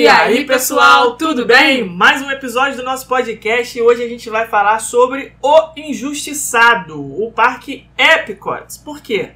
[0.00, 1.84] E aí, pessoal, tudo bem?
[1.84, 6.98] Mais um episódio do nosso podcast e hoje a gente vai falar sobre O Injustiçado,
[6.98, 8.78] o Parque Epcot.
[8.82, 9.32] Por quê?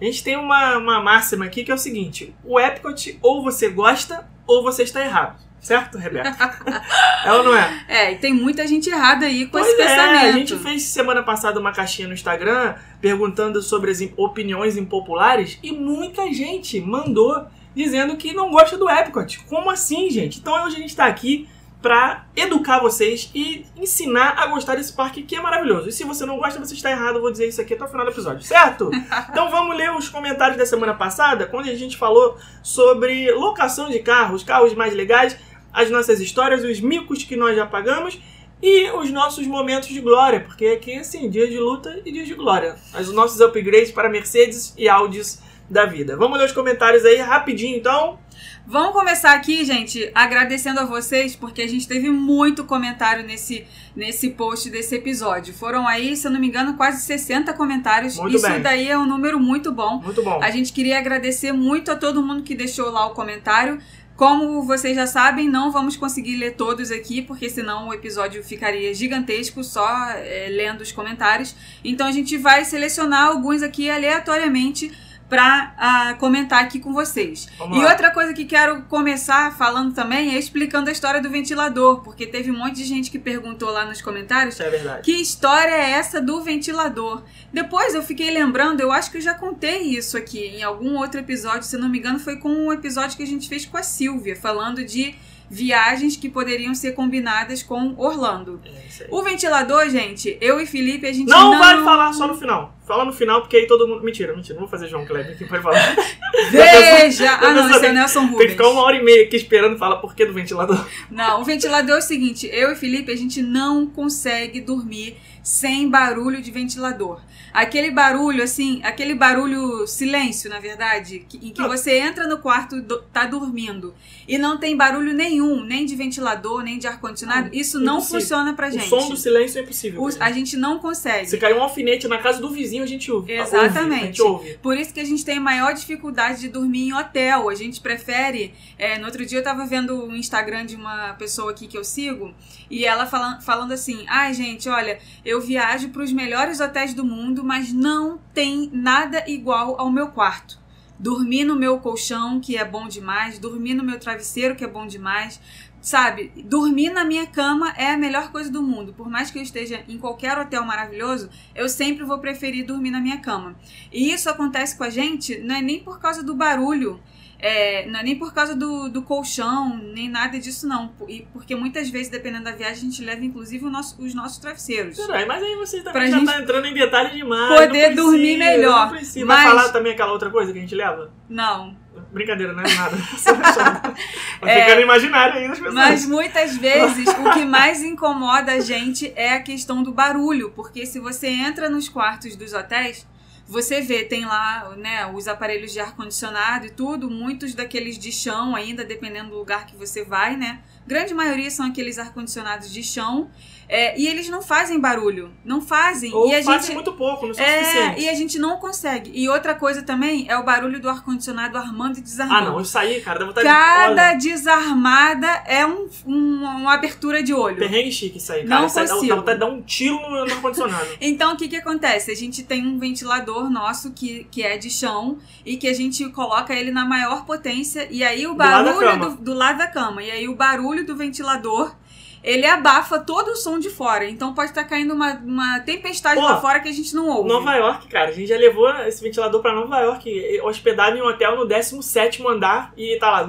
[0.00, 3.68] A gente tem uma, uma máxima aqui que é o seguinte: o Epcot ou você
[3.68, 5.38] gosta ou você está errado.
[5.60, 6.34] Certo, Rebeca?
[7.24, 7.84] é ou não é?
[7.86, 10.24] É, e tem muita gente errada aí com Pois esse é, pensamento.
[10.24, 15.70] a gente fez semana passada uma caixinha no Instagram perguntando sobre as opiniões impopulares e
[15.70, 17.46] muita gente mandou
[17.78, 19.38] dizendo que não gosta do Epcot.
[19.44, 20.40] Como assim, gente?
[20.40, 21.48] Então hoje a gente tá aqui
[21.80, 25.88] pra educar vocês e ensinar a gostar desse parque que é maravilhoso.
[25.88, 27.88] E se você não gosta, você está errado, eu vou dizer isso aqui até o
[27.88, 28.90] final do episódio, certo?
[29.30, 34.00] então vamos ler os comentários da semana passada, quando a gente falou sobre locação de
[34.00, 35.38] carros, carros mais legais,
[35.72, 38.20] as nossas histórias, os micos que nós já pagamos
[38.60, 42.34] e os nossos momentos de glória, porque aqui assim, dias de luta e dias de
[42.34, 42.74] glória.
[42.98, 46.16] Os nossos upgrades para Mercedes e Audis da vida.
[46.16, 48.18] Vamos ler os comentários aí rapidinho então.
[48.66, 54.30] Vamos começar aqui, gente, agradecendo a vocês, porque a gente teve muito comentário nesse, nesse
[54.30, 55.54] post desse episódio.
[55.54, 58.18] Foram aí, se eu não me engano, quase 60 comentários.
[58.18, 58.60] Muito Isso bem.
[58.60, 60.00] daí é um número muito bom.
[60.02, 60.38] Muito bom.
[60.42, 63.78] A gente queria agradecer muito a todo mundo que deixou lá o comentário.
[64.14, 68.92] Como vocês já sabem, não vamos conseguir ler todos aqui, porque senão o episódio ficaria
[68.92, 71.54] gigantesco só é, lendo os comentários.
[71.82, 74.92] Então a gente vai selecionar alguns aqui aleatoriamente
[75.28, 77.48] para comentar aqui com vocês.
[77.58, 77.90] Vamos e lá.
[77.90, 82.50] outra coisa que quero começar falando também é explicando a história do ventilador, porque teve
[82.50, 86.42] um monte de gente que perguntou lá nos comentários é que história é essa do
[86.42, 87.22] ventilador?
[87.52, 91.20] Depois eu fiquei lembrando, eu acho que eu já contei isso aqui em algum outro
[91.20, 93.82] episódio, se não me engano, foi com um episódio que a gente fez com a
[93.82, 95.14] Silvia, falando de
[95.50, 98.60] viagens que poderiam ser combinadas com Orlando.
[98.64, 99.06] É.
[99.10, 102.77] O ventilador, gente, eu e Felipe, a gente não, Não, vai falar só no final.
[102.88, 104.02] Fala no final, porque aí todo mundo.
[104.02, 104.54] Mentira, mentira.
[104.54, 105.94] Não vou fazer João Kleber aqui, pode falar.
[106.50, 107.30] Veja!
[107.32, 108.50] Ah, não, esse é tem- o Nelson Tem que Rubens.
[108.52, 110.86] ficar uma hora e meia aqui esperando falar por que do ventilador.
[111.10, 115.88] Não, o ventilador é o seguinte, eu e Felipe, a gente não consegue dormir sem
[115.88, 117.20] barulho de ventilador.
[117.54, 121.68] Aquele barulho, assim, aquele barulho silêncio, na verdade, que- em que Não.
[121.68, 123.94] você entra no quarto, do, tá dormindo,
[124.28, 128.20] e não tem barulho nenhum, nem de ventilador, nem de ar-condicionado, isso não impossível.
[128.20, 128.88] funciona pra O gente.
[128.88, 130.02] som do silêncio é impossível.
[130.02, 131.26] O- a gente não consegue.
[131.30, 133.32] Se cair um alfinete na casa do vizinho, a gente ouve.
[133.32, 134.02] Exatamente.
[134.02, 134.58] A gente ouve.
[134.62, 137.48] Por isso que a gente tem maior dificuldade de dormir em hotel.
[137.48, 138.54] A gente prefere.
[138.78, 141.84] é, no outro dia eu tava vendo o Instagram de uma pessoa aqui que eu
[141.84, 142.34] sigo
[142.70, 147.04] e ela falan- falando assim: ai, gente, olha, eu viajo para os melhores hotéis do
[147.04, 150.58] mundo, mas não tem nada igual ao meu quarto.
[151.00, 154.84] Dormir no meu colchão, que é bom demais, dormir no meu travesseiro, que é bom
[154.84, 155.40] demais.
[155.80, 158.92] Sabe, dormir na minha cama é a melhor coisa do mundo.
[158.92, 163.00] Por mais que eu esteja em qualquer hotel maravilhoso, eu sempre vou preferir dormir na
[163.00, 163.54] minha cama.
[163.92, 167.00] E isso acontece com a gente não é nem por causa do barulho,
[167.40, 170.92] é, não é nem por causa do, do colchão, nem nada disso, não.
[171.08, 174.96] E porque muitas vezes, dependendo da viagem, a gente leva inclusive nosso- os nossos travesseiros.
[174.98, 177.54] Peraí, mas aí você também Pra já gente tá entrando em detalhe demais.
[177.54, 178.86] poder precisa, dormir melhor.
[178.86, 179.24] Não precisa.
[179.26, 181.12] Mas- Vai falar também aquela outra coisa que a gente leva?
[181.28, 181.76] Não.
[182.12, 182.96] Brincadeira, não é nada.
[184.40, 184.64] Vai É.
[184.64, 185.74] ficando imaginário aí das pessoas.
[185.74, 190.86] Mas muitas vezes o que mais incomoda a gente é a questão do barulho, porque
[190.86, 193.06] se você entra nos quartos dos hotéis,
[193.48, 198.54] você vê, tem lá né, os aparelhos de ar-condicionado e tudo, muitos daqueles de chão
[198.54, 200.60] ainda, dependendo do lugar que você vai, né?
[200.88, 203.30] Grande maioria são aqueles ar-condicionados de chão.
[203.70, 205.30] é, e eles não fazem barulho.
[205.44, 206.10] Não fazem.
[206.14, 206.74] Ou e fazem gente.
[206.74, 208.00] muito pouco, não são É, suficiente.
[208.00, 209.10] e a gente não consegue.
[209.12, 212.50] E outra coisa também é o barulho do ar-condicionado armando e Ah, desarmando.
[212.52, 214.30] não, isso aí, cara, dá vontade Cada de.
[214.30, 217.58] desarmada é um, um- uma abertura de olho.
[217.58, 218.60] Perrengue chique isso aí, cara.
[218.60, 219.10] Não isso aí dá, consigo.
[219.12, 220.88] dá vontade de dar um tiro no, no ar-condicionado.
[221.00, 222.10] Então, o que que acontece?
[222.10, 226.08] A gente tem um ventilador nosso que, que é de chão e que a gente
[226.10, 229.10] coloca ele na maior potência e aí o Do lado da barulho cama.
[229.10, 231.74] do, do lado da cama e aí o barulho do ventilador
[232.22, 234.08] ele abafa todo o som de fora.
[234.08, 237.28] Então pode estar caindo uma, uma tempestade Pô, lá fora que a gente não ouve.
[237.28, 241.06] Nova York, cara, a gente já levou esse ventilador pra Nova York, hospedado em um
[241.06, 243.28] hotel no 17 andar e tá lá.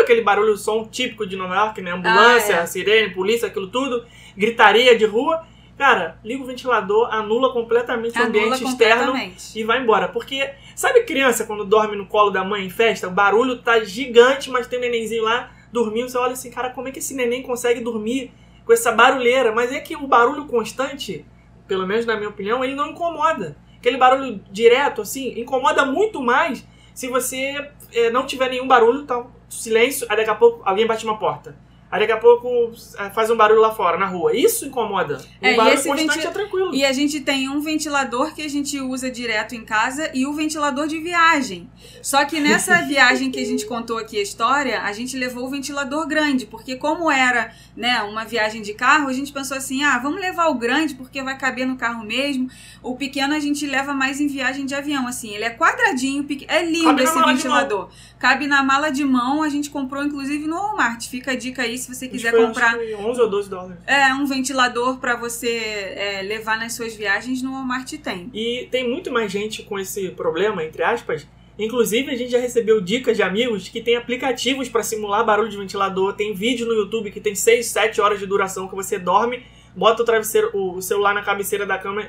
[0.00, 1.92] Aquele barulho, som típico de Nova York, né?
[1.92, 2.66] Ambulância, Ah, é.
[2.66, 4.04] sirene, polícia, aquilo tudo,
[4.36, 5.42] gritaria de rua.
[5.78, 9.58] Cara, liga o ventilador, anula completamente o Anula ambiente externo completamente.
[9.58, 10.06] e vai embora.
[10.08, 13.08] Porque, sabe criança quando dorme no colo da mãe em festa?
[13.08, 16.08] O barulho tá gigante, mas tem um nenenzinho lá dormindo.
[16.08, 18.32] Você olha assim, cara, como é que esse neném consegue dormir
[18.64, 19.52] com essa barulheira?
[19.52, 21.24] Mas é que o barulho constante,
[21.66, 23.56] pelo menos na minha opinião, ele não incomoda.
[23.78, 26.64] Aquele barulho direto, assim, incomoda muito mais
[26.94, 31.04] se você eh, não tiver nenhum barulho, tal, silêncio, aí daqui a pouco alguém bate
[31.04, 31.56] uma porta.
[31.92, 34.34] Aí daqui a pouco é, faz um barulho lá fora, na rua.
[34.34, 35.18] Isso incomoda.
[35.42, 36.74] O É, barulho constante venti- é tranquilo.
[36.74, 40.32] E a gente tem um ventilador que a gente usa direto em casa e o
[40.32, 41.68] ventilador de viagem.
[42.00, 45.50] Só que nessa viagem que a gente contou aqui a história, a gente levou o
[45.50, 49.98] ventilador grande, porque como era, né, uma viagem de carro, a gente pensou assim: "Ah,
[49.98, 52.48] vamos levar o grande porque vai caber no carro mesmo".
[52.82, 56.46] O pequeno a gente leva mais em viagem de avião, assim, ele é quadradinho, pequ-
[56.48, 57.90] é lindo Cabe esse ventilador.
[58.18, 61.06] Cabe na mala de mão, a gente comprou inclusive no Walmart.
[61.08, 63.78] Fica a dica aí se você quiser comprar acho que foi 11 ou 12 dólares.
[63.86, 68.30] é, um ventilador pra você é, levar nas suas viagens no Walmart tem.
[68.32, 71.26] E tem muito mais gente com esse problema, entre aspas.
[71.58, 75.56] Inclusive, a gente já recebeu dicas de amigos que tem aplicativos para simular barulho de
[75.56, 76.14] ventilador.
[76.14, 79.44] Tem vídeo no YouTube que tem 6, 7 horas de duração que você dorme,
[79.76, 82.02] bota o travesseiro, o celular na cabeceira da cama,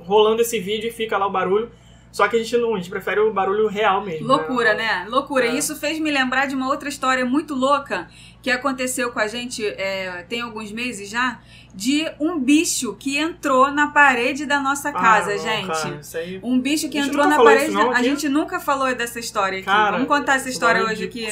[0.00, 1.70] rolando esse vídeo e fica lá o barulho.
[2.10, 4.26] Só que a gente não, a gente prefere o barulho real mesmo.
[4.26, 5.06] Loucura, né?
[5.08, 5.46] Loucura.
[5.46, 5.54] É.
[5.54, 8.08] Isso fez me lembrar de uma outra história muito louca
[8.42, 11.40] que aconteceu com a gente é, tem alguns meses já,
[11.74, 15.66] de um bicho que entrou na parede da nossa casa, Ah, não, gente.
[15.82, 16.40] cara, aí...
[16.42, 17.70] Um bicho que entrou na parede.
[17.72, 19.66] não da- A gente nunca falou dessa história aqui.
[19.66, 21.28] Cara, Vamos contar essa história hoje de aqui.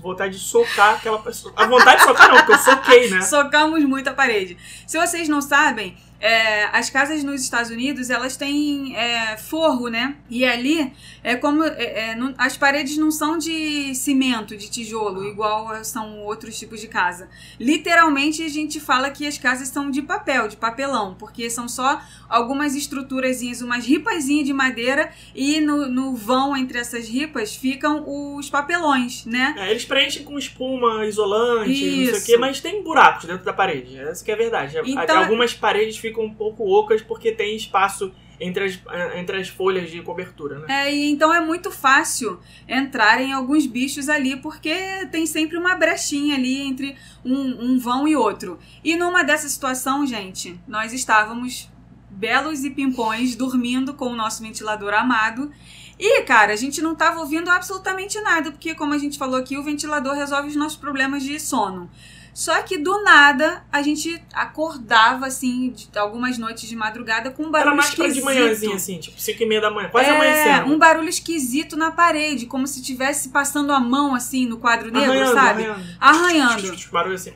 [0.00, 1.52] Vontade de socar aquela pessoa.
[1.56, 3.20] A vontade de socar não, porque eu soquei, né?
[3.22, 4.56] Socamos muito a parede.
[4.86, 5.96] Se vocês não sabem,
[6.26, 10.16] é, as casas nos Estados Unidos elas têm é, forro, né?
[10.30, 10.90] E ali
[11.22, 16.20] é como é, é, não- as paredes não são de cimento, de tijolo, igual são
[16.20, 17.28] outros tipos de casa.
[17.60, 22.00] Literalmente a gente fala que as casas são de papel, de papelão, porque são só
[22.28, 28.48] algumas estruturazinhas, umas ripazinhas de madeira e no, no vão entre essas ripas ficam os
[28.48, 29.54] papelões, né?
[29.58, 32.26] É, eles preenchem com espuma, isolante, não sei o Isso.
[32.26, 33.98] quê, mas tem buracos dentro da parede.
[33.98, 34.78] Essa que é a verdade.
[34.86, 38.80] Então- Algumas paredes ficam um pouco ocas porque tem espaço entre as,
[39.16, 40.66] entre as folhas de cobertura, né?
[40.68, 42.38] É, e então é muito fácil
[42.68, 48.16] entrarem alguns bichos ali, porque tem sempre uma brechinha ali entre um, um vão e
[48.16, 48.58] outro.
[48.82, 51.70] E numa dessa situação, gente, nós estávamos
[52.10, 55.50] belos e pimpões dormindo com o nosso ventilador amado.
[55.98, 59.56] E, cara, a gente não tava ouvindo absolutamente nada, porque, como a gente falou aqui,
[59.56, 61.88] o ventilador resolve os nossos problemas de sono.
[62.34, 67.50] Só que do nada a gente acordava assim, de algumas noites de madrugada com um
[67.50, 68.24] barulho Era mais pra de esquisito.
[68.24, 70.74] manhãzinha, assim, tipo 5 e meia da manhã, quase é, amanhecendo.
[70.74, 75.12] um barulho esquisito na parede, como se estivesse passando a mão assim no quadro negro,
[75.12, 75.62] arranhando, sabe?
[75.64, 75.84] arranhando.
[76.00, 76.90] Arranhando.
[76.90, 77.32] Barulho assim.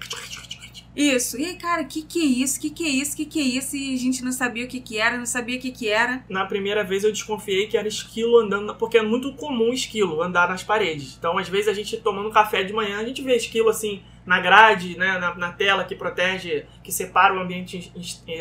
[0.97, 1.39] Isso.
[1.39, 2.59] E aí, cara, que que é isso?
[2.61, 3.17] Que que é isso?
[3.17, 3.77] Que que é isso?
[3.77, 6.25] E a gente não sabia o que que era, não sabia o que que era.
[6.29, 10.49] Na primeira vez eu desconfiei que era esquilo andando, porque é muito comum esquilo andar
[10.49, 11.15] nas paredes.
[11.17, 14.39] Então, às vezes, a gente tomando café de manhã, a gente vê esquilo assim na
[14.41, 17.91] grade, né, na, na tela que protege, que separa o ambiente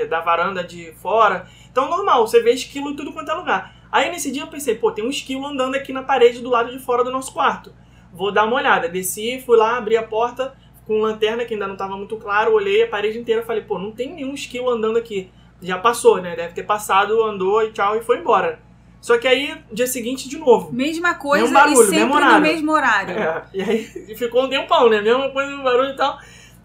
[0.09, 1.47] da varanda de fora.
[1.71, 3.73] Então, normal, você vê esquilo em tudo quanto é lugar.
[3.89, 6.73] Aí, nesse dia, eu pensei, pô, tem um esquilo andando aqui na parede do lado
[6.73, 7.73] de fora do nosso quarto.
[8.11, 8.89] Vou dar uma olhada.
[8.89, 10.53] Desci, fui lá, abri a porta
[10.85, 13.93] com lanterna, que ainda não estava muito claro, olhei a parede inteira falei, pô, não
[13.93, 15.31] tem nenhum esquilo andando aqui.
[15.61, 16.35] Já passou, né?
[16.35, 18.59] Deve ter passado, andou e tchau, e foi embora.
[19.01, 20.71] Só que aí, dia seguinte, de novo.
[20.73, 22.41] Mesma coisa Mesmo barulho, e sempre mesmo no horário.
[22.41, 23.17] mesmo horário.
[23.17, 23.83] É, e aí
[24.17, 25.01] ficou um tempão, né?
[25.01, 26.19] Mesma coisa, barulho e tal.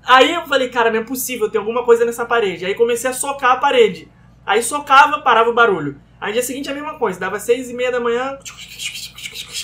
[0.05, 2.65] Aí eu falei, cara, não é possível, tem alguma coisa nessa parede.
[2.65, 4.09] Aí comecei a socar a parede.
[4.45, 6.01] Aí socava, parava o barulho.
[6.21, 8.39] Aí dia seguinte a mesma coisa, dava seis e meia da manhã.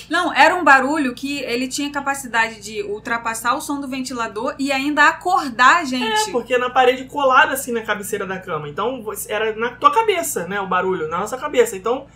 [0.09, 4.73] Não, era um barulho que ele tinha capacidade de ultrapassar o som do ventilador e
[4.73, 6.31] ainda acordar a gente.
[6.31, 8.69] É, porque na parede colada assim na cabeceira da cama.
[8.69, 10.61] Então era na tua cabeça, né?
[10.61, 11.77] O barulho, na nossa cabeça.
[11.77, 12.07] Então,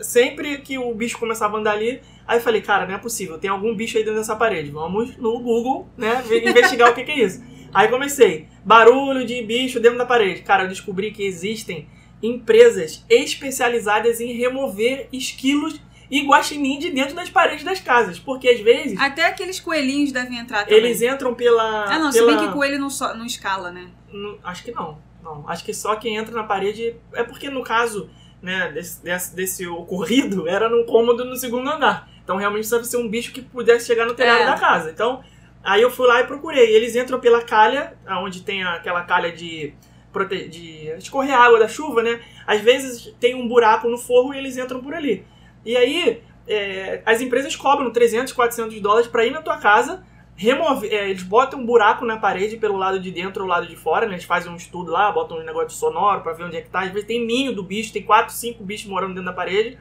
[0.00, 3.38] sempre que o bicho começava a andar ali, aí eu falei, cara, não é possível,
[3.38, 4.70] tem algum bicho aí dentro dessa parede.
[4.70, 6.22] Vamos no Google, né?
[6.30, 7.42] Investigar o que, que é isso.
[7.74, 10.42] Aí comecei, barulho de bicho dentro da parede.
[10.42, 11.88] Cara, eu descobri que existem
[12.22, 15.80] empresas especializadas em remover esquilos
[16.10, 18.18] e guaxinim de dentro das paredes das casas.
[18.18, 20.78] Porque às vezes Até aqueles coelhinhos devem entrar também.
[20.78, 21.84] eles entram pela.
[21.84, 22.36] Ah, não, se pela...
[22.36, 23.88] bem que coelho não, so- não escala, né?
[24.12, 24.98] Não, acho que não.
[25.22, 25.44] Não.
[25.48, 26.94] Acho que só quem entra na parede.
[27.12, 28.08] É porque no caso,
[28.42, 32.08] né, desse, desse, desse ocorrido, era num cômodo no segundo andar.
[32.22, 34.46] Então realmente precisava ser um bicho que pudesse chegar no telhado É.
[34.46, 34.90] da casa.
[34.90, 35.22] Então,
[35.62, 36.74] aí eu fui lá e procurei.
[36.74, 39.72] Eles entram pela calha, onde tem aquela calha de.
[40.12, 42.20] prote- de escorrer água da chuva, né?
[42.46, 45.24] Às vezes tem um buraco no forro e eles entram por ali.
[45.64, 50.02] E aí, é, as empresas cobram 300, 400 dólares para ir na tua casa
[50.36, 53.74] remover, é, eles botam um buraco na parede pelo lado de dentro ou lado de
[53.74, 54.14] fora, né?
[54.14, 56.80] Eles fazem um estudo lá, botam um negócio sonoro pra ver onde é que tá.
[56.80, 59.78] Às vezes tem ninho do bicho, tem quatro, cinco bichos morando dentro da parede.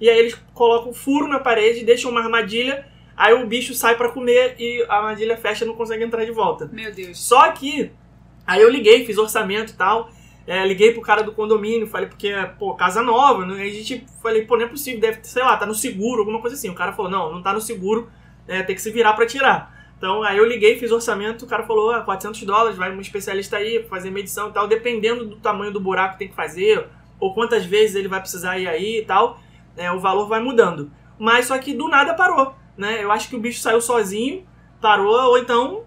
[0.00, 2.86] E aí eles colocam um furo na parede, deixam uma armadilha,
[3.16, 6.30] aí o bicho sai pra comer e a armadilha fecha e não consegue entrar de
[6.30, 6.68] volta.
[6.72, 7.18] Meu Deus.
[7.18, 7.90] Só que,
[8.46, 10.10] aí eu liguei, fiz orçamento e tal.
[10.46, 13.62] é, liguei pro cara do condomínio, falei, porque, pô, casa nova, né?
[13.62, 16.40] Aí a gente falei, pô, não é possível, deve, sei lá, tá no seguro, alguma
[16.40, 16.70] coisa assim.
[16.70, 18.08] O cara falou, não, não tá no seguro,
[18.46, 19.75] é, tem que se virar pra tirar.
[19.96, 23.56] Então, aí eu liguei, fiz orçamento, o cara falou, ah, 400 dólares, vai um especialista
[23.56, 26.86] aí fazer medição e tal, dependendo do tamanho do buraco que tem que fazer,
[27.18, 29.40] ou quantas vezes ele vai precisar ir aí e tal,
[29.76, 30.90] é, o valor vai mudando.
[31.18, 33.02] Mas só que do nada parou, né?
[33.02, 34.46] Eu acho que o bicho saiu sozinho,
[34.82, 35.84] parou, ou então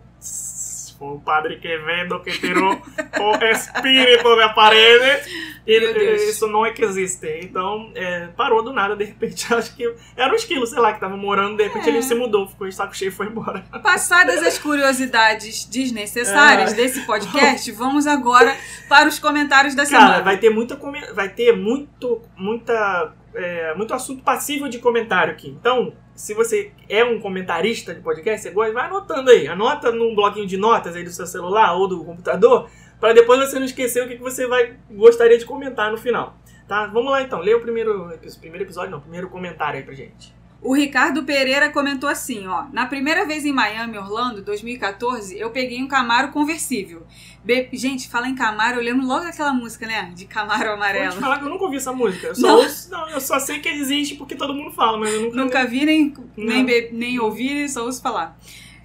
[1.00, 5.50] o padre Quevedo que tirou o espírito da parede.
[5.66, 6.24] E Deus.
[6.24, 7.28] isso não é que existe.
[7.44, 9.46] Então, é, parou do nada, de repente.
[9.54, 11.92] Acho que era um esquilo, sei lá, que tava morando, de repente É.
[11.92, 13.64] ele se mudou, ficou de saco cheio e foi embora.
[13.84, 16.76] Passadas as curiosidades desnecessárias É.
[16.76, 18.56] desse podcast, vamos agora
[18.88, 20.24] para os comentários da Cara, semana.
[20.24, 20.76] vai ter muita
[21.14, 25.50] vai ter muito muita é, muito assunto passível de comentário aqui.
[25.50, 29.48] Então, se você é um comentarista de podcast, você gosta, vai anotando aí.
[29.48, 32.70] Anota num bloquinho de notas aí do seu celular ou do computador,
[33.00, 36.38] para depois você não esquecer o que você vai gostaria de comentar no final.
[36.68, 36.86] Tá?
[36.88, 37.40] Vamos lá então.
[37.40, 40.39] Lê o primeiro, primeiro episódio, não, primeiro comentário aí pra gente.
[40.62, 42.66] O Ricardo Pereira comentou assim, ó.
[42.74, 47.08] Na primeira vez em Miami, Orlando, 2014, eu peguei um Camaro conversível.
[47.44, 50.12] Be- Gente, fala em Camaro, eu lembro logo daquela música, né?
[50.14, 51.14] De Camaro Vou te amarelo.
[51.14, 52.28] falar que eu nunca ouvi essa música.
[52.28, 52.56] Eu só, Não.
[52.58, 55.36] ouço- não, eu só sei que existe porque todo mundo fala, mas eu nunca.
[55.38, 58.38] Nunca vi, nem, nem, be- nem ouvi, só ouço falar.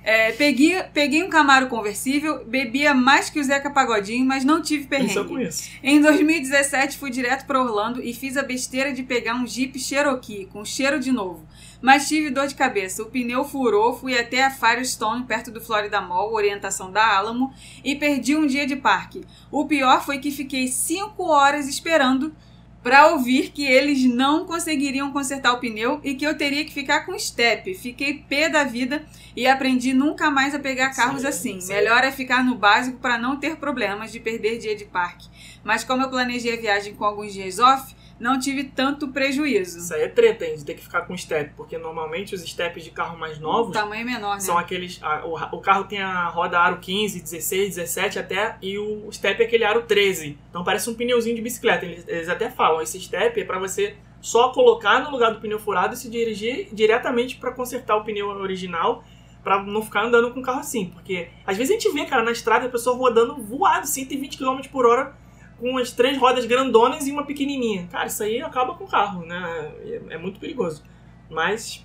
[0.06, 4.84] É, peguei, peguei um Camaro conversível, bebia mais que o Zeca Pagodinho, mas não tive
[4.86, 5.10] perrengue.
[5.10, 5.70] Isso eu conheço.
[5.82, 10.46] Em 2017, fui direto para Orlando e fiz a besteira de pegar um Jeep Cherokee
[10.52, 11.48] com cheiro de novo.
[11.84, 13.02] Mas tive dor de cabeça.
[13.02, 17.52] O pneu furou, fui até a Firestone, perto do Florida Mall, orientação da Alamo,
[17.84, 19.22] e perdi um dia de parque.
[19.50, 22.34] O pior foi que fiquei 5 horas esperando
[22.82, 27.04] para ouvir que eles não conseguiriam consertar o pneu e que eu teria que ficar
[27.04, 27.74] com step.
[27.74, 29.04] Fiquei pé da vida
[29.36, 31.60] e aprendi nunca mais a pegar carros Sim, assim.
[31.60, 31.74] sim.
[31.74, 35.28] Melhor é ficar no básico para não ter problemas de perder dia de parque.
[35.62, 39.78] Mas como eu planejei a viagem com alguns dias off, não tive tanto prejuízo.
[39.78, 40.56] Isso aí é treta, hein?
[40.56, 44.04] De ter que ficar com step, porque normalmente os steps de carro mais novos Tamanho
[44.06, 44.40] menor, né?
[44.40, 44.98] são aqueles.
[45.02, 49.42] a- o, o carro tem a roda aro 15, 16, 17 até, e o step
[49.42, 50.38] é aquele aro 13.
[50.50, 51.84] Então parece um pneuzinho de bicicleta.
[51.84, 55.58] Eles, eles até falam: esse step é pra você só colocar no lugar do pneu
[55.58, 59.04] furado e se dirigir diretamente pra consertar o pneu original.
[59.42, 60.86] Pra não ficar andando com o carro assim.
[60.86, 64.60] Porque às vezes a gente vê, cara, na estrada a pessoa rodando voado, 120 km
[64.72, 65.14] por hora,
[65.58, 67.88] com as três rodas grandonas e uma pequenininha.
[67.90, 69.72] Cara, isso aí acaba com o carro, né?
[69.84, 70.82] É, é muito perigoso.
[71.30, 71.84] Mas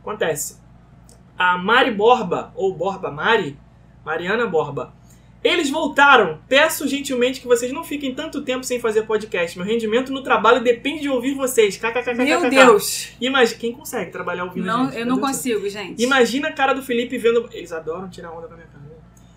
[0.00, 0.60] acontece.
[1.36, 3.58] A Mari Borba, ou Borba Mari,
[4.04, 4.92] Mariana Borba.
[5.44, 6.38] Eles voltaram.
[6.48, 9.58] Peço gentilmente que vocês não fiquem tanto tempo sem fazer podcast.
[9.58, 11.78] Meu rendimento no trabalho depende de ouvir vocês.
[12.14, 13.10] Meu Deus!
[13.20, 14.98] Imagina, quem consegue trabalhar ouvindo Não, gente?
[14.98, 16.02] eu não consigo, gente.
[16.02, 17.46] Imagina a cara do Felipe vendo.
[17.52, 18.73] Eles adoram tirar onda com a minha cara.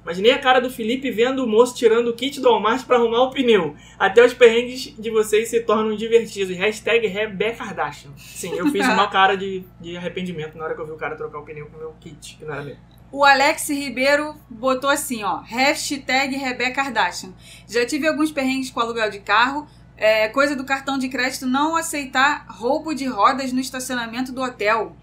[0.08, 3.24] Imaginei a cara do Felipe vendo o moço tirando o kit do Walmart pra arrumar
[3.24, 3.76] o pneu.
[4.00, 6.56] Até os perrengues de vocês se tornam divertidos.
[6.56, 8.12] Hashtag Rebeca Kardashian.
[8.16, 11.18] Sim, eu fiz uma cara de, de arrependimento na hora que eu vi o cara
[11.18, 12.78] trocar o pneu com o meu kit, que não era meu.
[13.12, 17.34] O Alex Ribeiro botou assim, ó, hashtag Rebeca Kardashian.
[17.68, 21.76] Já tive alguns perrengues com aluguel de carro, é, coisa do cartão de crédito não
[21.76, 24.96] aceitar roubo de rodas no estacionamento do hotel.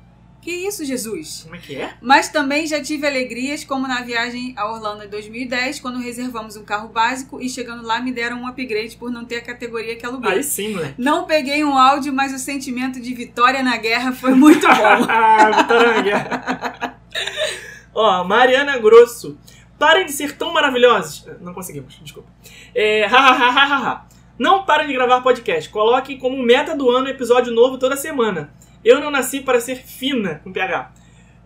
[0.45, 1.41] Que isso, Jesus?
[1.45, 1.95] Como é que é?
[2.03, 6.63] Mas também já tive alegrias, como na viagem a Orlando em 2010, quando reservamos um
[6.63, 10.05] carro básico e chegando lá me deram um upgrade por não ter a categoria que
[10.05, 10.31] aluguei.
[10.33, 10.95] Aí sim, moleque.
[10.99, 15.07] Não peguei um áudio, mas o sentimento de vitória na guerra foi muito bom.
[15.09, 17.01] ah, Vitória na guerra.
[17.95, 19.39] Ó, Mariana Grosso.
[19.79, 21.27] Parem de ser tão maravilhosos.
[21.41, 22.29] Não conseguimos, desculpa.
[22.75, 24.07] É, ha, ha, ha, ha, ha.
[24.39, 25.71] Não parem de gravar podcast.
[25.71, 28.53] Coloquem como meta do ano episódio novo toda semana.
[28.85, 30.93] Eu não nasci para ser fina com PH.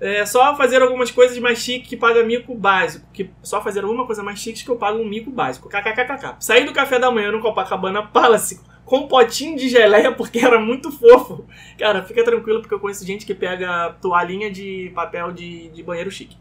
[0.01, 3.07] É só fazer algumas coisas mais chiques que paga mico básico.
[3.13, 5.69] Que, só fazer alguma coisa mais chique que eu pago um mico básico.
[5.69, 6.37] KKKKK.
[6.41, 10.59] Saí do café da manhã no Copacabana Palace com um potinho de geleia porque era
[10.61, 11.45] muito fofo.
[11.79, 16.11] Cara, fica tranquilo porque eu conheço gente que pega toalhinha de papel de, de banheiro
[16.11, 16.37] chique.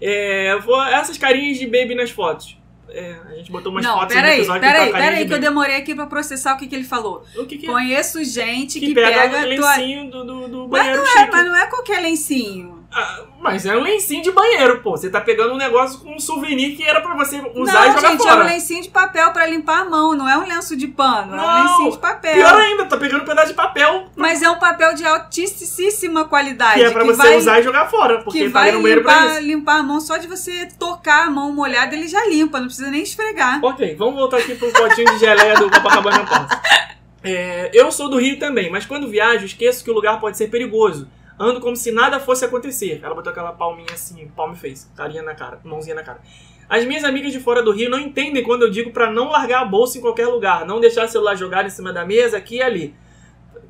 [0.00, 2.56] É, vou- essas carinhas de baby nas fotos.
[2.90, 5.10] É, a gente botou umas Não, fotos aí no peraí, episódio peraí, com a carinha
[5.10, 7.24] peraí, de que eu demorei aqui pra processar o que, que ele falou.
[7.36, 7.70] O que, que é?
[7.70, 11.44] Conheço gente que, Que pega, pega, lencinho do, do, do Mas banheiro não, é, mas
[11.44, 12.77] não é qualquer lencinho.
[12.90, 14.92] Ah, mas é um lencinho de banheiro, pô.
[14.92, 17.94] Você tá pegando um negócio com um souvenir que era pra você usar e não,
[17.96, 18.40] jogar gente, fora.
[18.40, 21.34] é um lencinho de papel pra limpar a mão, não é um lenço de pano,
[21.34, 22.34] é um Não, lencinho de papel.
[22.34, 26.80] Pior ainda, tá pegando um pedaço de papel Mas é um papel de altíssima qualidade.
[26.80, 28.82] que é pra você vai, usar e jogar fora, porque que tá vai ali no
[28.82, 29.42] banheiro pra limpar, isso.
[29.42, 32.90] limpar a mão só de você tocar a mão molhada, ele já limpa, não precisa
[32.90, 33.62] nem esfregar.
[33.62, 36.56] Ok, vamos voltar aqui pro potinho de geleia do Copacabana Palace.
[37.22, 40.48] É, eu sou do Rio também, mas quando viajo esqueço que o lugar pode ser
[40.48, 41.08] perigoso.
[41.38, 43.00] Ando como se nada fosse acontecer.
[43.02, 46.20] Ela botou aquela palminha assim, palm face, carinha na cara, mãozinha na cara.
[46.68, 49.62] As minhas amigas de fora do Rio não entendem quando eu digo pra não largar
[49.62, 52.56] a bolsa em qualquer lugar, não deixar o celular jogado em cima da mesa, aqui
[52.56, 52.94] e ali.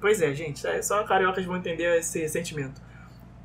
[0.00, 2.80] Pois é, gente, é só cariocas vão entender esse sentimento.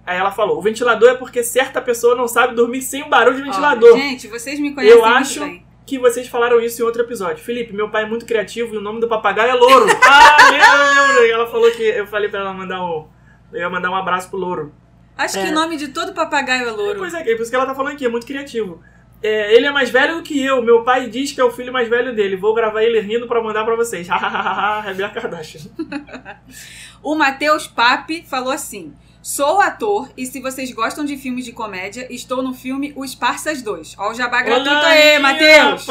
[0.05, 3.37] Aí ela falou: o ventilador é porque certa pessoa não sabe dormir sem o barulho
[3.37, 3.95] de ventilador.
[3.97, 5.65] gente, vocês me conhecem Eu acho bem.
[5.85, 7.43] que vocês falaram isso em outro episódio.
[7.43, 9.85] Felipe, meu pai é muito criativo e o nome do papagaio é Louro.
[10.03, 11.27] ah, lembra, lembra.
[11.31, 13.07] Ela falou que eu falei pra ela mandar um.
[13.53, 14.74] Eu ia mandar um abraço pro Louro.
[15.17, 15.43] Acho É.
[15.45, 16.98] que o nome de todo papagaio é louro.
[17.00, 18.81] Pois é, é por isso que ela tá falando aqui, é muito criativo.
[19.22, 20.62] É, ele é mais velho do que eu.
[20.62, 22.36] Meu pai diz que é o filho mais velho dele.
[22.36, 24.05] Vou gravar ele rindo pra mandar pra vocês.
[24.10, 25.62] Hahaha, Rebeca Kardashian.
[27.01, 32.05] O Matheus Pape falou assim: Sou ator e se vocês gostam de filmes de comédia,
[32.13, 33.95] estou no filme Os Parsas 2.
[33.97, 35.87] Ó, o jabá gratuito aí, Matheus!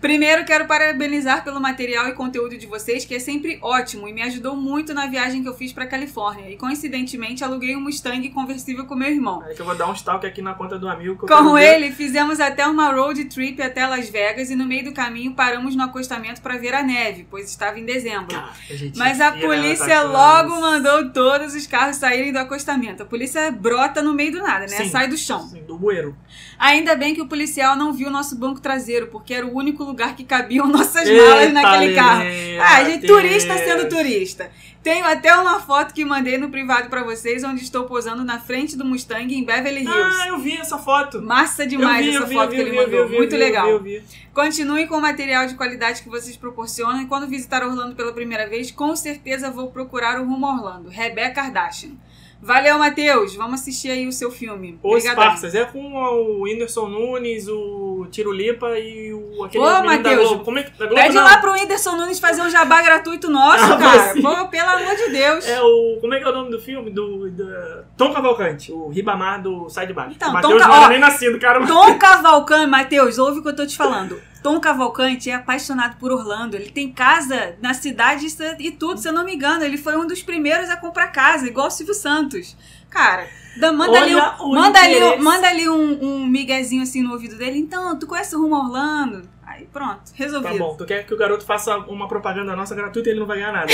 [0.00, 4.22] Primeiro, quero parabenizar pelo material e conteúdo de vocês, que é sempre ótimo e me
[4.22, 6.48] ajudou muito na viagem que eu fiz pra Califórnia.
[6.50, 9.42] E coincidentemente, aluguei um Mustang conversível com meu irmão.
[9.42, 11.26] Aí que eu vou dar um stalk aqui na conta do amigo.
[11.26, 15.34] Com ele, fizemos até uma road trip até Las Vegas e no meio do caminho
[15.34, 18.28] paramos no acostamento para ver a neve, pois estava em dezembro.
[18.28, 23.02] Cara, gente Mas a fina, polícia tá logo mandou todos os carros saírem do acostamento.
[23.02, 24.68] A polícia brota no meio do nada, né?
[24.68, 24.88] Sim.
[24.88, 25.46] Sai do chão.
[25.48, 26.16] Sim, do bueiro.
[26.58, 30.14] Ainda bem que o policial não viu nosso banco traseiro, porque era o único lugar
[30.16, 32.24] que cabiam nossas Eita, malas naquele carro.
[32.60, 34.50] Ah, gente, turista sendo turista.
[34.82, 38.76] Tenho até uma foto que mandei no privado pra vocês, onde estou posando na frente
[38.76, 40.22] do Mustang em Beverly Hills.
[40.22, 41.20] Ah, eu vi essa foto.
[41.20, 43.08] Massa demais vi, essa vi, foto vi, que ele mandou.
[43.08, 43.68] Muito vi, eu vi, legal.
[43.68, 44.02] eu vi.
[44.32, 48.48] Continue com o material de qualidade que vocês proporcionam e quando visitar Orlando pela primeira
[48.48, 51.90] vez, com certeza vou procurar o Rumo Orlando, Rebeca Kardashian.
[52.40, 53.34] Valeu, Matheus.
[53.34, 54.78] Vamos assistir aí o seu filme.
[54.82, 55.60] Os Obrigadão.
[55.60, 60.42] É com o Whindersson Nunes, o Tirulipa e o aquele Ô, Matheus.
[60.42, 61.24] Como é que Pede não.
[61.24, 64.14] lá pro Whindersson Nunes fazer um jabá gratuito nosso, Ah, cara.
[64.22, 65.46] Pô, pelo amor de Deus.
[65.48, 65.98] É o.
[66.00, 66.90] Como é que é o nome do filme?
[66.90, 67.28] Do.
[67.30, 70.12] da- Tom Cavalcante, o Ribamar do Sai de Baixo.
[70.14, 71.66] Então, Tom não era nem nascido, cara.
[71.66, 74.20] Tom Cavalcante, Matheus, ouve o que eu tô te falando.
[74.42, 76.54] Tom Cavalcante é apaixonado por Orlando.
[76.56, 78.26] Ele tem casa na cidade
[78.60, 79.64] e tudo, se eu não me engano.
[79.64, 82.56] Ele foi um dos primeiros a comprar casa, igual o Silvio Santos.
[82.88, 83.26] Cara,
[83.58, 85.22] dá- manda ali, um, manda ali, um- interesse.
[85.22, 87.58] manda ali um, um miguezinho assim no ouvido dele.
[87.58, 89.28] Então, tu conhece o Rumo a Orlando?
[89.46, 90.58] Aí pronto, Tá resolvido.
[90.58, 93.38] bom, tu quer que o garoto faça uma propaganda nossa gratuita e ele não vai
[93.38, 93.72] ganhar nada.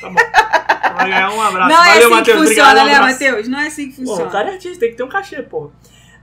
[0.00, 0.16] Tá bom.
[0.94, 1.70] Vai ganhar um abraço.
[1.70, 2.40] não é Valeu, assim Matheus.
[2.40, 3.12] que funciona, Obrigado, um né, abraço.
[3.24, 3.48] Matheus?
[3.48, 4.28] Não é assim que Pô, funciona.
[4.28, 5.72] o cara é artista, tem que ter um cachê, pô.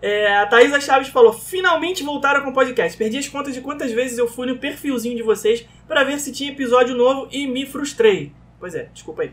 [0.01, 2.97] É, a Thaisa Chaves falou: finalmente voltaram com o podcast.
[2.97, 6.31] Perdi as contas de quantas vezes eu fui no perfilzinho de vocês pra ver se
[6.31, 8.33] tinha episódio novo e me frustrei.
[8.59, 9.31] Pois é, desculpa aí.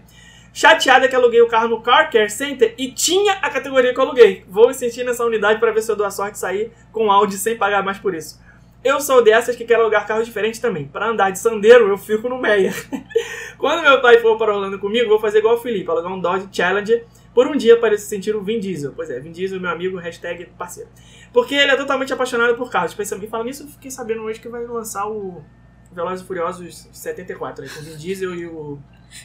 [0.53, 4.05] Chateada que aluguei o carro no Car Care Center e tinha a categoria que eu
[4.05, 4.45] aluguei.
[4.49, 7.39] Vou insistir nessa unidade pra ver se eu dou a sorte de sair com Audi
[7.39, 8.41] sem pagar mais por isso.
[8.83, 10.87] Eu sou dessas que quero alugar carros diferentes também.
[10.87, 12.75] Pra andar de Sandero, eu fico no Meyer.
[13.59, 16.49] Quando meu pai for para Orlando comigo, vou fazer igual o Felipe, alugar um Dodge
[16.53, 17.05] Challenger
[17.39, 18.93] por um dia para se sentir o Vin Diesel.
[18.97, 20.91] Pois é, Vin Diesel, meu amigo, hashtag parceiro.
[21.33, 22.91] Porque ele é totalmente apaixonado por carros.
[22.91, 25.45] Especialmente falando nisso, eu fiquei sabendo hoje que vai lançar o
[25.93, 28.81] Velozes e Furiosos 74, aí, com o Vin Diesel e o...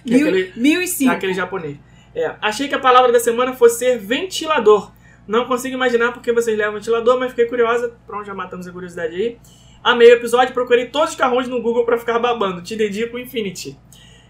[0.05, 1.11] que Mil, aquele, mil e cinco.
[1.11, 1.79] aquele japonês.
[2.13, 4.91] É, achei que a palavra da semana fosse ser ventilador.
[5.27, 7.97] Não consigo imaginar porque vocês levam ventilador, mas fiquei curiosa.
[8.05, 9.39] Pronto, já matamos a curiosidade aí.
[9.83, 12.61] Amei o episódio, procurei todos os carrões no Google pra ficar babando.
[12.61, 13.75] Te dedico Infinity.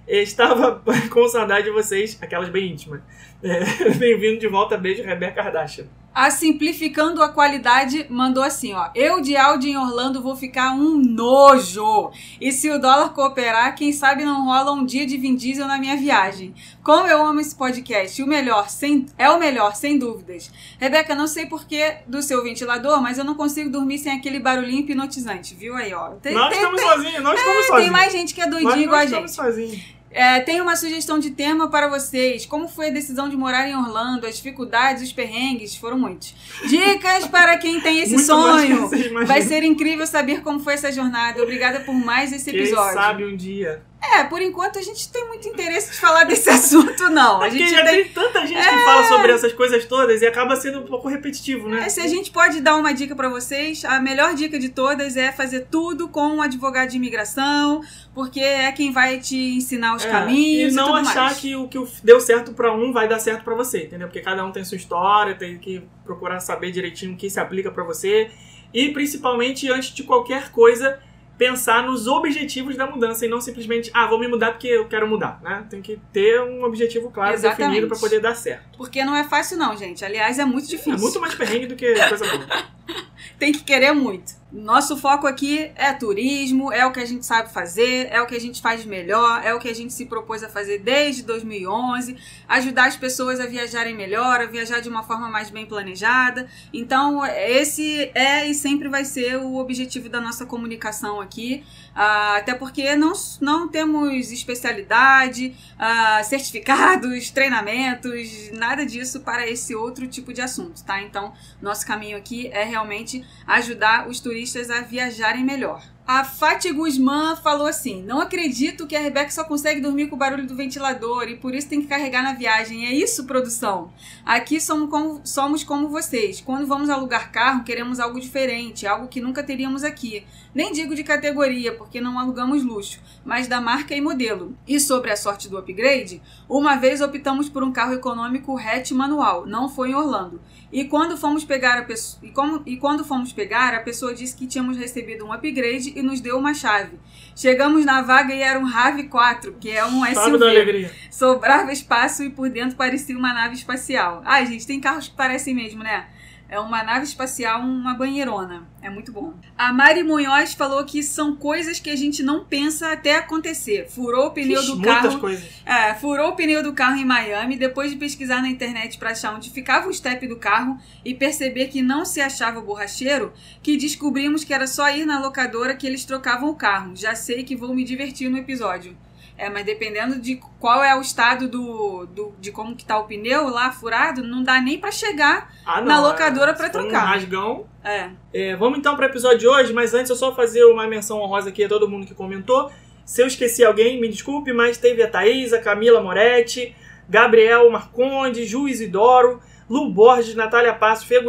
[0.08, 3.02] Estava com saudade de vocês, aquelas bem íntimas.
[3.42, 5.86] É, Bem-vindo de volta, beijo, Rebeca Kardashian.
[6.14, 8.90] A Simplificando a Qualidade mandou assim, ó.
[8.94, 12.12] Eu de Audi em Orlando vou ficar um nojo.
[12.40, 15.78] E se o dólar cooperar, quem sabe não rola um dia de Vin Diesel na
[15.80, 16.54] minha viagem.
[16.84, 20.52] Como eu amo esse podcast, o melhor, sem, é o melhor, sem dúvidas.
[20.80, 24.82] Rebeca, não sei porquê do seu ventilador, mas eu não consigo dormir sem aquele barulhinho
[24.82, 26.10] hipnotizante, viu aí, ó.
[26.22, 27.92] Tem, nós tem- estamos tem- sozinhos, nós estamos tem sozinhos.
[27.92, 29.36] mais gente que é doidinho igual a estamos gente.
[29.44, 29.82] sozinhos.
[30.14, 32.46] É, tem uma sugestão de tema para vocês.
[32.46, 34.28] Como foi a decisão de morar em Orlando?
[34.28, 36.36] As dificuldades, os perrengues, foram muitos.
[36.68, 38.90] Dicas para quem tem esse Muito sonho.
[39.26, 41.42] Vai ser incrível saber como foi essa jornada.
[41.42, 42.94] Obrigada por mais esse Quem episódio.
[42.94, 43.82] sabe um dia.
[44.16, 47.42] É, por enquanto a gente tem muito interesse de falar desse assunto, não.
[47.42, 48.04] A É porque gente já tem.
[48.04, 51.70] tem tanta gente que fala sobre essas coisas todas e acaba sendo um pouco repetitivo,
[51.70, 51.86] né?
[51.86, 55.16] É, se a gente pode dar uma dica para vocês, a melhor dica de todas
[55.16, 57.82] é fazer tudo com um advogado de imigração,
[58.14, 61.38] porque é quem vai te ensinar os É, caminhos e não tudo achar mais.
[61.38, 64.08] que o que deu certo pra um vai dar certo pra você, entendeu?
[64.08, 67.72] Porque cada um tem sua história, tem que procurar saber direitinho o que se aplica
[67.72, 68.30] pra você
[68.74, 71.00] e principalmente antes de qualquer coisa
[71.38, 75.08] pensar nos objetivos da mudança e não simplesmente ah vou me mudar porque eu quero
[75.08, 75.66] mudar, né?
[75.70, 77.70] Tem que ter um objetivo claro Exatamente.
[77.70, 78.78] definido pra poder dar certo.
[78.78, 80.06] Porque não é fácil, não, gente.
[80.06, 80.94] Aliás, é muito difícil.
[80.94, 82.48] É muito mais perrengue do que coisa boa.
[83.40, 84.43] Tem que querer muito.
[84.54, 88.36] Nosso foco aqui é turismo, é o que a gente sabe fazer, é o que
[88.36, 92.16] a gente faz melhor, é o que a gente se propôs a fazer desde 2011,
[92.48, 96.48] ajudar as pessoas a viajarem melhor, a viajar de uma forma mais bem planejada.
[96.72, 101.64] Então, esse é e sempre vai ser o objetivo da nossa comunicação aqui,
[101.96, 110.08] uh, até porque não, não temos especialidade, uh, certificados, treinamentos, nada disso para esse outro
[110.08, 111.02] tipo de assunto, tá?
[111.02, 115.82] Então, nosso caminho aqui é realmente ajudar os turistas turistas a viajarem melhor.
[116.06, 120.20] A Fati Guzmán falou assim: Não acredito que a Rebeca só consegue dormir com o
[120.20, 122.86] barulho do ventilador e por isso tem que carregar na viagem.
[122.86, 123.94] É isso, produção?
[124.26, 126.42] Aqui somos como, somos como vocês.
[126.42, 130.26] Quando vamos alugar carro, queremos algo diferente, algo que nunca teríamos aqui.
[130.54, 134.58] Nem digo de categoria, porque não alugamos luxo, mas da marca e modelo.
[134.68, 139.46] E sobre a sorte do upgrade, uma vez optamos por um carro econômico hatch manual,
[139.46, 140.42] não foi em Orlando.
[140.74, 144.36] E quando fomos pegar a pessoa, e, como, e quando fomos pegar, a pessoa disse
[144.36, 147.00] que tínhamos recebido um upgrade e nos deu uma chave.
[147.36, 150.46] Chegamos na vaga e era um RAV 4, que é um Sabe da SUV.
[150.50, 150.92] alegria.
[151.12, 154.24] Sobrava espaço e por dentro parecia uma nave espacial.
[154.26, 156.08] Ai, gente, tem carros que parecem mesmo, né?
[156.54, 158.68] É uma nave espacial, uma banheirona.
[158.80, 159.34] É muito bom.
[159.58, 163.90] A Mari Munhoz falou que são coisas que a gente não pensa até acontecer.
[163.90, 165.20] Furou o pneu Ixi, do muitas carro.
[165.20, 165.50] coisas.
[165.66, 169.34] É, furou o pneu do carro em Miami, depois de pesquisar na internet para achar
[169.34, 173.76] onde ficava o step do carro e perceber que não se achava o borracheiro, que
[173.76, 176.96] descobrimos que era só ir na locadora que eles trocavam o carro.
[176.96, 178.96] Já sei que vou me divertir no episódio.
[179.38, 183.06] É, mas dependendo de qual é o estado do, do de como que tá o
[183.06, 186.72] pneu lá furado, não dá nem para chegar Ah, não, na locadora é, pra se
[186.74, 187.06] for um trocar.
[187.06, 187.66] rasgão.
[187.84, 188.10] É.
[188.32, 191.20] É, vamos então para o episódio de hoje, mas antes eu só fazer uma menção
[191.20, 192.72] honrosa aqui a todo mundo que comentou.
[193.06, 196.74] Se eu esqueci alguém, me desculpe, mas teve a Thaís, a Camila Moretti,
[197.10, 201.20] Gabriel Marconde, Ju Isidoro, Lu Borges, Natália Passo, Fê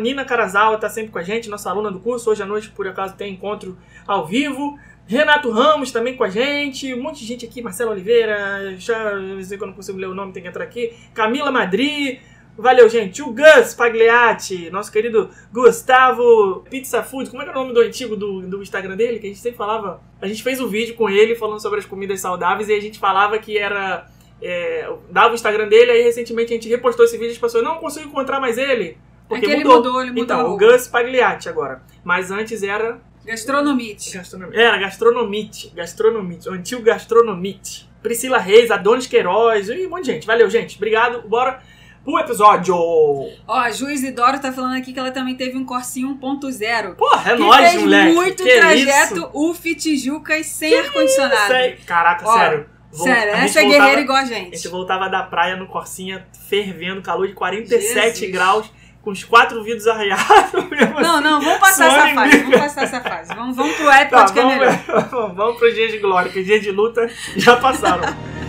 [0.00, 2.30] Nina Carazawa tá sempre com a gente, nossa aluna do curso.
[2.30, 4.78] Hoje à noite, por acaso, tem encontro ao vivo.
[5.10, 9.42] Renato Ramos também com a gente, um monte de gente aqui, Marcelo Oliveira, já não
[9.42, 10.94] sei que eu não consigo ler o nome, tem que entrar aqui.
[11.12, 12.20] Camila Madri,
[12.56, 13.22] Valeu, gente.
[13.22, 17.30] O Gus Pagliatti, nosso querido Gustavo Pizza Food.
[17.30, 19.18] Como é que é o nome do antigo do, do Instagram dele?
[19.18, 20.02] Que a gente sempre falava.
[20.20, 22.98] A gente fez um vídeo com ele falando sobre as comidas saudáveis e a gente
[22.98, 24.06] falava que era.
[24.42, 27.64] é, dava o Instagram dele, aí recentemente a gente repostou esse vídeo e as pessoas
[27.64, 28.98] não consigo encontrar mais ele.
[29.26, 29.76] Porque É que ele mudou.
[29.78, 30.56] mudou, ele mudou Então, o.
[30.58, 31.82] Gus Pagliatti agora.
[32.04, 33.00] Mas antes era.
[33.30, 34.12] Gastronomite.
[34.12, 34.58] Gastronomite.
[34.60, 35.72] Era Gastronomite.
[35.74, 36.48] Gastronomite.
[36.48, 37.88] O antigo Gastronomite.
[38.02, 40.26] Priscila Reis, Adonis Queiroz e um monte de gente.
[40.26, 40.76] Valeu, gente.
[40.76, 41.28] Obrigado.
[41.28, 41.60] Bora
[42.02, 42.74] pro episódio.
[42.74, 46.94] Ó, a Ju Isidoro tá falando aqui que ela também teve um Corsinho 1.0.
[46.96, 48.12] Porra, é que nóis, fez moleque.
[48.14, 49.30] muito que trajeto Isso?
[49.34, 51.52] UF Tijucas sem ar-condicionado.
[51.86, 52.66] Caraca, Ó, sério.
[52.92, 54.56] Vol- Sério, a essa é guerreira igual a A gente.
[54.56, 58.32] gente voltava da praia no Corsinha, fervendo, calor de 47 Jesus.
[58.32, 60.26] graus, com os quatro vidros arranhados.
[61.00, 61.24] Não, assim.
[61.24, 62.38] não, vamos passar essa fase.
[62.38, 63.34] Vamos passar essa fase.
[63.34, 64.78] Vamos, vamos pro Epcot Tá, que é melhor.
[64.86, 68.02] vamos, vamos pro dia de glória, que dia de luta já passaram.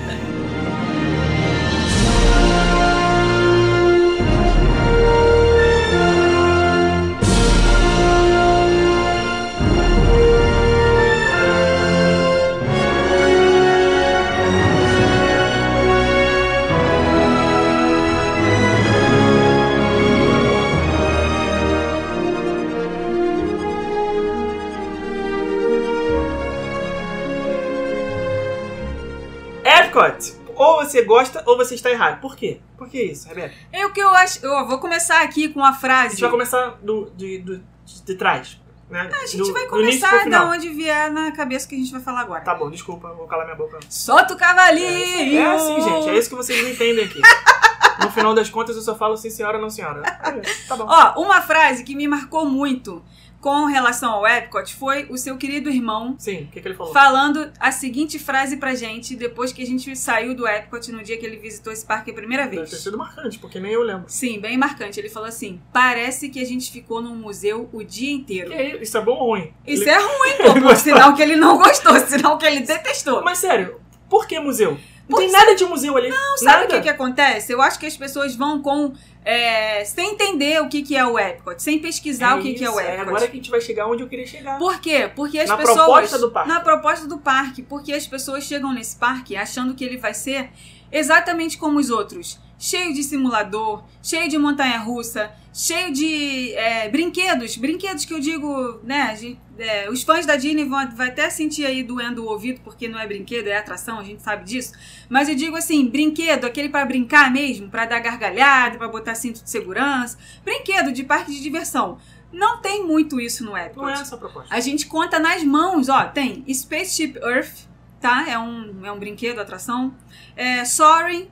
[30.00, 32.20] Epcot, ou você gosta ou você está errado.
[32.22, 32.60] Por quê?
[32.78, 33.54] Por que isso, Rebeca?
[33.72, 34.44] É o que eu acho.
[34.46, 36.12] Eu vou começar aqui com a A frase.
[36.12, 37.64] gente vai começar do, de, do-
[38.06, 38.60] de trás.
[38.90, 39.10] Né?
[39.14, 42.22] A gente Do- vai começar da onde vier na cabeça que a gente vai falar
[42.22, 42.42] agora.
[42.42, 43.80] Tá bom, desculpa, vou calar minha boca.
[43.90, 45.38] Solta o cavalinho!
[45.40, 47.22] É assim, gente, é isso que vocês não entendem aqui.
[48.04, 50.02] No final das contas, eu só falo sim senhora, não senhora.
[50.24, 50.86] É, Tá bom.
[50.88, 53.04] Ó, uma frase que me marcou muito
[53.40, 56.94] com relação ao Epcot foi o seu querido irmão Sim, o que, que ele falou?
[56.94, 61.18] falando a seguinte frase pra gente depois que a gente saiu do Epcot no dia
[61.18, 62.70] que ele visitou esse parque a primeira Deve vez.
[62.70, 64.04] ter sido marcante, porque nem eu lembro.
[64.08, 65.00] Sim, bem marcante.
[65.00, 68.54] Ele falou assim: parece que a gente ficou num museu o dia inteiro.
[68.54, 69.52] É- isso é bom ou ruim?
[69.66, 73.24] Isso Ele- é ruim, pô, por sinal que ele não gostou, sinal que ele detestou.
[73.24, 74.78] Mas sério, por que museu?
[75.12, 76.10] Não tem nada de museu ali.
[76.10, 77.52] Não, Sabe o que, que acontece?
[77.54, 78.94] Eu acho que as pessoas vão com.
[79.24, 82.70] é, sem entender o que, que é o Epcot, sem pesquisar o que, que é
[82.70, 83.02] o isso, Epcot.
[83.02, 84.58] agora que a gente vai chegar onde eu queria chegar.
[84.58, 85.12] Por quê?
[85.16, 85.78] Porque as Na pessoas.
[85.78, 86.50] proposta do parque.
[86.50, 87.62] Na proposta do parque.
[87.62, 90.50] Porque as pessoas chegam nesse parque achando que ele vai ser
[90.92, 92.40] exatamente como os outros.
[92.58, 97.58] Cheio de simulador, cheio de montanha-russa, cheio de é, brinquedos.
[97.58, 99.16] Brinquedos que eu digo, né?
[99.16, 102.88] gente- é, os fãs da Disney vão vai até sentir aí doendo o ouvido, porque
[102.88, 104.74] não é brinquedo, é atração, a gente sabe disso.
[105.10, 109.44] Mas eu digo assim, brinquedo, aquele pra brincar mesmo, pra dar gargalhada, pra botar cinto
[109.44, 110.18] de segurança.
[110.44, 111.98] Brinquedo de parque de diversão.
[112.32, 113.92] Não tem muito isso no Não é Epcot.
[113.92, 114.56] essa a proposta.
[114.56, 117.68] A gente conta nas mãos, ó, tem Spaceship Earth,
[118.00, 118.26] tá?
[118.28, 119.94] É um, é um brinquedo, atração.
[120.36, 121.28] É, Soaring,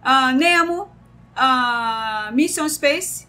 [0.00, 0.88] ah, Nemo,
[1.34, 3.26] ah, Mission Space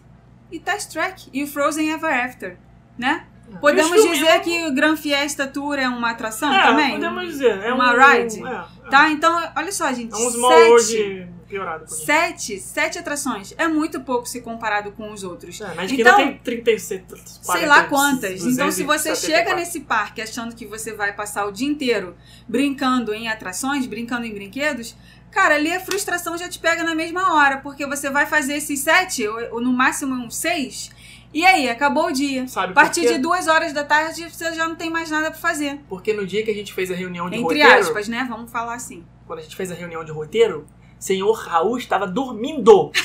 [0.50, 2.56] e Test Track e o Frozen Ever After,
[2.98, 3.24] né?
[3.60, 6.92] Podemos E os filmes, dizer que o Grand Fiesta Tour é uma atração É, também?
[6.94, 7.58] podemos dizer.
[7.62, 8.42] É Uma um, ride?
[8.44, 8.90] É, é.
[8.90, 9.08] Tá?
[9.10, 10.12] Então, olha só, gente.
[10.12, 11.84] É um small sete, world piorado.
[11.88, 13.54] sete, sete atrações.
[13.56, 15.60] É muito pouco se comparado com os outros.
[15.60, 17.24] É, mas Então, tem 36, 40,
[17.60, 18.44] sei lá quantas.
[18.44, 19.16] Então, se você 274.
[19.20, 22.16] chega nesse parque achando que você vai passar o dia inteiro
[22.48, 24.96] brincando em atrações, brincando em brinquedos,
[25.30, 28.80] cara, ali a frustração já te pega na mesma hora, porque você vai fazer esses
[28.80, 30.90] sete, ou, ou no máximo uns seis,
[31.36, 32.48] e aí, acabou o dia.
[32.48, 35.38] Sabe A partir de duas horas da tarde, você já não tem mais nada pra
[35.38, 35.78] fazer.
[35.86, 38.26] Porque no dia que a gente fez a reunião de Entre roteiro, aspas, né?
[38.26, 39.04] Vamos falar assim.
[39.26, 40.66] quando a gente fez a reunião de roteiro,
[40.98, 42.90] senhor Raul estava dormindo.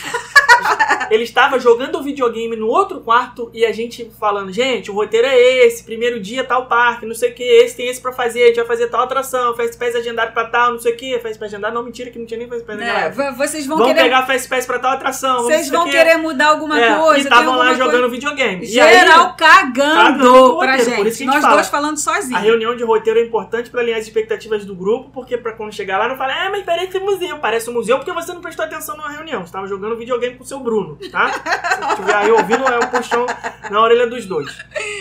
[1.10, 5.38] Ele estava jogando videogame no outro quarto e a gente falando, gente, o roteiro é
[5.66, 8.48] esse, primeiro dia tal parque, não sei o que, esse tem esse pra fazer, a
[8.48, 11.38] gente vai fazer tal atração, Fast Pass agendado pra tal, não sei o que, Fast
[11.40, 13.92] Pass agendado, não, mentira que não tinha nem Fast Pass naquela É, vocês vão Vamos
[13.94, 14.04] querer.
[14.04, 17.18] pegar Fast Pass pra tal atração, Vocês vão o querer mudar alguma É, coisa.
[17.20, 18.66] E estavam lá alguma coisa- jogando videogame.
[18.66, 21.08] E aí, Geral cagando Cagando pra roteiro, por gente.
[21.10, 21.56] isso que a gente Nós fala.
[21.56, 22.36] dois falando sozinhos.
[22.40, 25.74] A reunião de roteiro é importante pra alinhar as expectativas do grupo, porque pra quando
[25.74, 27.38] chegar lá não falar, ah, mas parece um museu.
[27.40, 29.46] Parece um museu porque você não prestou atenção na reunião.
[29.46, 31.32] Você tava jogando videogame com o seu Bruno, tá?
[31.32, 33.26] Se estiver aí ouvindo, é um puxão
[33.70, 34.56] na orelha dos dois.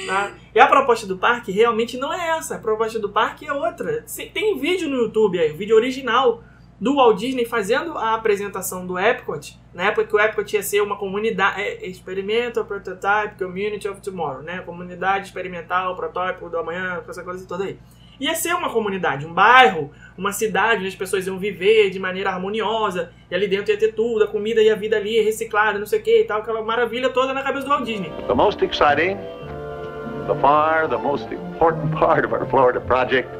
[0.06, 0.32] Tá?
[0.54, 2.56] E a proposta do parque realmente não é essa.
[2.56, 4.04] A proposta do parque é outra.
[4.32, 6.42] Tem vídeo no YouTube aí, o vídeo original
[6.80, 10.80] do Walt Disney fazendo a apresentação do Epcot, na época que o Epcot ia ser
[10.80, 14.62] uma comunidade, é, Experimental Prototype Community of Tomorrow, né?
[14.62, 17.78] Comunidade experimental, protótipo do amanhã, essa coisa toda aí.
[18.20, 22.28] Ia ser uma comunidade, um bairro, uma cidade onde as pessoas iam viver de maneira
[22.28, 25.86] harmoniosa, e ali dentro ia ter tudo, a comida e a vida ali reciclada, não
[25.86, 28.12] sei o que e tal, aquela maravilha toda na cabeça do Walt Disney.
[28.26, 29.16] The most exciting,
[30.26, 33.30] the far the most important part of our Florida project,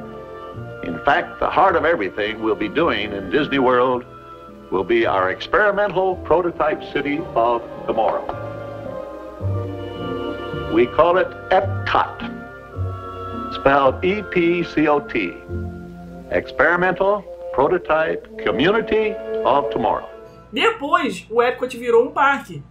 [0.85, 4.07] in fact, the heart of everything we'll be doing in Disney World
[4.71, 8.25] will be our experimental prototype city of tomorrow.
[10.73, 12.30] We call it EPCOT,
[13.61, 15.35] spelled E P C O T.
[16.33, 17.23] Experimental
[17.55, 20.09] Prototype Community of Tomorrow.
[20.53, 22.62] Depois, o Epcot virou um parque.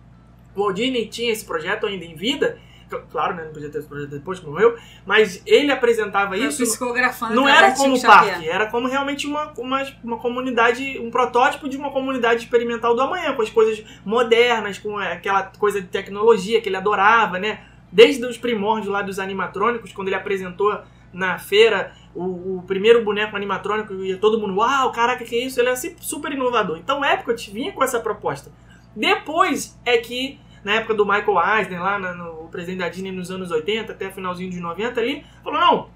[0.56, 2.58] O Walt Disney tinha esse projeto ainda em vida,
[2.90, 4.76] cl- claro, né, não podia ter esse projeto depois que morreu,
[5.06, 8.34] mas ele apresentava Eu isso psicografando não era como Xavier.
[8.34, 13.02] parque, era como realmente uma, uma, uma comunidade, um protótipo de uma comunidade experimental do
[13.02, 17.60] amanhã, com as coisas modernas, com é, aquela coisa de tecnologia que ele adorava, né?
[17.92, 23.36] Desde os primórdios lá dos animatrônicos, quando ele apresentou na feira o, o primeiro boneco
[23.36, 25.60] animatrônico e todo mundo, uau, caraca, que isso?
[25.60, 26.78] Ele é sempre super inovador.
[26.78, 28.52] Então Epcot vinha com essa proposta.
[28.96, 33.32] Depois é que, na época do Michael Eisner, lá no, o presidente da Disney nos
[33.32, 35.90] anos 80, até finalzinho de 90 ali, falou, não,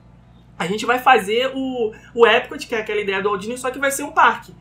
[0.58, 3.72] a gente vai fazer o, o Epcot, que é aquela ideia do Walt Disney, só
[3.72, 4.54] que vai ser um parque.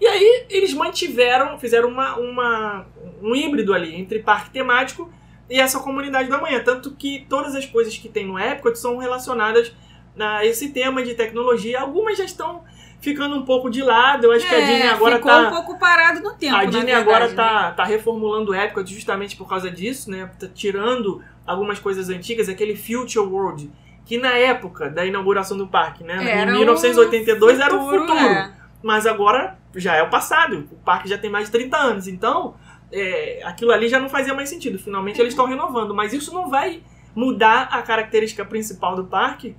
[0.00, 2.86] E aí eles mantiveram, fizeram uma, uma,
[3.22, 5.10] um híbrido ali entre parque temático
[5.48, 6.62] e essa comunidade da manhã.
[6.64, 9.72] Tanto que todas as coisas que tem no Epcot são relacionadas
[10.18, 11.80] a esse tema de tecnologia.
[11.80, 12.62] Algumas já estão
[13.00, 14.24] ficando um pouco de lado.
[14.26, 15.48] Eu acho que a É, Disney agora ficou tá.
[15.48, 17.34] um pouco parado no tempo, A Disney verdade, agora né?
[17.34, 20.30] tá, tá reformulando o Epcot justamente por causa disso, né?
[20.40, 23.70] Tá tirando algumas coisas antigas, aquele Future World,
[24.06, 26.16] que na época da inauguração do parque, né?
[26.30, 28.12] Era em o 1982 era o futuro.
[28.18, 28.50] é.
[28.82, 30.68] Mas agora já é o passado.
[30.70, 32.06] O parque já tem mais de 30 anos.
[32.08, 32.54] Então,
[32.94, 34.78] é, aquilo ali já não fazia mais sentido.
[34.78, 35.94] Finalmente eles estão renovando.
[35.94, 36.82] Mas isso não vai
[37.14, 39.56] mudar a característica principal do parque,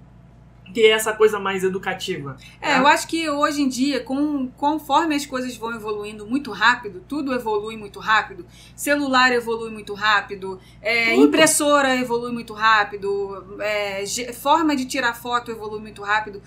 [0.73, 2.35] que é essa coisa mais educativa.
[2.61, 7.03] É, eu acho que hoje em dia, com, conforme as coisas vão evoluindo muito rápido,
[7.07, 8.45] tudo evolui muito rápido,
[8.75, 15.79] celular evolui muito rápido, é, impressora evolui muito rápido, é, forma de tirar foto evolui
[15.79, 16.41] muito rápido.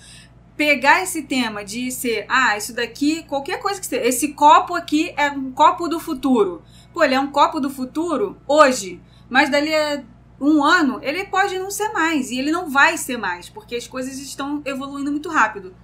[0.57, 5.14] Pegar esse tema de ser, ah, isso daqui, qualquer coisa que seja, esse copo aqui
[5.16, 6.62] é um copo do futuro.
[6.92, 8.37] Pô, ele é um copo do futuro?
[8.46, 10.03] Hoje, mas dali a
[10.40, 12.31] um ano ele pode não ser mais.
[12.31, 15.74] E ele não vai ser mais, porque as coisas estão evoluindo muito rápido.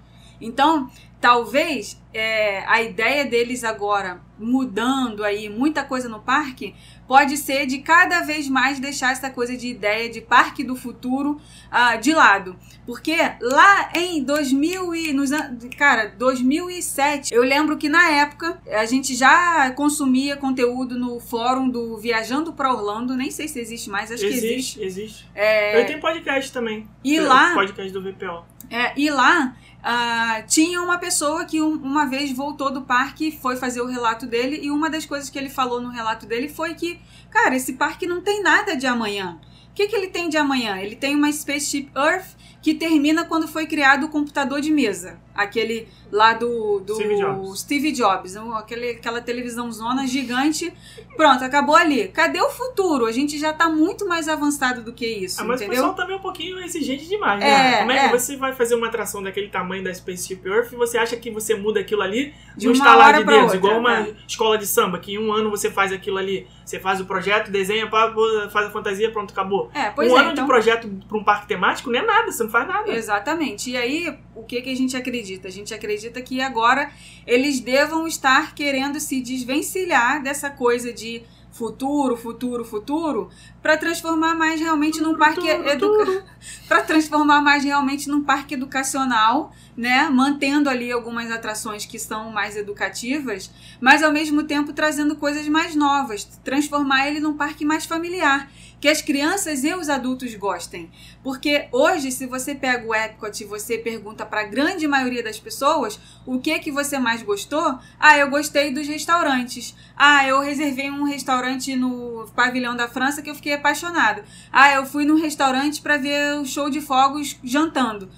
[0.41, 0.91] Então,
[1.21, 6.75] talvez é, a ideia deles agora mudando aí muita coisa no parque
[7.07, 11.41] pode ser de cada vez mais deixar essa coisa de ideia de parque do futuro
[11.71, 12.57] ah, de lado.
[12.87, 15.31] Porque lá em 2000 e nos
[15.77, 21.97] cara, 2007, eu lembro que na época a gente já consumia conteúdo no fórum do
[21.99, 24.81] Viajando para Orlando, nem sei se existe mais, acho que existe.
[24.81, 25.31] existe, existe.
[25.35, 26.87] É, Eu tenho podcast também.
[27.03, 28.45] E lá- o Podcast do VPO.
[28.71, 29.55] É, e lá
[29.85, 34.27] ah, tinha uma pessoa que um- uma vez voltou do parque, foi fazer o relato
[34.27, 36.99] dele, e uma das coisas que ele falou no relato dele foi que,
[37.31, 39.39] cara, esse parque não tem nada de amanhã.
[39.71, 40.79] O que, que ele tem de amanhã?
[40.79, 42.29] Ele tem uma Spaceship Earth
[42.63, 45.21] que termina quando foi criado o computador de mesa.
[45.35, 47.61] Aquele lá do, do Steve Jobs.
[47.61, 50.73] Steve Jobs, um- aquele, aquela televisão zona gigante.
[51.17, 52.09] Pronto, acabou ali.
[52.09, 53.07] Cadê o futuro?
[53.07, 55.83] A gente já tá muito mais avançado do que isso, Ah, mas o entendeu?
[55.83, 57.79] pessoal também é um pouquinho exigente demais, É, né?
[57.79, 58.19] Como é que é.
[58.19, 61.55] você vai fazer uma atração daquele tamanho da Spaceship Earth e você acha que você
[61.55, 63.43] muda aquilo ali De uma estalar de dedos?
[63.43, 64.15] outra, igual uma é.
[64.29, 66.47] escola de samba, que em um ano você faz aquilo ali.
[66.65, 69.71] Você faz o projeto, desenha, faz a fantasia, pronto, acabou.
[69.75, 70.45] É, pois um é, ano então...
[70.45, 72.91] de projeto para um parque temático não é nada, você não faz nada.
[72.91, 73.71] Exatamente.
[73.71, 75.24] E aí, o que, que a gente acredita?
[75.49, 76.93] A gente acredita que agora
[77.27, 83.31] eles devam estar querendo se desvencilhar dessa coisa de futuro, futuro, futuro,
[83.65, 86.23] para transformar mais realmente num parque educa...
[86.69, 92.57] para transformar mais realmente num parque educacional, né, mantendo ali algumas atrações que são mais
[92.57, 93.51] educativas,
[93.81, 98.51] mas ao mesmo tempo trazendo coisas mais novas, transformar ele num parque mais familiar,
[98.85, 100.91] que as crianças e os adultos gostem.
[101.23, 105.41] Porque hoje, se você pega o Epcot e você pergunta para a grande maioria das
[105.41, 109.75] pessoas o que que você mais gostou, ah, eu gostei dos restaurantes.
[109.97, 114.23] Ah, eu reservei um restaurante no pavilhão da França que eu fiquei apaixonado.
[114.53, 118.09] Ah, eu fui num restaurante para ver o show de fogos jantando.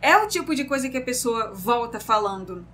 [0.00, 2.66] É o tipo de coisa que a pessoa volta falando.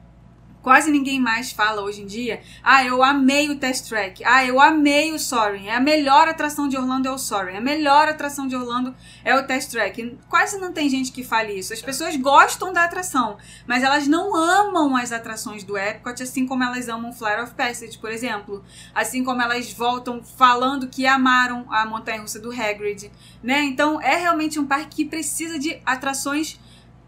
[0.66, 2.40] Quase ninguém mais fala hoje em dia.
[2.60, 4.24] Ah, eu amei o Test Track.
[4.24, 5.68] Ah, eu amei o Soaring.
[5.68, 7.56] É a melhor atração de Orlando é o Soaring.
[7.56, 8.92] A melhor atração de Orlando
[9.24, 10.18] é o Test Track.
[10.28, 11.72] Quase não tem gente que fale isso.
[11.72, 16.64] As pessoas gostam da atração, mas elas não amam as atrações do Epcot, assim como
[16.64, 18.64] elas amam Flight of Passage, por exemplo.
[18.92, 23.08] Assim como elas voltam falando que amaram a montanha-russa do Hagrid,
[23.40, 23.62] né?
[23.62, 26.58] Então, é realmente um parque que precisa de atrações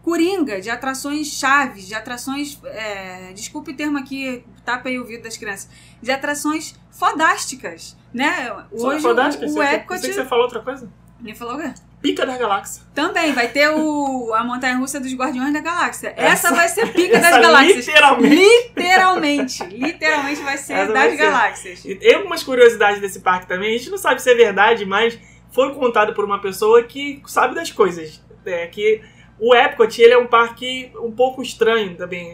[0.09, 2.59] coringa, de atrações chaves, de atrações.
[2.65, 5.69] É, desculpe o termo aqui, tapa aí o ouvido das crianças.
[6.01, 8.51] De atrações fodásticas, né?
[8.71, 10.01] Hoje fodástica, o, o você, Epcot.
[10.01, 10.91] que você falou outra coisa?
[11.19, 11.71] Me falou o quê?
[12.01, 12.81] Pica da galáxia.
[12.95, 16.13] Também vai ter o, a montanha russa dos Guardiões da Galáxia.
[16.15, 17.85] Essa, Essa- vai ser pica das galáxias.
[17.85, 18.35] literalmente.
[18.77, 19.63] Literalmente.
[19.65, 21.17] Literalmente vai ser Essa das vai ser.
[21.17, 21.85] galáxias.
[21.85, 23.75] E tem algumas curiosidades desse parque também.
[23.75, 25.19] A gente não sabe se é verdade, mas
[25.51, 28.21] foi contado por uma pessoa que sabe das coisas.
[28.45, 29.01] É que
[29.39, 32.29] o Epcot ele é um parque um pouco estranho também,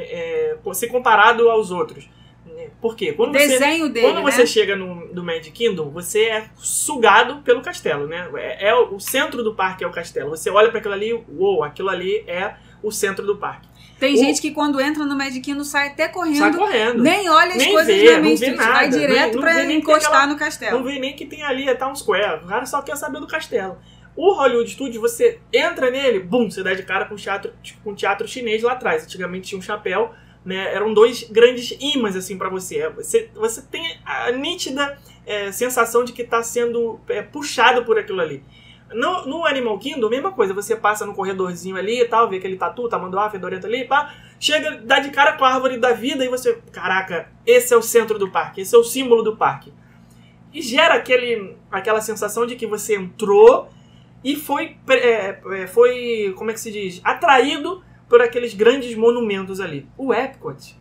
[0.00, 2.08] é, se comparado aos outros.
[2.80, 3.10] Por quê?
[3.12, 4.30] O Quando você, desenho dele, quando né?
[4.32, 8.28] você chega no, no Magic Kingdom, você é sugado pelo castelo, né?
[8.36, 10.30] É, é o o centro do parque é o castelo.
[10.30, 13.68] Você olha para aquilo ali, uou, aquilo ali é o centro do parque.
[13.98, 17.02] Tem o- gente que quando entra no Magic Kingdom sai até Sai correndo, correndo.
[17.02, 20.10] nem olha as Nem coisas vê, não Main Street, nada, vai direto não pra encostar
[20.12, 20.78] aquela- no castelo.
[20.78, 22.44] Não vê nem que tem ali a Town Square.
[22.44, 23.76] O cara só quer saber do castelo.
[24.18, 27.52] O Hollywood Studios, você entra nele, bum, você dá de cara com teatro,
[27.84, 29.04] com o teatro chinês lá atrás.
[29.04, 30.12] Antigamente tinha um chapéu,
[30.44, 30.74] né?
[30.74, 32.78] Eram dois grandes imãs assim pra você.
[32.78, 37.96] É, Você, você tem a nítida é, sensação de que tá sendo é, puxado por
[37.96, 38.42] aquilo ali.
[38.92, 40.52] No, no Animal Kingdom, mesma coisa.
[40.52, 44.12] Você passa no corredorzinho ali e tal, vê aquele tatu, tamanduá, fedorento ali, pá.
[44.40, 46.60] Chega, dá de cara com a árvore da vida e você...
[46.72, 48.62] Caraca, esse é o centro do parque.
[48.62, 49.72] Esse é o símbolo do parque.
[50.52, 53.68] E gera aquele, aquela sensação de que você entrou
[54.22, 57.00] e foi, é, é, foi, como é que se diz?
[57.04, 59.86] Atraído por aqueles grandes monumentos ali.
[59.96, 60.76] O Epcot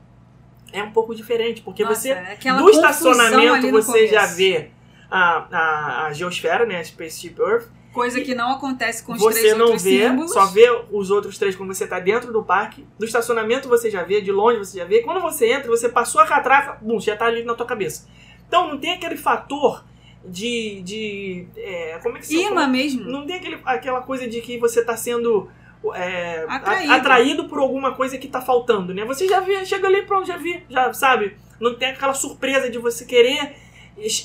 [0.72, 4.38] é um pouco diferente, porque Nossa, você, aquela do estacionamento, você já começo.
[4.38, 4.72] vê
[5.10, 9.40] a, a, a geosfera, né, a Spaceship Earth, Coisa que não acontece com os você
[9.40, 10.32] três não vê, símbolos.
[10.32, 12.86] só vê os outros três quando você está dentro do parque.
[13.00, 15.02] Do estacionamento você já vê, de longe você já vê.
[15.02, 18.08] Quando você entra, você passou a catraca, bum, já está ali na tua cabeça.
[18.48, 19.84] Então não tem aquele fator
[20.26, 20.82] de.
[20.82, 23.04] de é, como é que se Imã mesmo.
[23.10, 25.50] Não tem aquele, aquela coisa de que você está sendo.
[25.96, 26.94] é, a- Atraído.
[26.94, 29.06] atraído por alguma coisa que está faltando, né?
[29.06, 31.36] Você já vê, chega ali, pronto, já vi, já sabe?
[31.60, 33.56] Não tem aquela surpresa de você querer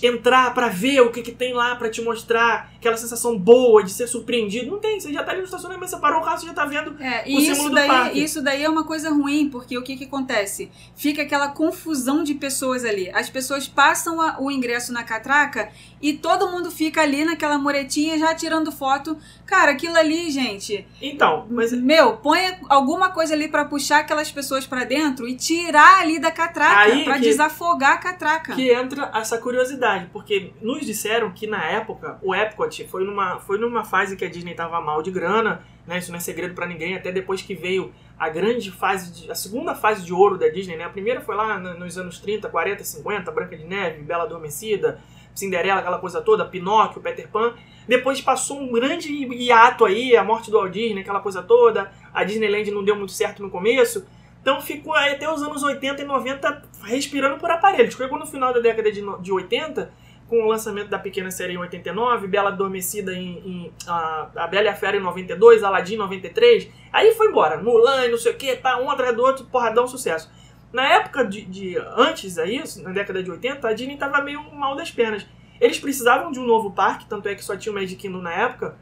[0.02, 3.90] entrar pra ver o que, que tem lá pra te mostrar, aquela sensação boa de
[3.92, 4.70] ser surpreendido.
[4.70, 6.64] Não tem, você já tá ali no estacionamento, você parou o carro, você já tá
[6.66, 6.94] vendo.
[7.02, 8.22] É, o e símbolo isso do daí, parque.
[8.22, 10.70] isso daí é uma coisa ruim, porque o que, que acontece?
[10.94, 13.10] Fica aquela confusão de pessoas ali.
[13.14, 15.70] As pessoas passam a- o ingresso na catraca
[16.02, 19.16] e todo mundo fica ali naquela muretinha já tirando foto.
[19.46, 20.84] Cara, aquilo ali, gente.
[21.00, 26.00] Então, mas Meu, põe alguma coisa ali pra puxar aquelas pessoas pra dentro e tirar
[26.00, 28.54] ali da catraca, que- desafogar a catraca.
[28.54, 33.58] que entra essa curiosidade, porque nos disseram que na época o Epcot foi numa, foi
[33.58, 35.98] numa fase que a Disney tava mal de grana, né?
[35.98, 39.34] Isso não é segredo pra ninguém, até depois que veio a grande fase, de, a
[39.34, 40.84] segunda fase de ouro da Disney, né?
[40.84, 45.00] A primeira foi lá nos anos 30, 40, 50, Branca de Neve, Bela Adormecida,
[45.34, 47.54] Cinderela, aquela coisa toda, Pinóquio, Peter Pan.
[47.86, 51.90] Depois passou um grande hiato aí, a morte do Walt Disney, aquela coisa toda.
[52.12, 54.06] A Disneyland não deu muito certo no começo.
[54.40, 57.94] Então ficou até os anos 80 e 90 respirando por aparelhos.
[57.94, 59.92] Chegou no final da década de, de 80,
[60.28, 64.64] com o lançamento da Pequena Série em 89, Bela Adormecida em, em a, a Bela
[64.64, 66.68] e a Fera em 92, Aladdin em 93.
[66.92, 67.62] Aí foi embora.
[67.62, 70.30] Mulan, não sei o que, tá, um atrás do outro, porradão, sucesso.
[70.72, 74.42] Na época de, de antes a isso, na década de 80, a Disney tava meio
[74.54, 75.26] mal das pernas.
[75.60, 78.32] Eles precisavam de um novo parque, tanto é que só tinha o Magic Kingdom na
[78.32, 78.76] época.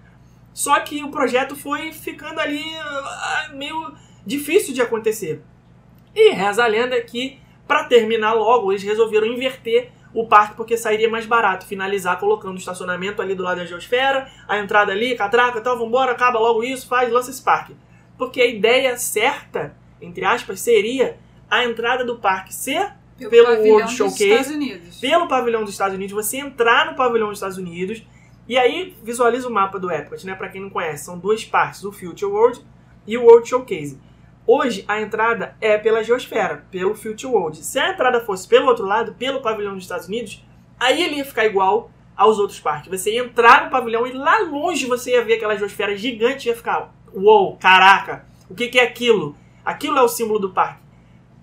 [0.52, 5.42] Só que o projeto foi ficando ali ah, meio difícil de acontecer.
[6.14, 11.08] E reza a lenda que, para terminar logo, eles resolveram inverter o parque porque sairia
[11.08, 15.58] mais barato finalizar colocando o estacionamento ali do lado da geosfera, a entrada ali, catraca
[15.58, 17.76] e tal, vambora, acaba logo isso, faz, lança esse parque.
[18.18, 21.18] Porque a ideia certa, entre aspas, seria
[21.50, 25.00] a entrada do parque ser Pelo, pelo World dos Showcase, Estados Unidos.
[25.00, 28.02] pelo pavilhão dos Estados Unidos, você entrar no pavilhão dos Estados Unidos
[28.48, 30.34] e aí visualiza o mapa do Epcot, né?
[30.34, 32.60] Para quem não conhece, são duas partes, o Future World
[33.06, 34.00] e o World Showcase.
[34.46, 37.64] Hoje a entrada é pela geosfera, pelo Future World.
[37.64, 40.44] Se a entrada fosse pelo outro lado, pelo pavilhão dos Estados Unidos,
[40.78, 42.90] aí ele ia ficar igual aos outros parques.
[42.90, 46.50] Você ia entrar no pavilhão e lá longe você ia ver aquela geosfera gigante e
[46.50, 49.36] ia ficar, uou, caraca, o que, que é aquilo?
[49.64, 50.80] Aquilo é o símbolo do parque.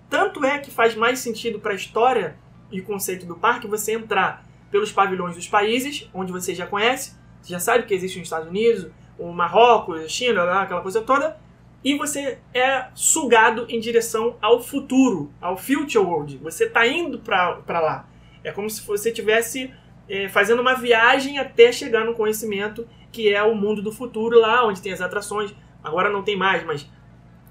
[0.08, 2.36] Tanto é que faz mais sentido para a história
[2.70, 7.52] e conceito do parque você entrar pelos pavilhões dos países, onde você já conhece, você
[7.52, 11.36] já sabe que existe os Estados Unidos, o Marrocos, a China, aquela coisa toda,
[11.82, 16.38] e você é sugado em direção ao futuro, ao future world.
[16.38, 18.08] Você está indo para lá.
[18.42, 19.72] É como se você estivesse
[20.08, 24.66] é, fazendo uma viagem até chegar no conhecimento que é o mundo do futuro, lá
[24.66, 25.54] onde tem as atrações.
[25.82, 26.88] Agora não tem mais, mas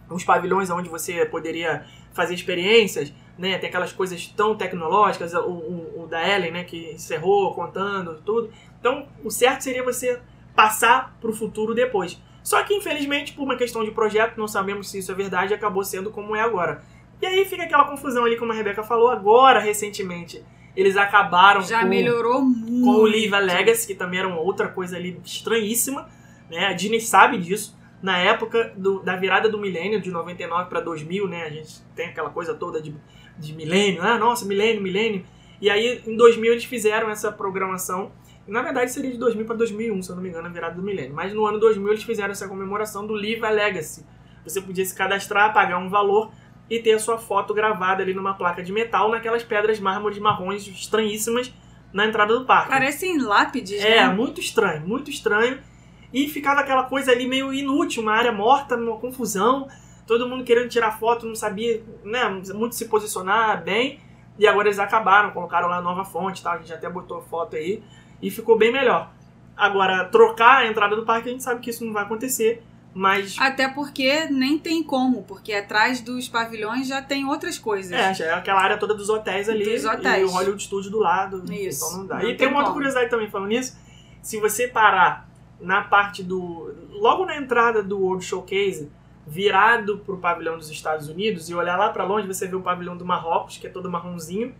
[0.09, 1.85] uns pavilhões onde você poderia
[2.17, 3.57] fazer experiências, né?
[3.57, 6.63] Tem aquelas coisas tão tecnológicas, o, o, o da Ellen, né?
[6.65, 8.49] Que encerrou contando tudo.
[8.79, 10.19] Então, o certo seria você
[10.55, 12.19] passar para o futuro depois.
[12.43, 15.83] Só que, infelizmente, por uma questão de projeto, não sabemos se isso é verdade, acabou
[15.83, 16.81] sendo como é agora.
[17.21, 20.43] E aí fica aquela confusão ali, como a Rebeca falou, agora, recentemente,
[20.75, 22.85] eles acabaram Já com, melhorou muito.
[22.85, 26.07] com o Live Legacy, que também era uma outra coisa ali estranhíssima.
[26.49, 26.65] Né?
[26.65, 27.77] A Disney sabe disso.
[28.01, 31.43] Na época do- da virada do milênio, de 99 para 2000, né?
[31.45, 32.93] a gente tem aquela coisa toda de,
[33.37, 34.01] de milênio.
[34.03, 35.25] Ah, nossa, milênio, milênio.
[35.59, 38.11] E aí, em 2000, eles fizeram essa programação.
[38.47, 40.83] Na verdade, seria de 2000 para 2001, se eu não me engano, a virada do
[40.83, 41.13] milênio.
[41.13, 44.05] Mas no ano 2000, eles fizeram essa comemoração do Live a Legacy.
[44.45, 46.31] Você podia se cadastrar, pagar um valor
[46.69, 50.67] e ter a sua foto gravada ali numa placa de metal naquelas pedras mármores marrons
[50.67, 51.51] estranhíssimas
[51.91, 52.69] na entrada do parque.
[52.69, 54.13] Parecem lápides, É, né?
[54.13, 55.57] muito estranho, muito estranho.
[56.13, 59.67] E ficava aquela coisa ali meio inútil, uma área morta, uma confusão.
[60.05, 63.99] Todo mundo querendo tirar foto, não sabia né, muito se posicionar bem.
[64.39, 66.53] E agora eles acabaram, colocaram lá nova fonte, tá?
[66.53, 67.83] a gente até botou foto aí.
[68.21, 69.11] E ficou bem melhor.
[69.55, 72.63] Agora, trocar a entrada do parque, a gente sabe que isso não vai acontecer.
[72.93, 77.91] Mas Até porque nem tem como, porque atrás dos pavilhões já tem outras coisas.
[77.91, 79.65] É, já é aquela área toda dos hotéis ali.
[79.65, 80.21] Dos hotéis.
[80.21, 81.43] E o Hollywood Studio do lado.
[81.53, 81.85] Isso.
[81.85, 82.15] Então não dá.
[82.15, 83.77] Não e tem tem uma outra curiosidade também falando nisso.
[84.23, 85.26] Se você parar
[85.59, 86.73] na parte do.
[86.91, 88.91] Logo na entrada do World Showcase,
[89.25, 92.97] virado pro pavilhão dos Estados Unidos, e olhar lá pra longe, você vê o pavilhão
[92.97, 94.53] do Marrocos, que é todo marronzinho.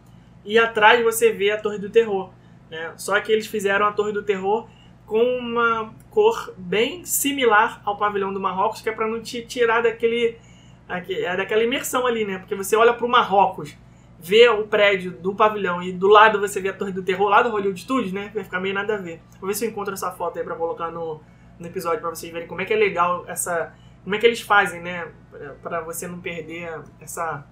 [0.46, 2.32] E atrás você vê a Torre do Terror.
[2.70, 2.94] Né?
[2.98, 4.68] Só que eles fizeram a Torre do Terror
[5.06, 9.82] com uma cor bem similar ao pavilhão do Marrocos, que é pra não te tirar
[9.82, 10.38] daquele
[10.88, 12.38] Aqui, é daquela imersão ali, né?
[12.38, 13.76] Porque você olha pro Marrocos,
[14.20, 17.42] vê o prédio do pavilhão e do lado você vê a Torre do Terror lá
[17.42, 18.32] do Hollywood Studios, né?
[18.34, 19.22] Vai ficar meio nada a ver.
[19.40, 21.22] Vou ver se eu encontro essa foto aí pra colocar no,
[21.60, 23.74] no episódio pra vocês verem como é que é legal essa.
[24.04, 25.08] Como é que eles fazem, né?
[25.62, 27.46] Pra você não perder essa,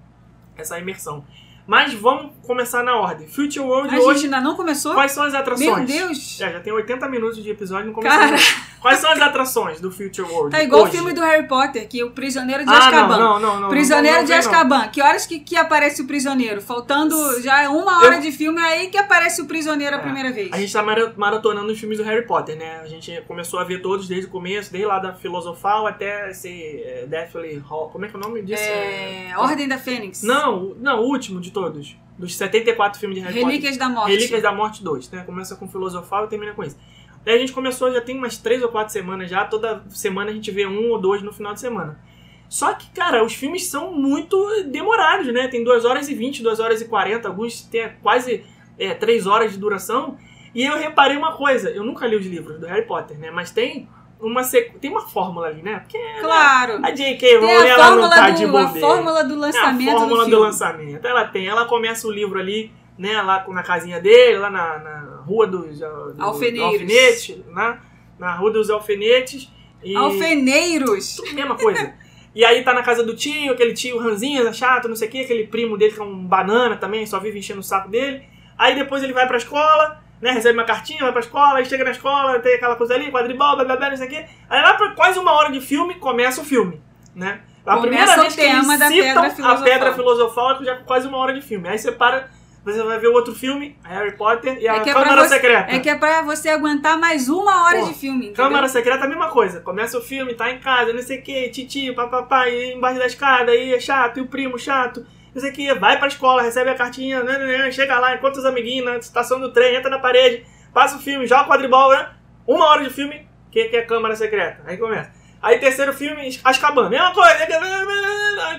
[0.56, 1.26] essa imersão.
[1.68, 3.28] Mas vamos começar na ordem.
[3.28, 4.26] Future World A hoje.
[4.26, 4.94] ainda não começou?
[4.94, 5.68] Quais são as atrações?
[5.68, 6.40] Meu Deus!
[6.40, 8.20] É, já tem 80 minutos de episódio, não começou.
[8.20, 8.38] Cara.
[8.86, 10.52] Quais são as atrações do Future World?
[10.52, 10.92] Tá igual hoje?
[10.92, 13.18] o filme do Harry Potter, que é o Prisioneiro de Ah, Azkaban.
[13.18, 13.70] não, não, não, não.
[13.70, 14.32] Prisioneiro de.
[14.34, 14.88] Azkaban.
[14.90, 16.62] Que horas que, que aparece o prisioneiro?
[16.62, 20.02] Faltando já uma hora de filme, é aí que aparece o prisioneiro a É.
[20.04, 20.54] primeira vez.
[20.54, 22.80] A gente tá mara- maratonando os filmes do Harry Potter, né?
[22.84, 26.48] A gente começou a ver todos desde o começo, desde lá da Filosofal até esse
[26.86, 27.90] é, Deathly Hall.
[27.90, 28.62] Como é que é o nome disso?
[28.64, 30.22] É, Ordem da Fênix.
[30.22, 31.96] Não, não, o último de todos.
[32.20, 33.48] Dos 74 filmes de Harry Potter.
[33.50, 34.12] Relíquias da Morte.
[34.12, 35.24] Relíquias da Morte 2, né?
[35.26, 36.78] Começa com Filosofal e termina com isso.
[37.26, 39.44] Daí a gente começou, já tem umas 3 ou 4 semanas já.
[39.46, 42.00] Toda semana a gente vê um ou dois no final de semana.
[42.48, 45.48] Só que, cara, os filmes são muito demorados, né?
[45.48, 48.46] Tem 2 horas e 20, 2 horas e 40, alguns têm quase
[48.78, 50.18] é, 3 horas de duração.
[50.54, 53.32] E eu reparei uma coisa, eu nunca li os livros do Harry Potter, né?
[53.32, 53.90] Mas tem
[54.22, 54.78] uma, sequ...
[54.80, 55.80] tem uma fórmula ali, né?
[55.80, 56.80] Porque Claro.
[56.84, 57.38] a J.K.
[57.38, 58.88] Rowling, a ela não tá de do, a bobeira.
[58.88, 61.06] fórmula do lançamento é a fórmula do do, lançamento.
[61.06, 65.15] Ela tem, ela começa o livro ali, né, lá na casinha dele, lá na, na
[65.26, 67.80] rua dos uh, do- alfinetes, né,
[68.20, 69.50] na rua dos alfinetes.
[69.84, 71.22] E Alfeneiros.
[71.34, 71.94] mesma coisa.
[72.34, 75.22] E aí tá na casa do tio, aquele tio ranzinha, chato, não sei o que,
[75.22, 78.24] aquele primo dele que é um banana também, só vive enchendo o saco dele.
[78.58, 80.32] Aí depois ele vai pra escola, né?
[80.32, 83.56] Recebe uma cartinha, vai pra escola, aí chega na escola, tem aquela coisa ali, quadribol,
[83.56, 84.26] blá blá blá, não sei o quê.
[84.50, 86.82] Aí lá pra quase uma hora de filme, começa o filme,
[87.14, 87.42] né?
[87.66, 90.66] A Começa primeira o vez que eles tema da citam Pedra a pedra filosofal é
[90.66, 91.68] já quase uma hora de filme.
[91.70, 92.30] Aí você para,
[92.66, 95.72] você vai ver o outro filme, Harry Potter e a É é, Câmara você, Secreta.
[95.72, 98.44] é que é pra você aguentar mais uma hora Pô, de filme, entendeu?
[98.44, 99.62] Câmara Secreta é a mesma coisa.
[99.62, 103.06] Começa o filme, tá em casa, não sei o que, titio, papapá, e embaixo da
[103.06, 106.42] escada, aí é chato, e o primo chato, não sei o que, vai pra escola,
[106.42, 109.76] recebe a cartinha, né, né, né, chega lá, encontra os amiguinhos na estação do trem,
[109.76, 110.44] entra na parede,
[110.74, 112.10] passa o filme, joga o quadribol, né?
[112.48, 114.64] Uma hora de filme, que, que é Câmara Secreta.
[114.66, 115.12] Aí começa.
[115.42, 117.38] Aí terceiro filme, Azkaban, mesma coisa,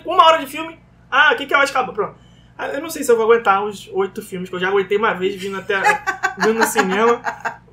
[0.04, 0.78] uma hora de filme,
[1.10, 1.92] ah, o que, que é o Azkaban?
[1.92, 2.25] Pronto.
[2.58, 4.96] Ah, Eu não sei se eu vou aguentar os oito filmes, que eu já aguentei
[4.96, 5.76] uma vez vindo até
[6.38, 7.20] vindo no cinema,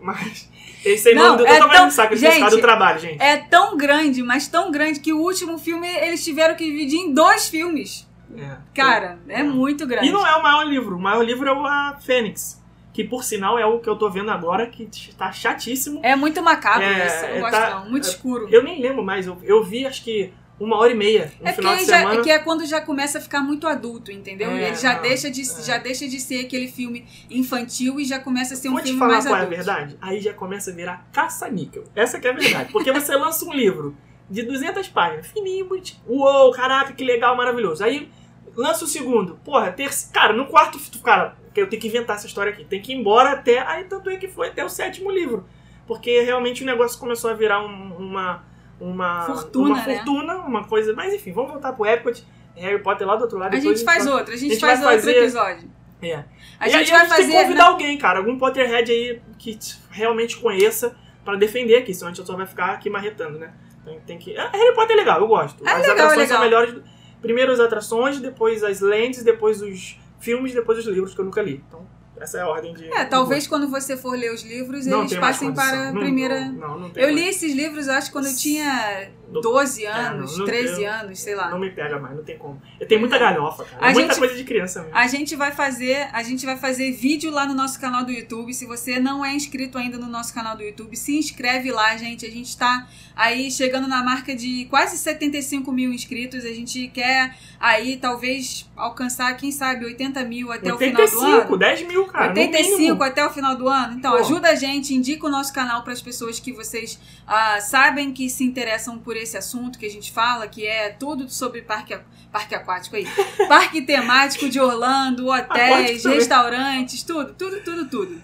[0.02, 0.50] mas
[0.84, 3.22] esse aí Não, não, é tão- no saco esse gente, do trabalho, gente.
[3.22, 7.14] É tão grande, mas tão grande que o último filme eles tiveram que dividir em
[7.14, 8.08] dois filmes.
[8.36, 8.58] É.
[8.74, 10.08] Cara, é muito grande.
[10.08, 12.62] E não é o maior livro, o maior livro é o A Fênix,
[12.92, 16.00] que por sinal é o que eu tô vendo agora, que tá chatíssimo.
[16.04, 17.90] É muito macabro É, isso, eu não é, gosto tá- não.
[17.92, 18.48] Muito é- escuro.
[18.52, 21.54] Eu nem lembro mais, eu, eu vi acho que uma hora e meia no É
[21.54, 22.20] final de já, semana.
[22.20, 24.52] é que é quando já começa a ficar muito adulto, entendeu?
[24.52, 25.62] É, ele já não, deixa, de, é.
[25.64, 28.86] já deixa de ser aquele filme infantil e já começa a ser um Vou te
[28.86, 29.56] filme falar mais qual é a adulto.
[29.58, 29.98] verdade?
[30.02, 31.84] Aí já começa a virar caça-níquel.
[31.96, 32.72] Essa que é a verdade.
[32.72, 33.96] Porque você lança um livro
[34.30, 36.02] de 200 páginas, fininho, bonitinho.
[36.08, 37.84] Uou, caraca, que legal, maravilhoso.
[37.84, 38.10] Aí
[38.56, 39.40] lança o segundo.
[39.44, 40.14] Porra, terceiro.
[40.14, 42.64] Cara, no quarto, cara, eu tenho que inventar essa história aqui.
[42.64, 43.60] Tem que ir embora até.
[43.60, 45.46] Aí tanto é que foi até o sétimo livro.
[45.86, 48.44] Porque realmente o negócio começou a virar um- uma.
[48.86, 49.96] Uma Fortuna, uma, né?
[49.96, 50.94] fortuna, uma coisa.
[50.94, 52.26] Mas enfim, vamos voltar pro Epcot.
[52.56, 53.56] Harry Potter lá do outro lado.
[53.56, 55.70] A gente faz fala- outro, a gente, a gente faz outro fazer- episódio.
[56.02, 56.24] É.
[56.60, 57.32] A E gente aí vai a gente tem que fazer.
[57.44, 59.58] convidar alguém, cara, algum Potterhead aí que
[59.90, 63.54] realmente conheça pra defender aqui, senão a gente só vai ficar aqui marretando, né?
[63.82, 64.38] Então tem que.
[64.38, 65.66] Ah, Harry Potter é legal, eu gosto.
[65.66, 66.62] É as legal, atrações é são legal.
[66.62, 66.84] melhores.
[67.22, 71.42] Primeiro as atrações, depois as lentes, depois os filmes, depois os livros que eu nunca
[71.42, 71.64] li.
[71.68, 71.88] Então,
[72.24, 72.92] essa é a ordem de.
[72.92, 76.46] É, talvez quando você for ler os livros, Não eles passem para a primeira.
[76.46, 79.10] Não, não, não tem Eu li esses livros, acho, quando eu tinha
[79.42, 81.50] 12 É, anos, não- não 13 tem- anos, sei lá.
[81.50, 82.62] Não me pega mais, não tem como.
[82.80, 83.78] Eu tenho muita galhofa, cara.
[83.88, 84.98] A muita gente- coisa de criança mesmo.
[84.98, 88.54] A gente vai fazer, a gente vai fazer vídeo lá no nosso canal do YouTube.
[88.54, 92.26] Se você não é inscrito ainda no nosso canal do YouTube, se inscreve lá, gente.
[92.26, 96.44] A gente tá aí chegando na marca de quase 75 mil inscritos.
[96.46, 101.26] A gente quer aí talvez alcançar, quem sabe, 80 mil até o final do 85,
[101.48, 101.58] ano.
[101.58, 102.26] 10 mil, cara.
[102.26, 103.04] no 85 mínimo.
[103.04, 103.94] até o final do ano?
[103.98, 104.18] Então, Pô.
[104.18, 108.30] ajuda a gente, indica o nosso canal para as pessoas que vocês ah, sabem que
[108.30, 111.98] se interessam por esse assunto que a gente fala, que é tudo sobre parque,
[112.32, 113.06] parque aquático aí.
[113.48, 116.18] Parque temático de Orlando, hotéis, também.
[116.18, 118.22] restaurantes, tudo, tudo, tudo, tudo.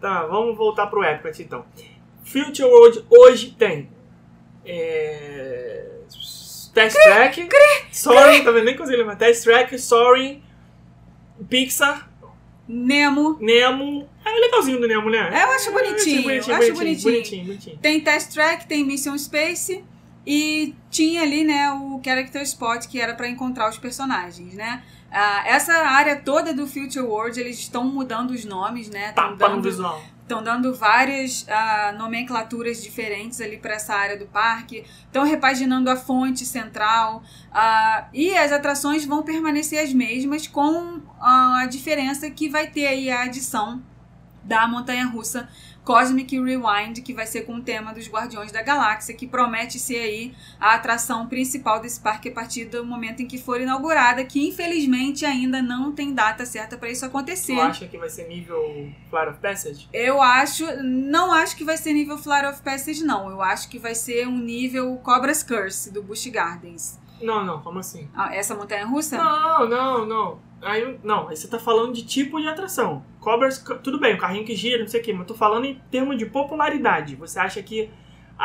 [0.00, 1.64] Tá, vamos voltar pro Epcot então.
[2.24, 3.90] Future World hoje tem.
[4.64, 5.90] É...
[6.74, 7.48] Test Track.
[7.90, 8.64] Sorry, tá vendo?
[8.64, 9.16] Nem consegui lembrar.
[9.16, 10.42] Test Track, Sorry,
[11.48, 12.10] Pixar,
[12.66, 13.36] Nemo.
[13.40, 14.08] Nemo.
[14.24, 15.28] É legalzinho do Nemo, né?
[15.30, 17.02] Eu acho bonitinho, eu acho bonitinho.
[17.02, 17.78] bonitinho, bonitinho.
[17.78, 19.84] Tem Test Track, tem Mission Space
[20.26, 24.82] e tinha ali, né, o Character Spot que era para encontrar os personagens, né?
[25.10, 29.10] Ah, essa área toda do Future World, eles estão mudando os nomes, né?
[29.10, 34.86] Estão dando, dando várias ah, nomenclaturas diferentes ali para essa área do parque.
[35.04, 37.22] Estão repaginando a fonte central.
[37.52, 43.10] ah, e as atrações vão permanecer as mesmas, com a diferença que vai ter aí
[43.10, 43.82] a adição
[44.42, 45.48] da montanha russa
[45.84, 49.98] Cosmic Rewind, que vai ser com o tema dos Guardiões da Galáxia, que promete ser
[49.98, 54.46] aí a atração principal desse parque a partir do momento em que for inaugurada, que
[54.46, 57.56] infelizmente ainda não tem data certa para isso acontecer.
[57.56, 59.88] Tu acha que vai ser nível Flight of Passage?
[59.92, 63.28] Eu acho, não acho que vai ser nível Flight of Passage, não.
[63.30, 67.00] Eu acho que vai ser um nível Cobra's Curse do Busch Gardens.
[67.20, 68.08] Não, não, como assim?
[68.14, 69.16] Ah, essa montanha russa?
[69.16, 70.51] Não, não, não.
[70.62, 73.04] Aí, não, aí você tá falando de tipo de atração.
[73.18, 75.64] Cobras, tudo bem, o carrinho que gira, não sei o quê, mas eu tô falando
[75.64, 77.16] em termos de popularidade.
[77.16, 77.90] Você acha que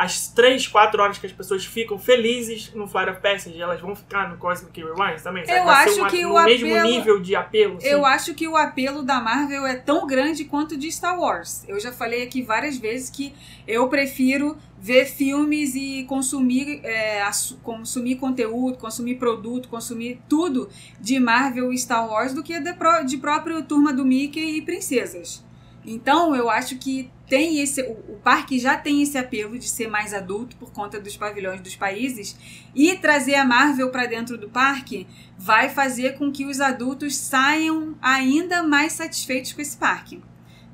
[0.00, 3.96] as 3, 4 horas que as pessoas ficam felizes no Flight of Passage, elas vão
[3.96, 5.44] ficar no Cosmic Rewind também?
[5.44, 7.76] Será Eu acho uma- que o mesmo apelo- nível de apelo?
[7.78, 7.88] assim?
[7.88, 11.64] Eu acho que o apelo da Marvel é tão grande quanto o de Star Wars.
[11.66, 13.34] Eu já falei aqui várias vezes que
[13.66, 17.20] eu prefiro ver filmes e consumir, é,
[17.64, 20.68] consumir conteúdo, consumir produto, consumir tudo
[21.00, 22.72] de Marvel e Star Wars do que de,
[23.06, 25.44] de próprio Turma do Mickey e Princesas.
[25.84, 29.88] Então eu acho que tem esse, o, o parque já tem esse apelo de ser
[29.88, 32.36] mais adulto por conta dos pavilhões dos países
[32.74, 35.06] e trazer a Marvel para dentro do parque
[35.36, 40.22] vai fazer com que os adultos saiam ainda mais satisfeitos com esse parque.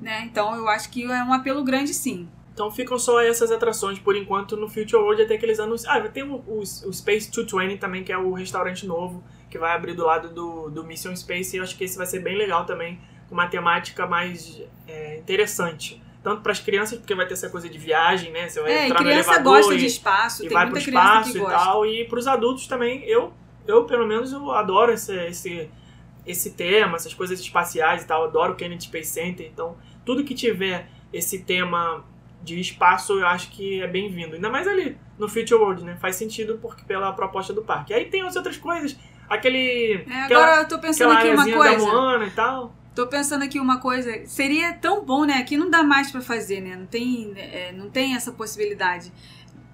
[0.01, 0.23] Né?
[0.25, 2.27] Então eu acho que é um apelo grande sim.
[2.53, 5.91] Então ficam só essas atrações por enquanto no Future World até que eles anunciam.
[5.91, 9.75] Ah, tem o, o, o Space 220 também, que é o restaurante novo que vai
[9.75, 11.55] abrir do lado do, do Mission Space.
[11.55, 12.99] E eu acho que esse vai ser bem legal também
[13.29, 16.01] uma temática mais é, interessante.
[16.25, 18.49] Tanto para as crianças, porque vai ter essa coisa de viagem, né?
[18.49, 20.65] Você vai É, e entrar no criança elevador gosta e, de espaço, e tem vai
[20.65, 21.85] muita criança espaço e tal.
[21.85, 23.31] E para os adultos também, eu,
[23.67, 25.69] eu pelo menos, eu adoro esse, esse,
[26.25, 28.23] esse tema, essas coisas espaciais e tal.
[28.23, 29.45] Adoro o Kennedy Space Center.
[29.45, 32.03] Então, tudo que tiver esse tema
[32.41, 34.33] de espaço, eu acho que é bem-vindo.
[34.33, 35.95] Ainda mais ali no Future World, né?
[36.01, 37.93] Faz sentido porque pela proposta do parque.
[37.93, 38.97] Aí tem as outras coisas,
[39.29, 42.01] aquele É, aquela, agora eu tô pensando aquela aqui uma areazinha da coisa.
[42.01, 42.75] Moana e tal.
[42.95, 44.25] Tô pensando aqui uma coisa.
[44.25, 45.33] Seria tão bom, né?
[45.33, 46.77] Aqui não dá mais pra fazer, né?
[46.77, 49.11] Não tem, é, não tem essa possibilidade.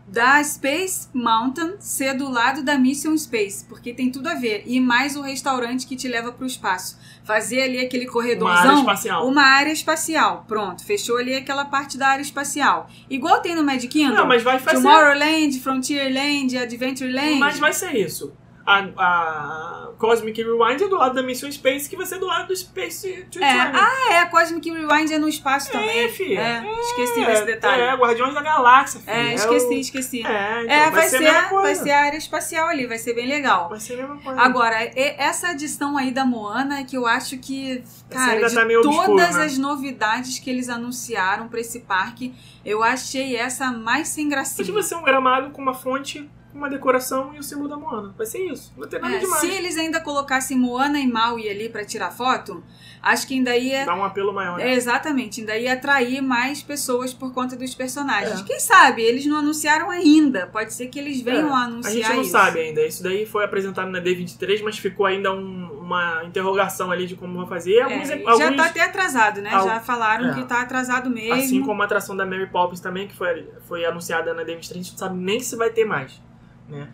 [0.08, 4.64] Da Space Mountain ser do lado da Mission Space, porque tem tudo a ver.
[4.66, 7.00] E mais o restaurante que te leva pro espaço.
[7.24, 8.80] Fazer ali aquele Uma área corredorzão.
[8.80, 9.28] espacial.
[9.28, 10.46] Uma área espacial.
[10.48, 12.90] Pronto, fechou ali aquela parte da área espacial.
[13.10, 14.16] Igual tem no Magic Kingdom.
[14.16, 14.78] Não, mas vai fazer.
[14.82, 17.40] Tomorrowland, Frontierland, Adventureland.
[17.40, 18.34] Mas vai ser isso.
[18.66, 22.48] A, a Cosmic Rewind é do lado da Mission Space, que vai ser do lado
[22.48, 26.06] do Space to É, ah, é, Cosmic Rewind é no espaço também.
[26.06, 26.40] É, filha.
[26.40, 27.82] É, esqueci desse detalhe.
[27.82, 29.14] É, Guardiões da Galáxia, filha.
[29.14, 30.26] É, esqueci, o- esqueci.
[30.26, 31.64] É, então, É, vai, ser, a mesma coisa.
[31.64, 33.70] vai ser a área espacial ali, vai ser bem legal.
[33.70, 34.42] Vai ser a mesma coisa.
[34.42, 38.82] Agora, essa adição aí da Moana é que eu acho que, cara, de tá meio
[38.82, 39.46] todas obscuro, né?
[39.46, 42.34] as novidades que eles anunciaram pra esse parque,
[42.64, 44.66] eu achei essa mais sem gracinha.
[44.66, 48.14] Podia ser um gramado com uma fonte, uma decoração e o símbolo da Moana.
[48.18, 48.72] Vai ser isso.
[48.74, 49.40] Não vai ter nada É, demais.
[49.42, 52.64] se eles ainda colocassem Moana e Maui ali pra tirar foto,
[53.02, 54.58] acho que ainda ia Dá um apelo maior.
[54.58, 54.72] né?
[54.72, 58.42] É, exatamente, ainda ia atrair mais pessoas por conta dos personagens.
[58.42, 58.44] É.
[58.44, 59.02] Quem sabe?
[59.02, 60.48] Eles não anunciaram ainda.
[60.48, 62.32] Pode ser que eles venham É, a A anunciar gente não isso.
[62.32, 62.82] sabe ainda.
[62.86, 67.34] Isso daí foi apresentado na D23, mas ficou ainda um- uma interrogação ali de como
[67.38, 67.76] vão fazer.
[67.76, 69.54] É, Alguns, e alguns, Já tá até atrasado, né?
[69.54, 70.34] Al- Já falaram É.
[70.36, 71.34] que tá atrasado mesmo.
[71.34, 74.74] Assim como a atração da Mary Poppins também, que foi, foi anunciada na D23, a
[74.84, 76.22] gente não sabe nem se vai ter mais.
[76.72, 76.90] Né?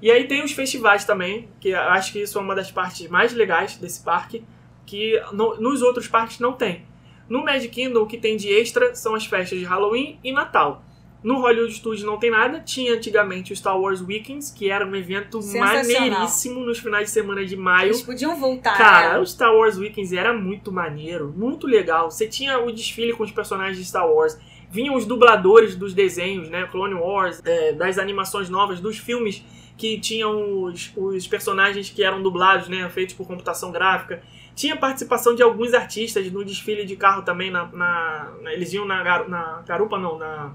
[0.00, 3.32] E aí tem os festivais também, que acho que isso é uma das partes mais
[3.32, 4.44] legais desse parque,
[4.84, 6.84] que no- nos outros parques não tem.
[7.28, 10.84] No Magic Kingdom, o que tem de extra são as festas de Halloween e Natal.
[11.22, 12.58] No Hollywood Studios não tem nada.
[12.58, 17.46] Tinha antigamente o Star Wars Weekends, que era um evento maneiríssimo nos finais de semana
[17.46, 17.86] de maio.
[17.90, 18.76] Eles podiam voltar.
[18.76, 19.18] Cara, né?
[19.20, 22.10] o Star Wars Weekends era muito maneiro, muito legal.
[22.10, 24.36] Você tinha o desfile com os personagens de Star Wars.
[24.72, 26.66] Vinham os dubladores dos desenhos, né?
[26.72, 29.44] Clone Wars, é, das animações novas, dos filmes
[29.76, 32.88] que tinham os, os personagens que eram dublados, né?
[32.88, 34.22] Feitos por computação gráfica.
[34.56, 37.50] Tinha participação de alguns artistas no desfile de carro também.
[37.50, 40.52] Na, na- eles iam na, na garupa, não, na.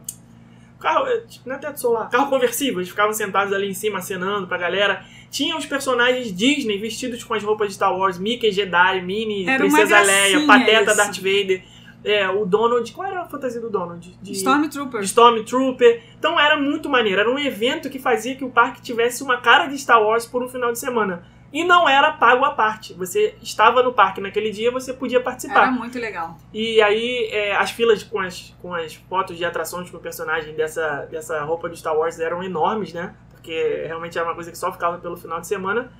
[0.79, 2.79] Carro, é, tipo, não é teto solar, carro conversível.
[2.79, 5.03] Eles ficavam sentados ali em cima acenando pra galera.
[5.31, 9.57] Tinha os personagens Disney vestidos com as roupas de Star Wars, Mickey, Jedi, Minnie, Era
[9.59, 10.95] Princesa Leia, Pateta, isso.
[10.97, 11.63] Darth Vader.
[12.03, 12.91] É, o Donald.
[12.91, 13.99] Qual era a fantasia do Donald?
[13.99, 15.05] De, de Stormtroopers.
[15.05, 16.03] Stormtrooper.
[16.17, 17.19] Então era muito maneiro.
[17.19, 20.43] Era um evento que fazia que o parque tivesse uma cara de Star Wars por
[20.43, 21.23] um final de semana.
[21.51, 22.93] E não era pago à parte.
[22.93, 25.63] Você estava no parque naquele dia, você podia participar.
[25.63, 26.37] Era muito legal.
[26.53, 30.53] E aí, é, as filas com as, com as fotos de atrações com o personagem
[30.53, 33.15] dessa, dessa roupa de Star Wars eram enormes, né?
[33.31, 35.91] Porque realmente era uma coisa que só ficava pelo final de semana.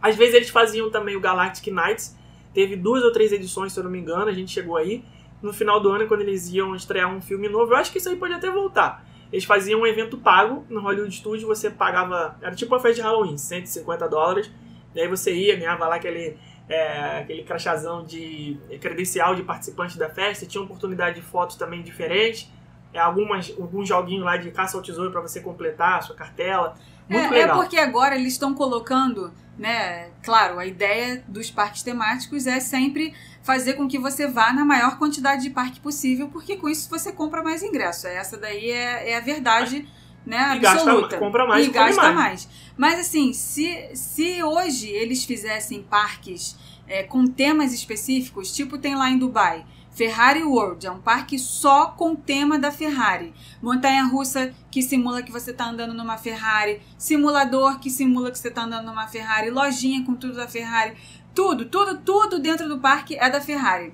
[0.00, 2.16] Às vezes eles faziam também o Galactic Nights.
[2.52, 5.04] Teve duas ou três edições, se eu não me engano, a gente chegou aí.
[5.42, 8.08] No final do ano, quando eles iam estrear um filme novo, eu acho que isso
[8.08, 9.04] aí pode até voltar.
[9.32, 12.36] Eles faziam um evento pago no Hollywood Studios, você pagava.
[12.42, 14.50] Era tipo uma festa de Halloween, 150 dólares.
[14.94, 16.36] E aí você ia, ganhava lá aquele
[16.70, 22.48] é, aquele crachazão de credencial de participante da festa, tinha oportunidade de fotos também diferentes,
[22.94, 26.76] é, algumas, alguns joguinhos lá de caça ao tesouro para você completar a sua cartela.
[27.08, 27.58] Muito É, é legal.
[27.58, 30.08] porque agora eles estão colocando, né?
[30.22, 34.98] Claro, a ideia dos parques temáticos é sempre fazer com que você vá na maior
[34.98, 38.06] quantidade de parque possível, porque com isso você compra mais ingresso.
[38.06, 39.86] Essa daí é, é a verdade,
[40.24, 40.56] né?
[40.56, 41.16] E gasta Absoluta.
[41.16, 42.14] ma- compra mais e gasta mais.
[42.14, 42.48] mais.
[42.74, 46.56] Mas assim, se, se hoje eles fizessem parques
[46.88, 49.66] é, com temas específicos, tipo tem lá em Dubai.
[50.00, 53.34] Ferrari World é um parque só com tema da Ferrari.
[53.60, 58.48] Montanha russa que simula que você está andando numa Ferrari, simulador que simula que você
[58.48, 60.96] está andando numa Ferrari, lojinha com tudo da Ferrari.
[61.34, 63.92] Tudo, tudo, tudo dentro do parque é da Ferrari.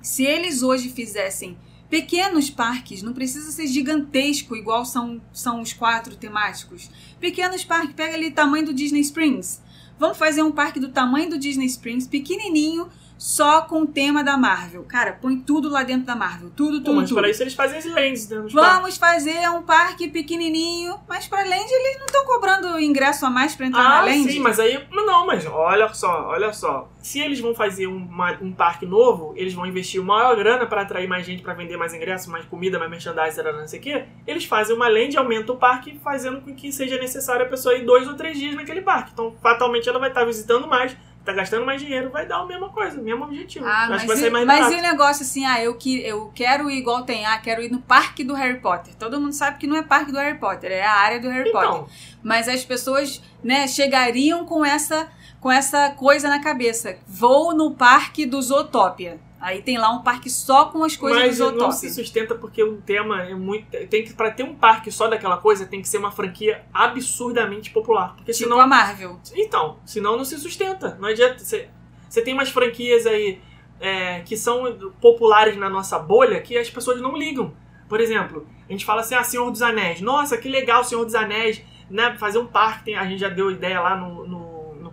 [0.00, 1.58] Se eles hoje fizessem
[1.90, 6.88] pequenos parques, não precisa ser gigantesco igual são, são os quatro temáticos.
[7.20, 9.62] Pequenos parques, pega ali o tamanho do Disney Springs.
[9.98, 12.88] Vamos fazer um parque do tamanho do Disney Springs, pequenininho,
[13.24, 14.84] só com o tema da Marvel.
[14.84, 16.50] Cara, põe tudo lá dentro da Marvel.
[16.54, 17.18] Tudo, Pô, tudo, mas tudo.
[17.18, 18.52] para isso eles fazem as dos parques.
[18.52, 23.54] Vamos fazer um parque pequenininho, mas para Land eles não estão cobrando ingresso a mais
[23.56, 24.30] para entrar na Ah, Land.
[24.30, 24.78] sim, mas aí.
[24.92, 26.90] Não, mas olha só, olha só.
[26.98, 30.82] Se eles vão fazer um, uma- um parque novo, eles vão investir maior grana para
[30.82, 34.04] atrair mais gente para vender mais ingressos, mais comida, mais merchandising, não sei o quê.
[34.26, 37.86] Eles fazem uma land, aumenta o parque, fazendo com que seja necessário a pessoa ir
[37.86, 39.12] dois ou três dias naquele parque.
[39.14, 40.94] Então, fatalmente, ela vai estar visitando mais,
[41.24, 43.64] tá gastando mais dinheiro, vai dar a mesma coisa, o mesmo objetivo.
[43.66, 47.02] Ah, mas, e, mas e o negócio assim, ah, eu, que, eu quero ir igual
[47.02, 48.94] tem, ah, quero ir no parque do Harry Potter.
[48.94, 51.50] Todo mundo sabe que não é parque do Harry Potter, é a área do Harry
[51.50, 51.70] Potter.
[51.70, 51.88] Então,
[52.22, 55.08] Mas as pessoas, né, chegariam com essa,
[55.40, 56.98] com essa coisa na cabeça.
[57.06, 59.18] Vou no parque do Zootopia.
[59.44, 61.72] Aí tem lá um parque só com as coisas mas do não Zootopia.
[61.72, 63.66] se sustenta porque o tema é muito.
[63.88, 67.70] Tem que, pra ter um parque só daquela coisa, tem que ser uma franquia absurdamente
[67.70, 68.14] popular.
[68.16, 68.58] Porque Tipo senão.
[68.60, 69.20] a Marvel.
[69.34, 70.96] Então, senão não se sustenta.
[70.98, 71.38] Não adianta.
[71.40, 71.68] Você,
[72.08, 73.38] você tem umas franquias aí
[73.80, 77.52] é, que são populares na nossa bolha que as pessoas não ligam.
[77.86, 80.00] Por exemplo, a gente fala assim, ah, Senhor dos Anéis.
[80.00, 81.60] Nossa, que legal, Senhor dos Anéis.
[81.90, 82.16] Né?
[82.18, 82.86] Fazer um parque.
[82.86, 84.43] Tem- a gente já deu ideia lá no, no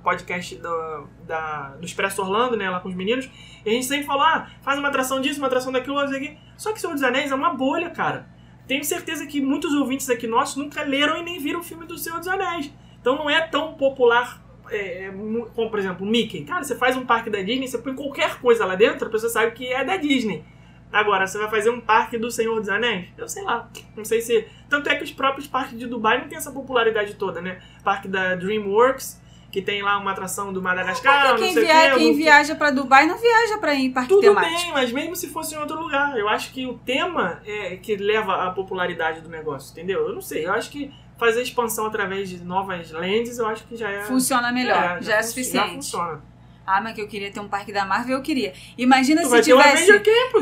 [0.02, 2.70] podcast do, da, do Expresso Orlando, né?
[2.70, 3.30] Lá com os meninos.
[3.66, 6.38] E a gente sempre falou, ah, faz uma atração disso, uma atração daquilo, o quê.
[6.58, 8.28] Só que Senhor dos Anéis é uma bolha, cara.
[8.68, 11.97] Tenho certeza que muitos ouvintes aqui nossos nunca leram e nem viram o filme do
[11.97, 12.72] Senhor dos Anéis.
[12.99, 15.12] Então não é tão popular é, é,
[15.54, 16.45] como, por exemplo, o Mickey.
[16.45, 19.30] Cara, você faz um parque da Disney, você põe qualquer coisa lá dentro, a pessoa
[19.30, 20.43] sabe que é da Disney.
[20.91, 23.08] Agora, você vai fazer um parque do Senhor dos Anéis?
[23.18, 23.70] Eu sei lá.
[23.95, 24.45] Não sei se.
[24.70, 27.62] Tanto é que os próprios parques de Dubai não tem essa popularidade toda, né?
[27.82, 29.21] Parque da DreamWorks,
[29.52, 32.72] que tem lá uma atração do Madagascar, Porque não quem, sei via- quem viaja pra
[32.72, 34.56] Dubai não viaja pra ir em parque Tudo temático.
[34.64, 37.95] bem, mas mesmo se fosse em outro lugar, eu acho que o tema é que
[37.97, 40.08] leva à popularidade do negócio, entendeu?
[40.08, 43.76] Eu não sei, eu acho que fazer expansão através de novas lands, eu acho que
[43.76, 44.02] já é.
[44.04, 45.76] Funciona melhor, já, é fun- Já suficiente.
[45.76, 46.22] funciona.
[46.66, 48.54] Ah, mas que eu queria ter um parque da Marvel, eu queria.
[48.78, 49.91] Imagina Tu se tivesse.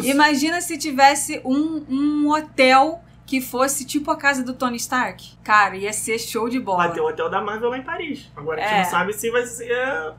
[0.04, 5.38] Imagina se tivesse um, um hotel que fosse tipo a casa do Tony Stark.
[5.44, 6.86] Cara, ia ser show de bola.
[6.86, 8.28] Vai ter o hotel da Marvel lá em Paris.
[8.36, 8.84] Agora a gente É.
[8.84, 10.14] não sabe se vai ser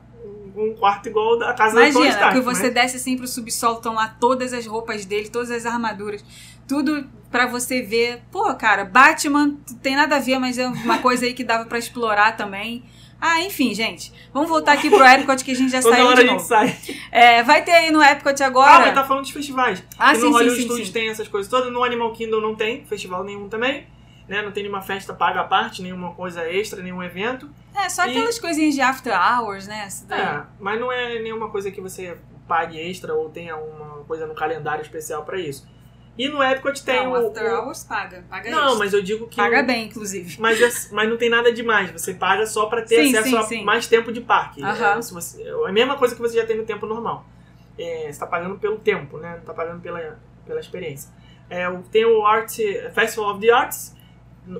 [0.55, 2.35] um quarto igual da casa do Tony Imagina Stark.
[2.39, 2.69] que você né?
[2.69, 6.23] desce assim pro subsolo, estão lá todas as roupas dele, todas as armaduras,
[6.65, 8.21] tudo pra você ver.
[8.31, 11.77] Pô, cara, Batman tem nada a ver, mas é uma coisa aí que dava pra
[11.79, 12.85] explorar também.
[13.23, 14.11] Ah, enfim, gente.
[14.33, 16.37] Vamos voltar aqui pro Epcot que a gente já Toda saiu hora de a gente
[16.37, 16.47] novo.
[16.47, 16.75] sai.
[17.11, 18.79] É, vai ter aí no Epcot Ah, agora.
[18.79, 19.83] mas tá falando dos festivais.
[19.99, 20.93] Ah, E sim, no sim, Hollywood sim, Studios sim.
[20.93, 21.71] tem essas coisas todas.
[21.71, 23.85] No Animal Kingdom não tem festival nenhum também.
[24.27, 24.41] Né?
[24.41, 27.49] Não tem nenhuma festa paga à parte, nenhuma coisa extra, nenhum evento.
[27.75, 29.87] É, só E- aquelas coisinhas de after hours, né?
[30.09, 32.17] É, mas não é nenhuma coisa que você
[32.47, 35.67] pague extra ou tenha uma coisa no calendário especial pra isso.
[36.17, 37.27] E no Epcot tem não, o.
[37.27, 38.23] after hours paga.
[38.29, 38.79] Paga Não, extra.
[38.79, 39.37] mas eu digo que.
[39.37, 40.35] Paga o- bem, inclusive.
[40.39, 41.89] Mas, é- mas não tem nada demais.
[41.91, 43.63] Você paga só pra ter Sim, acesso sim, a sim.
[43.63, 44.61] mais tempo de parque.
[44.61, 44.97] Aham.
[44.97, 47.25] É, você- é a mesma coisa que você já tem no tempo normal.
[47.79, 49.35] É, você tá pagando pelo tempo, né?
[49.37, 51.09] Não tá pagando pela, pela experiência.
[51.49, 52.51] É, tem o Art
[52.93, 53.95] Festival of the Arts.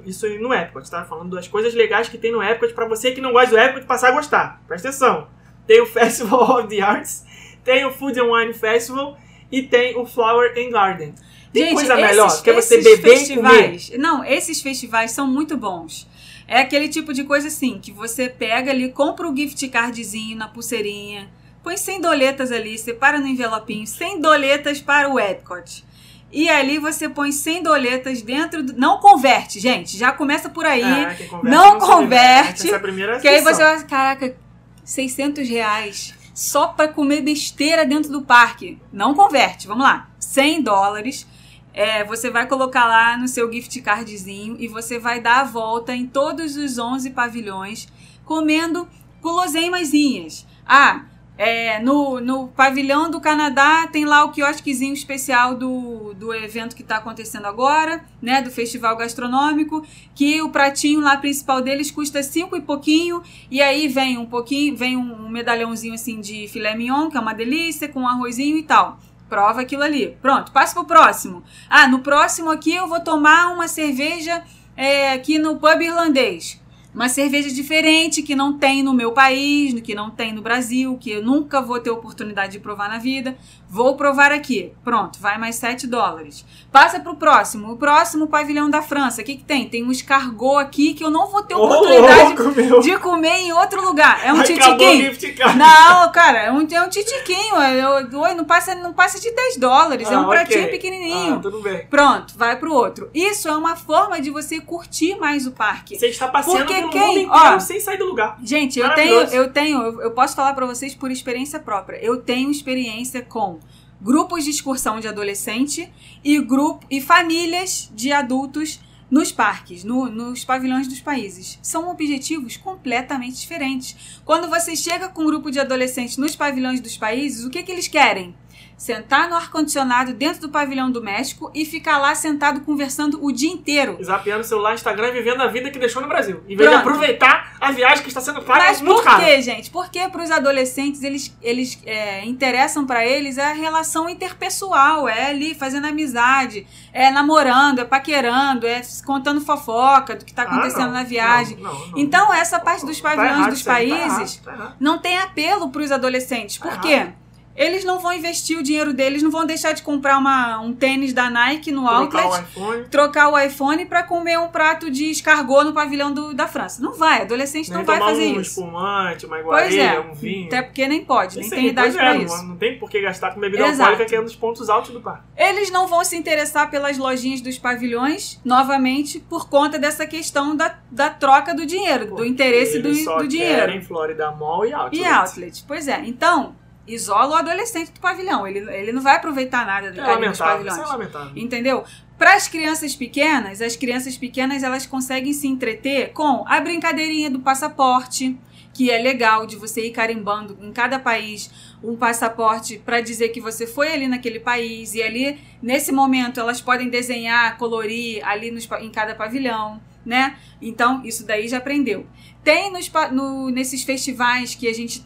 [0.05, 1.03] Isso aí no Epcot, tá?
[1.05, 3.85] Falando das coisas legais que tem no Epcot pra você que não gosta do Epcot
[3.85, 4.61] passar a gostar.
[4.67, 5.27] Presta atenção.
[5.67, 7.25] Tem o Festival of the Arts,
[7.63, 9.17] tem o Food and Wine Festival
[9.51, 11.13] e tem o Flower and Garden.
[11.53, 13.49] Tem Gente, coisa esses- melhor que é você esses beber e comer.
[13.71, 16.07] festivais, Não, esses festivais são muito bons.
[16.47, 20.47] É aquele tipo de coisa assim, que você pega ali, compra o gift cardzinho na
[20.47, 21.29] pulseirinha,
[21.63, 25.83] põe 100 doletas ali, separa no envelopinho, 100 doletas para o Epcot.
[26.31, 28.73] E ali você põe 100 doletas dentro do...
[28.73, 30.81] Não converte, gente, já começa por aí.
[30.83, 32.61] Ah, converte não se converte.
[32.67, 34.35] Essa é a primeira Que aí você vai, caraca,
[34.83, 38.77] 600 reais só pra comer besteira dentro do parque.
[38.91, 40.09] Não converte, vamos lá.
[40.19, 41.27] 100 dólares.
[41.73, 45.95] É, você vai colocar lá no seu gift cardzinho e você vai dar a volta
[45.95, 47.87] em todos os 11 pavilhões
[48.25, 48.87] comendo
[49.21, 50.45] guloseimazinhas.
[50.65, 51.05] Ah,
[51.37, 56.83] é, no, no pavilhão do Canadá tem lá o quiosquezinho especial do, do evento que
[56.83, 58.41] está acontecendo agora, né?
[58.41, 63.87] Do festival gastronômico, que o pratinho lá principal deles custa cinco e pouquinho, e aí
[63.87, 68.07] vem um pouquinho, vem um medalhãozinho assim de filé mignon, que é uma delícia, com
[68.07, 68.99] arrozinho e tal.
[69.31, 70.17] Prova aquilo ali.
[70.21, 71.41] Pronto, passa pro próximo.
[71.69, 74.43] Ah, no próximo aqui eu vou tomar uma cerveja
[74.75, 76.60] é, aqui no pub irlandês.
[76.93, 81.11] Uma cerveja diferente que não tem no meu país, que não tem no Brasil, que
[81.11, 83.37] eu nunca vou ter oportunidade de provar na vida.
[83.69, 84.73] Vou provar aqui.
[84.83, 86.45] Pronto, vai mais 7 dólares.
[86.69, 87.71] Passa pro próximo.
[87.71, 89.21] O próximo pavilhão da França.
[89.21, 89.69] O que, que tem?
[89.69, 92.81] Tem um escargot aqui que eu não vou ter oportunidade meu.
[92.81, 94.19] de comer em outro lugar.
[94.25, 95.13] É um o titiquinho.
[95.55, 97.55] Não, cara, é um, é um titiquinho.
[97.55, 100.11] Eu, oi, não, passa, não passa de 10 dólares.
[100.11, 100.71] é um Ah, pratinho ok.
[100.71, 101.35] pequenininho.
[101.35, 101.85] Ah, tudo bem.
[101.89, 103.09] Pronto, vai pro outro.
[103.13, 105.97] Isso é uma forma de você curtir mais o parque.
[105.97, 108.37] Você está passeando Porque quem- ó, sem sair do lugar.
[108.43, 111.97] Gente, eu tenho, eu tenho, eu, posso falar pra vocês por experiência própria.
[111.97, 113.59] Eu tenho experiência com
[114.01, 115.91] grupos de excursão de adolescente
[116.23, 118.79] e grupo e famílias de adultos
[119.09, 121.59] nos parques, no- nos pavilhões dos países.
[121.61, 124.21] São objetivos completamente diferentes.
[124.23, 127.71] Quando você chega com um grupo de adolescentes nos pavilhões dos países, o que, que
[127.71, 128.33] eles querem?
[128.81, 133.51] Sentar no ar-condicionado dentro do pavilhão do México e ficar lá sentado conversando o dia
[133.51, 133.95] inteiro.
[134.03, 136.41] Zapeando o celular, Instagram e vivendo a vida que deixou no Brasil.
[136.49, 136.79] Em vez de Pronto.
[136.89, 139.23] aproveitar a viagem que está sendo paga Mas muito por cara.
[139.23, 139.69] quê, gente?
[139.69, 145.53] Porque para os adolescentes, eles, eles é, interessam para eles a relação interpessoal, é ali
[145.53, 150.93] fazendo amizade, é namorando, é paquerando, é contando fofoca do que tá Ah, acontecendo não,
[150.93, 151.57] na viagem.
[151.57, 151.97] não, não.
[151.97, 154.75] Então, essa parte dos Tá pavilhões errado dos aí, tá países errado, tá errado.
[154.79, 156.57] não tem apelo para os adolescentes.
[156.57, 157.07] Por Tá quê?
[157.55, 161.13] Eles não vão investir o dinheiro deles, não vão deixar de comprar uma, um tênis
[161.13, 162.01] da Nike no Trocar o
[162.33, 162.83] outlet, iPhone.
[162.89, 166.81] trocar o iPhone para comer um prato de escargot no pavilhão do- da França.
[166.81, 168.59] Não vai, adolescente Nem não vai fazer um isso.
[168.59, 170.47] espumante, uma é, iguaria, um vinho.
[170.47, 172.37] até porque nem pode, nem tem idade é, isso.
[172.37, 173.81] Não, não tem por que gastar com bebida Exato.
[173.81, 175.23] alcoólica, que é um dos pontos altos do parque.
[175.37, 180.77] Eles não vão se interessar pelas lojinhas dos pavilhões, novamente, por conta dessa questão da,
[180.89, 183.55] da troca do dinheiro, do interesse do, só do dinheiro.
[183.55, 185.03] querem Florida Mall e Outlet.
[185.03, 185.63] E outlet.
[185.67, 186.01] Pois é.
[186.05, 186.55] Então,
[186.93, 188.45] isola o adolescente do pavilhão.
[188.47, 190.77] Ele, ele não vai aproveitar nada do É ali dos pavilhões.
[190.77, 191.31] isso é lamentável.
[191.35, 191.83] Entendeu?
[192.17, 197.39] Para as crianças pequenas, as crianças pequenas elas conseguem se entreter com a brincadeirinha do
[197.39, 198.37] passaporte,
[198.73, 201.49] que é legal de você ir carimbando em cada país
[201.83, 206.61] um passaporte para dizer que você foi ali naquele país e ali nesse momento elas
[206.61, 210.37] podem desenhar, colorir ali nos em cada pavilhão, né?
[210.61, 212.05] Então isso daí já aprendeu.
[212.43, 215.01] Tem nos, no- nesses festivais que a gente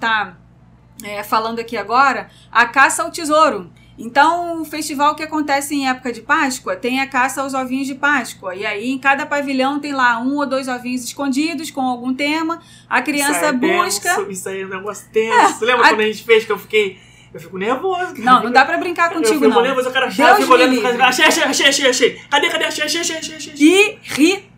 [1.04, 3.70] está falando aqui agora a caça ao tesouro.
[3.98, 7.96] Então, o festival que acontece em época de Páscoa tem a caça aos ovinhos de
[7.96, 8.54] Páscoa.
[8.54, 12.62] E aí, em cada pavilhão tem lá um ou dois ovinhos escondidos com algum tema.
[12.90, 14.16] A criança isso é busca.
[14.16, 15.64] Tenso, isso aí é um negócio tenso.
[15.64, 17.00] Lembra a- quando a gente fez que eu fiquei.
[17.34, 18.14] Eu fico nervoso.
[18.16, 18.22] cara.
[18.22, 19.62] Não, não dá pra brincar Eu contigo, fico não.
[19.62, 20.98] nervoso, eu quero achar, Deus eu fico olhando me pro livre.
[20.98, 21.10] cara.
[21.10, 22.22] Achei, achei, achei, achei, achei.
[22.30, 22.66] Cadê, cadê?
[22.66, 23.54] Achei, achei, achei, achei, achei.
[23.56, 24.50] Irritante.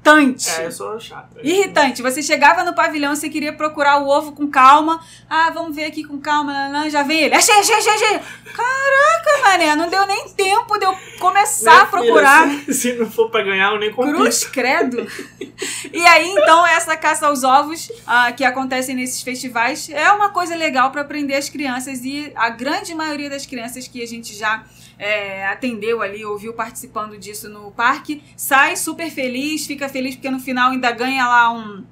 [0.58, 1.38] É, eu sou chato.
[1.43, 2.02] Irritante.
[2.02, 5.04] Você chegava no pavilhão, você queria procurar o ovo com calma.
[5.30, 6.54] Ah, vamos ver aqui com calma.
[6.54, 7.36] nanã, já vem ele.
[7.36, 8.20] Achei, achei, achei, achei.
[8.54, 12.50] Caraca, mané, não deu nem tempo de eu começar Minha a procurar.
[12.50, 14.14] filha, se, se não for pra ganhar, eu nem compro.
[14.14, 15.06] Cruz credo.
[15.91, 20.56] E aí, então, essa caça aos ovos ah, que acontece nesses festivais é uma coisa
[20.56, 22.06] legal para aprender as crianças.
[22.06, 24.64] E a grande maioria das crianças que a gente já
[24.98, 30.39] é, atendeu ali, ouviu participando disso no parque, sai super feliz, fica feliz porque no
[30.39, 31.86] final ainda ganha lá um.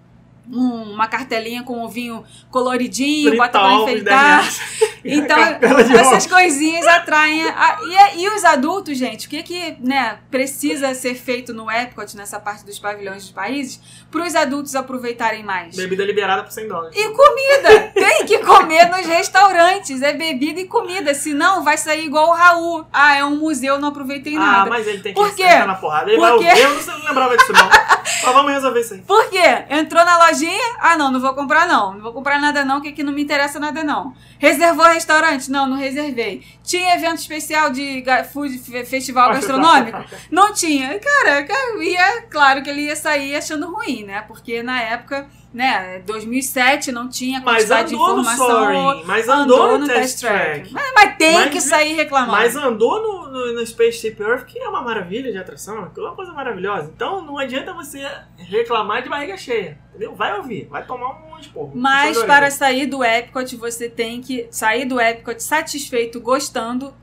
[0.52, 4.41] Um- uma cartelinha com ovinho coloridinho, bota pra enfeitar.
[4.43, 4.96] 10 reais.
[5.04, 5.38] Então,
[6.00, 7.43] essas coisinhas atraem.
[7.48, 11.70] a- e, é- e os adultos, gente, o que que né, precisa ser feito no
[11.70, 13.80] Epcot, nessa parte dos pavilhões dos países,
[14.10, 15.76] para os adultos aproveitarem mais?
[15.76, 16.98] Bebida liberada por 100 dólares.
[16.98, 17.91] E comida!
[17.93, 20.02] Tem que comer nos restaurantes.
[20.02, 21.14] É bebida e comida.
[21.14, 22.86] Senão vai sair igual o Raul.
[22.91, 24.70] Ah, é um museu, não aproveitei Ah, nada.
[24.70, 25.43] mas ele tem que Por quê?
[25.66, 26.10] na porrada.
[26.10, 26.62] Ele Por vai.
[26.64, 27.70] Eu não, lembrava disso, não.
[28.26, 29.02] Mas vamos resolver isso aí.
[29.02, 29.66] Por quê?
[29.70, 30.75] Entrou na lojinha?
[30.79, 31.93] Ah, não, não vou comprar não.
[31.93, 34.13] Não vou comprar nada não, que aqui não me interessa nada não.
[34.39, 35.49] Reservou restaurante?
[35.49, 36.43] Não, não reservei.
[36.63, 39.97] Tinha evento especial de food, fe- festival gastronômico?
[40.31, 40.99] Não tinha.
[40.99, 41.45] Cara,
[41.81, 44.21] ia, claro que ele ia sair achando ruim, né?
[44.27, 48.47] Porque na época, né, 2007 não tinha Mas quantidade de andou no informação.
[48.47, 50.73] Soaring, mas andou, no Test Track.
[50.73, 52.31] Mas, mas tem Mas- que sair reclamando.
[52.33, 56.03] Mas andou no, no, no Spaceship Earth, que é uma maravilha de atração, que é
[56.03, 56.91] uma coisa maravilhosa.
[56.93, 58.05] Então não adianta você
[58.38, 60.14] reclamar de barriga cheia, entendeu?
[60.14, 61.72] Vai ouvir, vai tomar um monte porra.
[61.74, 66.93] Mas para sair do Epcot, você tem que sair do Epcot satisfeito, gostando.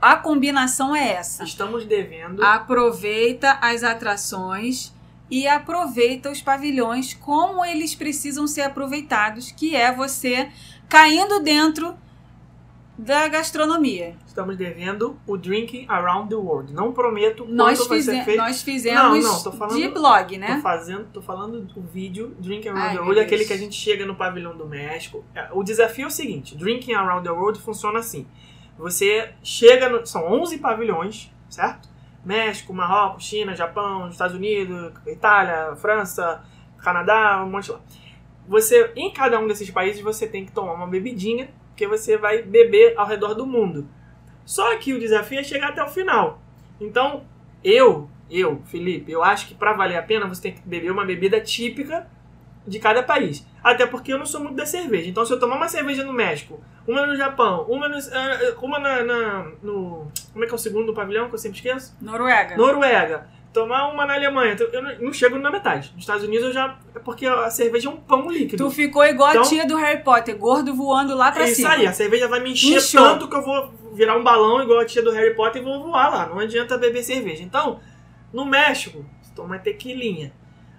[0.00, 1.44] A combinação é essa.
[1.44, 2.42] Estamos devendo.
[2.44, 4.92] Aproveita as atrações
[5.30, 10.50] e aproveita os pavilhões como eles precisam ser aproveitados, que é você
[10.88, 11.96] caindo dentro
[12.98, 14.14] da gastronomia.
[14.26, 16.72] Estamos devendo o Drinking Around the World.
[16.74, 18.38] Não prometo Nós, quanto vai fize- ser feito.
[18.38, 20.56] nós fizemos Não, não, tô falando- de blog, né?
[20.56, 23.74] Tô fazendo, tô falando do vídeo Drinking Around Ai, the World, aquele que a gente
[23.74, 25.24] chega no pavilhão do México.
[25.34, 28.26] É, O desafio é o seguinte: Drinking Around the World funciona assim.
[28.78, 31.88] Você chega no, são 11 pavilhões, certo?
[32.24, 36.42] México, Marrocos, China, Japão, Estados Unidos, Itália, França,
[36.78, 37.80] Canadá, um monte lá.
[38.46, 42.42] Você, em cada um desses países, você tem que tomar uma bebidinha, porque você vai
[42.42, 43.88] beber ao redor do mundo.
[44.44, 46.40] Só que o desafio é chegar até o final.
[46.80, 47.24] Então,
[47.64, 51.04] eu, eu, Felipe, eu acho que pra valer a pena você tem que beber uma
[51.04, 52.06] bebida típica
[52.66, 53.46] de cada país.
[53.64, 55.08] Até porque eu não sou muito da cerveja.
[55.08, 58.78] Então, se eu tomar uma cerveja no México, uma no Japão, uma, no, eh, uma
[58.78, 60.08] na, na- no.
[60.32, 61.96] Como é que é o segundo pavilhão que eu sempre esqueço?
[62.00, 62.56] Noruega.
[62.56, 63.26] Noruega.
[63.52, 64.54] Tomar uma na Alemanha.
[64.54, 65.90] Então, Eu não, chego na metade.
[65.94, 66.78] Nos Estados Unidos eu já.
[66.94, 68.64] É porque a cerveja é um pão líquido.
[68.64, 71.56] Tu ficou igual Então- a tia do Harry Potter, gordo voando lá pra É isso
[71.56, 71.70] cima.
[71.74, 73.02] aí, a cerveja vai me encher Inchou.
[73.02, 75.82] tanto que eu vou virar um balão igual a tia do Harry Potter e vou
[75.84, 76.26] voar lá.
[76.26, 77.42] Não adianta beber cerveja.
[77.42, 77.78] Então,
[78.32, 80.32] no México, você toma tequilinha.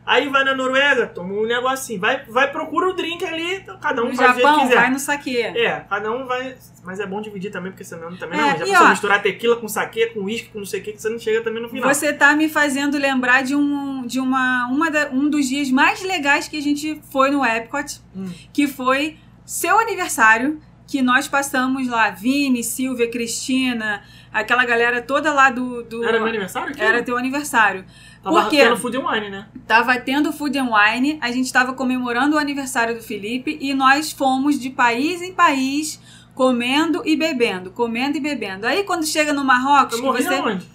[0.05, 1.99] Aí vai na Noruega, toma um negocinho.
[1.99, 4.67] Vai, vai procura o drink ali, então cada um No faz do jeito que Japão,
[4.67, 4.75] quiser.
[4.81, 5.41] vai no saque.
[5.41, 6.55] É, cada um vai.
[6.83, 8.65] Mas é bom dividir também, porque senão também É, não.
[8.65, 11.07] Já ó- misturar tequila com saquê, com uísque, com não sei o que, que você
[11.07, 11.87] não chega também no final.
[11.93, 16.03] Você tá me fazendo lembrar de um, de uma, uma da- um dos dias mais
[16.03, 18.29] legais que a gente foi no Epcot, Hum.
[18.51, 25.49] que foi seu aniversário, que nós passamos lá, Vini, Silvia, Cristina, aquela galera toda lá
[25.49, 25.81] do.
[25.83, 26.69] do Era meu aniversário?
[26.71, 26.81] aqui?
[26.81, 27.85] Era teu aniversário.
[28.23, 28.57] Tava Por quê?
[28.63, 29.45] tendo food and wine, né?
[29.67, 34.13] Tava tendo Food and Wine, a gente tava comemorando o aniversário do Felipe e nós
[34.13, 35.99] fomos de país em país
[36.33, 38.65] comendo e bebendo, comendo e bebendo.
[38.65, 40.65] Aí quando chega no Marrocos, Eu que morri você aonde?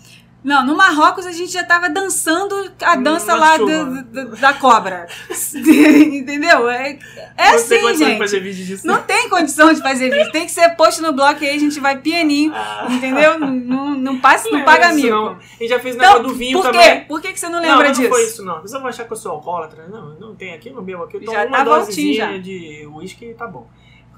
[0.42, 4.52] Não, no Marrocos a gente já tava dançando a dança Na lá do- do- da
[4.54, 5.06] cobra.
[5.28, 6.68] Entendeu?
[6.70, 6.98] É, é não
[7.36, 8.18] tem assim, condição de gente.
[8.18, 8.86] fazer vídeo disso.
[8.86, 10.30] Não tem condição de fazer vídeo.
[10.32, 12.52] Tem que ser posto no bloco e aí a gente vai pianinho.
[12.54, 12.86] Ah.
[12.88, 13.38] Entendeu?
[13.38, 15.16] Não, não, não passa, não lembro paga disso, mico.
[15.16, 15.28] não.
[15.32, 16.78] A gente já fez o Então, negócio do vinho por quê?
[16.78, 17.04] também.
[17.04, 18.08] Por que, que você não Não, lembra não disso?
[18.08, 18.62] foi isso, não.
[18.62, 19.86] Você vai achar que eu sou alcoólatra?
[19.88, 21.16] Não, não tem aqui, não bebo aqui.
[21.16, 22.38] Eu tomo Já uma tá dosezinha já.
[22.38, 23.66] de uísque e tá bom.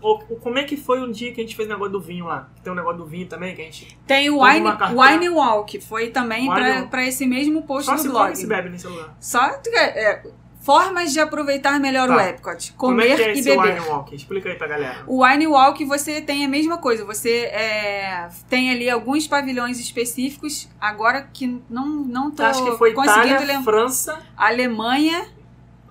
[0.02, 2.00] O- o- como é que foi um dia que a gente fez o negócio do
[2.00, 2.48] vinho lá?
[2.62, 3.98] Tem um negócio do vinho também que a gente.
[4.06, 4.66] Tem o Wine.
[4.96, 5.80] Wine Walk.
[5.80, 6.48] Foi também
[6.90, 8.32] pra esse mesmo post Só do se blog.
[8.32, 9.14] e se bebe nesse lugar.
[9.20, 9.40] Só
[9.74, 10.22] é,
[10.62, 12.16] formas de aproveitar melhor Tá.
[12.16, 12.72] o Epcot.
[12.74, 13.74] Como Comer é que é e beber.
[13.74, 14.14] wine walk?
[14.14, 15.04] Explica aí pra galera.
[15.06, 20.68] O Wine Walk você tem a mesma coisa, você é, tem ali alguns pavilhões específicos,
[20.80, 23.62] agora que não, não tô Acho que foi conseguindo Itália.
[23.62, 25.26] França, Alemanha,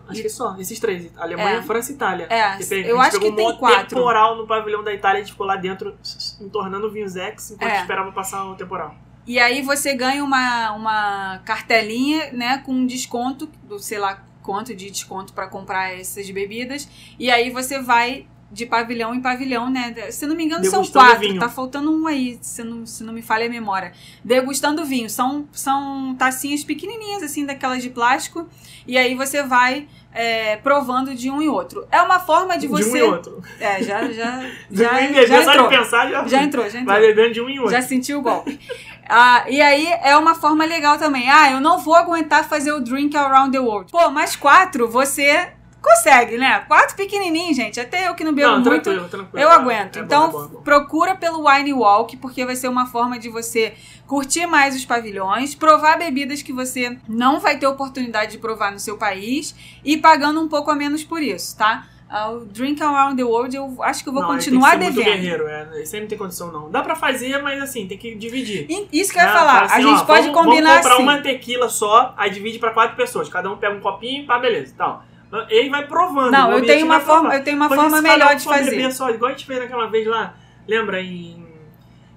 [0.09, 1.09] acho que só, esses três.
[1.17, 1.61] Alemanha, É.
[1.61, 2.27] França e Itália.
[2.29, 3.87] É, pe- eu acho que tem um quatro.
[3.97, 5.95] temporal no pavilhão da Itália, a gente ficou lá dentro
[6.41, 7.81] entornando vinhos X enquanto É.
[7.81, 8.95] esperava passar o temporal.
[9.27, 14.73] e aí você ganha uma, uma cartelinha, né, com um desconto, do sei lá quanto
[14.75, 16.89] de desconto para comprar essas bebidas,
[17.19, 19.93] e aí você vai de pavilhão em pavilhão, né?
[20.11, 21.19] Se não me engano, são quatro.
[21.19, 21.39] vinho.
[21.39, 23.91] Tá faltando um aí, se não, se não me falha a memória.
[24.23, 25.09] Degustando vinho.
[25.09, 28.47] São, são tacinhas pequenininhas, assim, daquelas de plástico.
[28.87, 31.87] E aí você vai é, provando de um e outro.
[31.91, 32.91] É uma forma de você.
[32.91, 33.43] De um e outro.
[33.59, 34.41] É, já, já,
[34.71, 35.69] já, já só de entrou.
[35.69, 36.85] pensar, já, Já entrou, já entrou.
[36.85, 37.73] Vai bebendo de um em outro.
[37.73, 38.59] Já sentiu o golpe.
[39.07, 41.29] Ah, e aí é uma forma legal também.
[41.29, 43.91] Ah, eu não vou aguentar fazer o drink around the world.
[43.91, 46.59] Pô, mais quatro você consegue, né?
[46.67, 47.79] Quatro pequenininhos, gente.
[47.79, 49.41] Até eu que não bebo Não, muito, tranquilo, tranquilo.
[49.43, 49.97] eu aguento.
[49.97, 50.61] é então é bom, é bom.
[50.61, 53.73] procura pelo Wine Walk, porque vai ser uma forma de você
[54.07, 58.79] curtir mais os pavilhões, provar bebidas que você não vai ter oportunidade de provar no
[58.79, 59.55] seu país
[59.85, 61.85] e pagando um pouco a menos por isso, tá?
[62.11, 64.85] Ah, O Drink Around the World eu acho que eu vou Não, continuar tem que
[64.85, 65.21] ser muito devendo.
[65.21, 65.83] guerreiro, é.
[65.83, 66.71] Isso aí não tem condição, não.
[66.71, 68.65] Dá pra fazer, mas assim, tem que dividir.
[68.91, 69.53] Isso que eu ia Ah, falar.
[69.53, 71.03] fala assim, a gente ó, pode vamos, combinar Vamos comprar assim.
[71.03, 73.29] uma tequila só, aí divide pra quatro pessoas.
[73.29, 75.03] Cada um pega um copinho, pá, beleza, tal.
[75.49, 76.31] Ele vai provando.
[76.31, 78.91] Não, eu tenho uma forma, eu tenho uma forma melhor de fazer.
[78.91, 80.35] só, igual a gente fez naquela vez lá,
[80.67, 81.47] lembra, em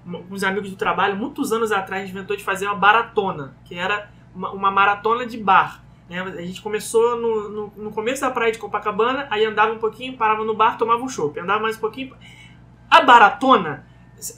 [0.05, 3.55] com os amigos do trabalho, muitos anos atrás, a gente inventou de fazer uma baratona,
[3.65, 5.83] que era uma, uma maratona de bar.
[6.09, 6.21] né?
[6.21, 10.17] A gente começou no, no, no começo da praia de Copacabana, aí andava um pouquinho,
[10.17, 11.39] parava no bar, tomava um chopp.
[11.39, 12.15] Andava mais um pouquinho.
[12.91, 13.87] A baratona,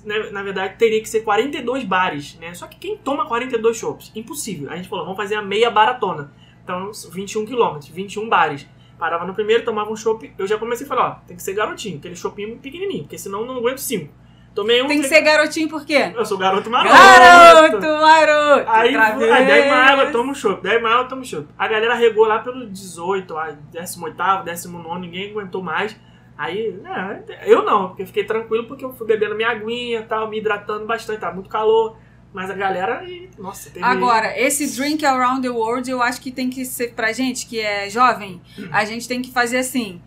[0.04, 2.52] na, na verdade, teria que ser 42 bares, né?
[2.54, 4.12] Só que quem toma 42 chopps?
[4.14, 4.70] Impossível.
[4.70, 6.30] A gente falou, vamos fazer a meia baratona.
[6.64, 8.66] Então, 21 quilômetros, 21 bares.
[8.98, 10.32] Parava no primeiro, tomava um chopp.
[10.38, 13.40] Eu já comecei a falar, ó, tem que ser garotinho, aquele choppinho pequenininho, porque senão
[13.40, 14.12] eu não aguento 5.
[14.54, 14.86] Tomei um.
[14.86, 16.12] Tem que ser garotinho por quê?
[16.14, 16.94] Eu sou garoto maroto.
[16.94, 18.70] Garoto, maroto!
[18.70, 20.62] Aí, aí 10 mais água, toma um chopp.
[20.62, 21.48] 10 mais água, toma um chopp.
[21.58, 25.96] A galera regou lá pelo 18, ah, 18, 19, ninguém aguentou mais.
[26.38, 30.04] Aí, é, eu não, porque eu fiquei tranquilo porque eu fui bebendo minha aguinha e
[30.04, 31.96] tal, me hidratando bastante, tava muito calor.
[32.34, 33.06] Mas a galera,
[33.38, 33.84] nossa, teve...
[33.86, 37.60] Agora, esse Drink Around the World, eu acho que tem que ser pra gente que
[37.60, 40.02] é jovem, a gente tem que fazer assim.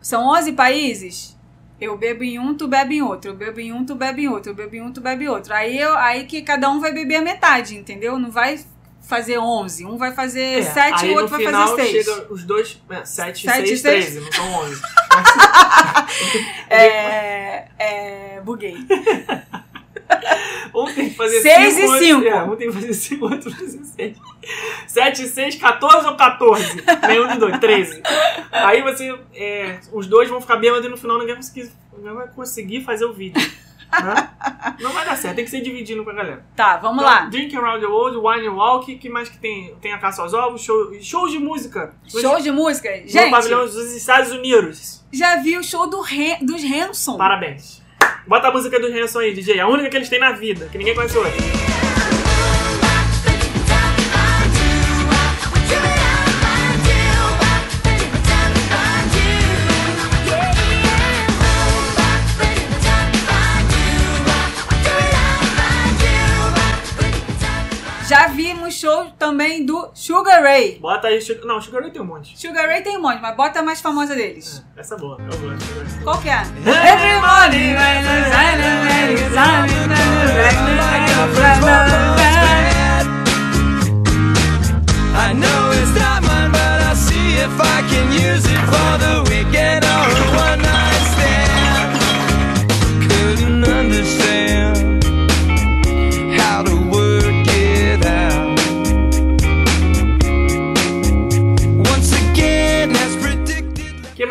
[0.00, 1.36] São 11 países,
[1.80, 3.32] eu bebo em um, tu bebe em outro.
[3.32, 4.52] Eu bebo em um, tu bebe em outro.
[4.52, 5.52] Eu bebo em um, tu bebe em outro.
[5.52, 8.20] Aí, eu, aí que cada um vai beber a metade, entendeu?
[8.20, 8.60] Não vai
[9.00, 9.84] fazer 11.
[9.84, 11.90] Um vai fazer É, 7 aí e o outro vai fazer 6.
[11.90, 14.06] chega os dois, é, 7, Sete, 6, seis.
[14.06, 14.80] 13, não são 11.
[16.70, 18.76] É, é, buguei.
[20.74, 22.26] Um tem que fazer Seis 5, e outro- cinco.
[22.28, 24.16] É, um tem que fazer 5, outro fazer 6.
[24.88, 26.82] 7, 6, 14 ou 14?
[27.06, 28.02] Nenhum dos dois, 13.
[28.50, 32.14] Aí você, é, os dois vão ficar bêbados e no final ninguém vai conseguir, ninguém
[32.14, 33.40] vai conseguir fazer o vídeo.
[33.92, 34.30] né?
[34.80, 36.44] Não vai dar certo, tem que ser dividindo com a galera.
[36.56, 37.26] Tá, vamos Então, lá.
[37.26, 39.72] Drink Around the World, Wine Walk, que mais que tem?
[39.80, 41.94] Tem a caça aos ovos, show, shows de música.
[42.08, 42.90] Show de música.
[43.02, 45.04] No Gente, pavilhão dos Estados Unidos.
[45.12, 47.16] já vi o show do Ren- dos Hanson.
[47.16, 47.83] Parabéns.
[48.26, 49.60] Bota a música do Hanson aí, DJ.
[49.60, 51.73] A única que eles têm na vida, que ninguém conhece outra.
[69.24, 70.78] Também do Sugar Ray.
[70.78, 71.18] Bota aí.
[71.44, 72.38] Não, Sugar Ray tem um monte.
[72.38, 74.62] Sugar Ray tem um monte, mas bota a mais famosa deles.
[74.76, 75.16] É, essa é boa.
[75.18, 76.04] Eu gosto.
[76.04, 76.42] Qual que é?
[76.42, 78.60] Every morning when the sun
[79.14, 79.32] is
[85.16, 89.22] I know it's not mine, but I'll see if I can use it for the
[89.30, 90.93] weekend or a one night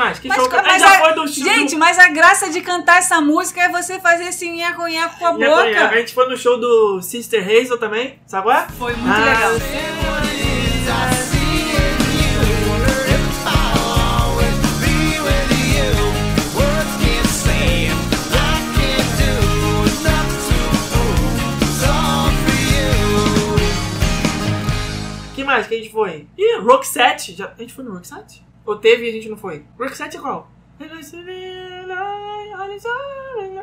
[0.04, 0.20] mais?
[0.20, 1.80] Que Mas, show mas já a- foi do show gente, do...
[1.80, 5.62] mas a graça de cantar essa música é você fazer esse nheco-nheco com a cunhada,
[5.62, 5.98] A boca.
[5.98, 8.68] gente foi no show do Sister Hazel também, sabe qual é?
[8.78, 9.52] Foi muito Ah, legal.
[25.36, 26.28] que mais que a gente foi?
[26.38, 27.34] Ih, Roxette.
[27.34, 27.48] Já...
[27.48, 28.44] A gente foi no Roxette?
[28.66, 29.64] Ou teve e a gente não foi?
[29.80, 30.50] Roxette é qual?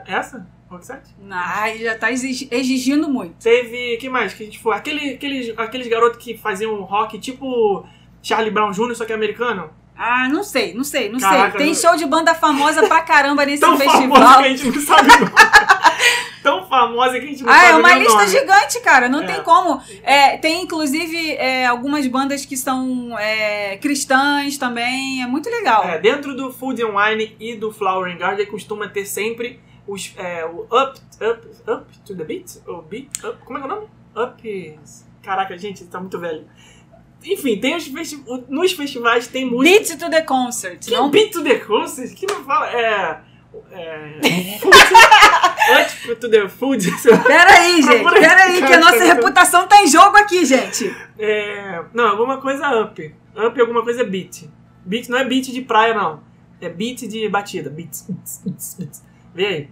[0.07, 0.47] Essa?
[0.69, 1.15] Roxette?
[1.31, 3.35] Ai, já tá exigi- exigindo muito.
[3.43, 3.97] Teve.
[3.97, 4.75] que mais que a gente foi?
[4.77, 7.85] Aquele, aqueles, aqueles garotos que faziam rock tipo
[8.23, 9.71] Charlie Brown Jr., só que americano.
[10.03, 11.59] Ah, não sei, não sei, não Caraca, sei.
[11.59, 14.39] Tem não- show de banda famosa pra caramba nesse Tão famosa festival.
[14.39, 15.09] que a gente não sabe.
[16.43, 18.27] Tão famosa que a gente não Ah, sabe é uma lista nome.
[18.29, 19.09] gigante, cara.
[19.11, 19.27] Não É.
[19.27, 19.79] tem como.
[20.03, 25.23] É, tem, inclusive, é, algumas bandas que são é, cristãs também.
[25.23, 25.85] É muito legal.
[25.85, 30.15] É, dentro do Food and Wine e do Flower and Garden costuma ter sempre os,
[30.17, 32.57] é, o Up, Up, Up to the Beat?
[32.67, 33.87] O beat up, como é que é o nome?
[34.17, 34.79] Up.
[35.23, 36.47] Caraca, gente, tá muito velho.
[37.25, 39.79] Enfim, tem os festi nos festivais tem música...
[39.79, 40.79] Beat to the Concert.
[40.81, 42.15] Que não Beat to the Concert?
[42.15, 42.71] Que não fala...
[42.71, 43.21] É...
[43.73, 44.59] é
[45.89, 46.87] food, to the Food...
[47.27, 48.05] Peraí, gente.
[48.05, 50.95] Peraí, que a nossa reputação tá em jogo aqui, gente.
[51.19, 53.15] É, não, alguma coisa up.
[53.37, 54.49] Up alguma coisa beat.
[54.85, 56.23] Beat não é beat de praia, não.
[56.61, 57.69] É beat de batida.
[57.69, 58.09] Beats.
[59.35, 59.69] Vê aí.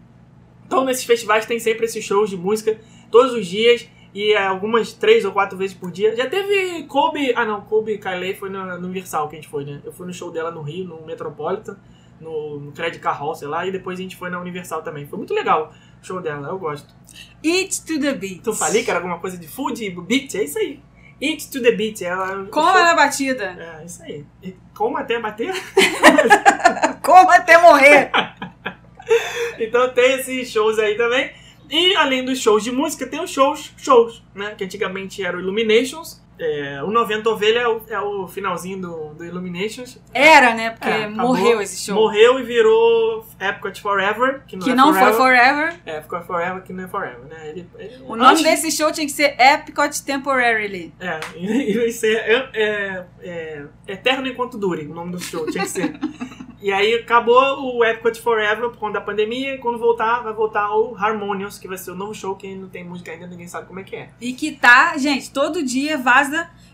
[0.66, 2.78] Então, nesses festivais tem sempre esses shows de música,
[3.10, 6.16] todos os dias, e é, algumas três ou quatro vezes por dia.
[6.16, 7.32] Já teve Kobe.
[7.36, 9.80] Ah, não, Kobe Kylie foi no, no Universal que a gente foi, né?
[9.84, 11.76] Eu fui no show dela no Rio, no Metropolitan,
[12.20, 15.06] no, no Credit Car Hall, sei lá, e depois a gente foi na Universal também.
[15.06, 16.94] Foi muito legal o show dela, eu gosto.
[17.42, 18.38] Eat to the Beat.
[18.38, 20.80] Então, falei que era alguma coisa de food, beat, é isso aí.
[21.20, 22.00] Eat to the beat.
[22.02, 23.56] Ela, Coma na batida.
[23.58, 24.24] É, isso aí.
[24.42, 25.52] E Como até bater?
[27.02, 28.10] Coma até morrer.
[29.58, 31.30] então tem esses shows aí também.
[31.70, 34.54] E além dos shows de música, tem os shows, shows, né?
[34.54, 36.20] Que antigamente era o Illuminations.
[36.38, 39.98] É, o 90 Ovelha é o, é o finalzinho do, do Illuminations.
[40.14, 40.70] Era, né?
[40.70, 41.94] Porque É, acabou, morreu esse show.
[41.94, 44.42] Morreu e virou Epcot Forever.
[44.46, 45.14] Que não, que é não forever.
[45.14, 45.74] foi Forever.
[45.84, 47.48] É, ficou Forever, que não é Forever, né?
[47.50, 50.92] Ele, ele- O nome antes- desse show tinha que ser Epcot Temporarily.
[51.00, 53.04] É, e é, é, é,
[53.86, 55.98] é eterno enquanto dure, o nome do show, tinha que ser.
[56.60, 60.70] e aí acabou o Epcot Forever por conta da pandemia, e quando voltar, vai voltar
[60.74, 63.66] o Harmonious, que vai ser o novo show, que não tem música ainda, ninguém sabe
[63.66, 64.10] como é que é.
[64.20, 66.27] E que tá, gente, todo dia vaza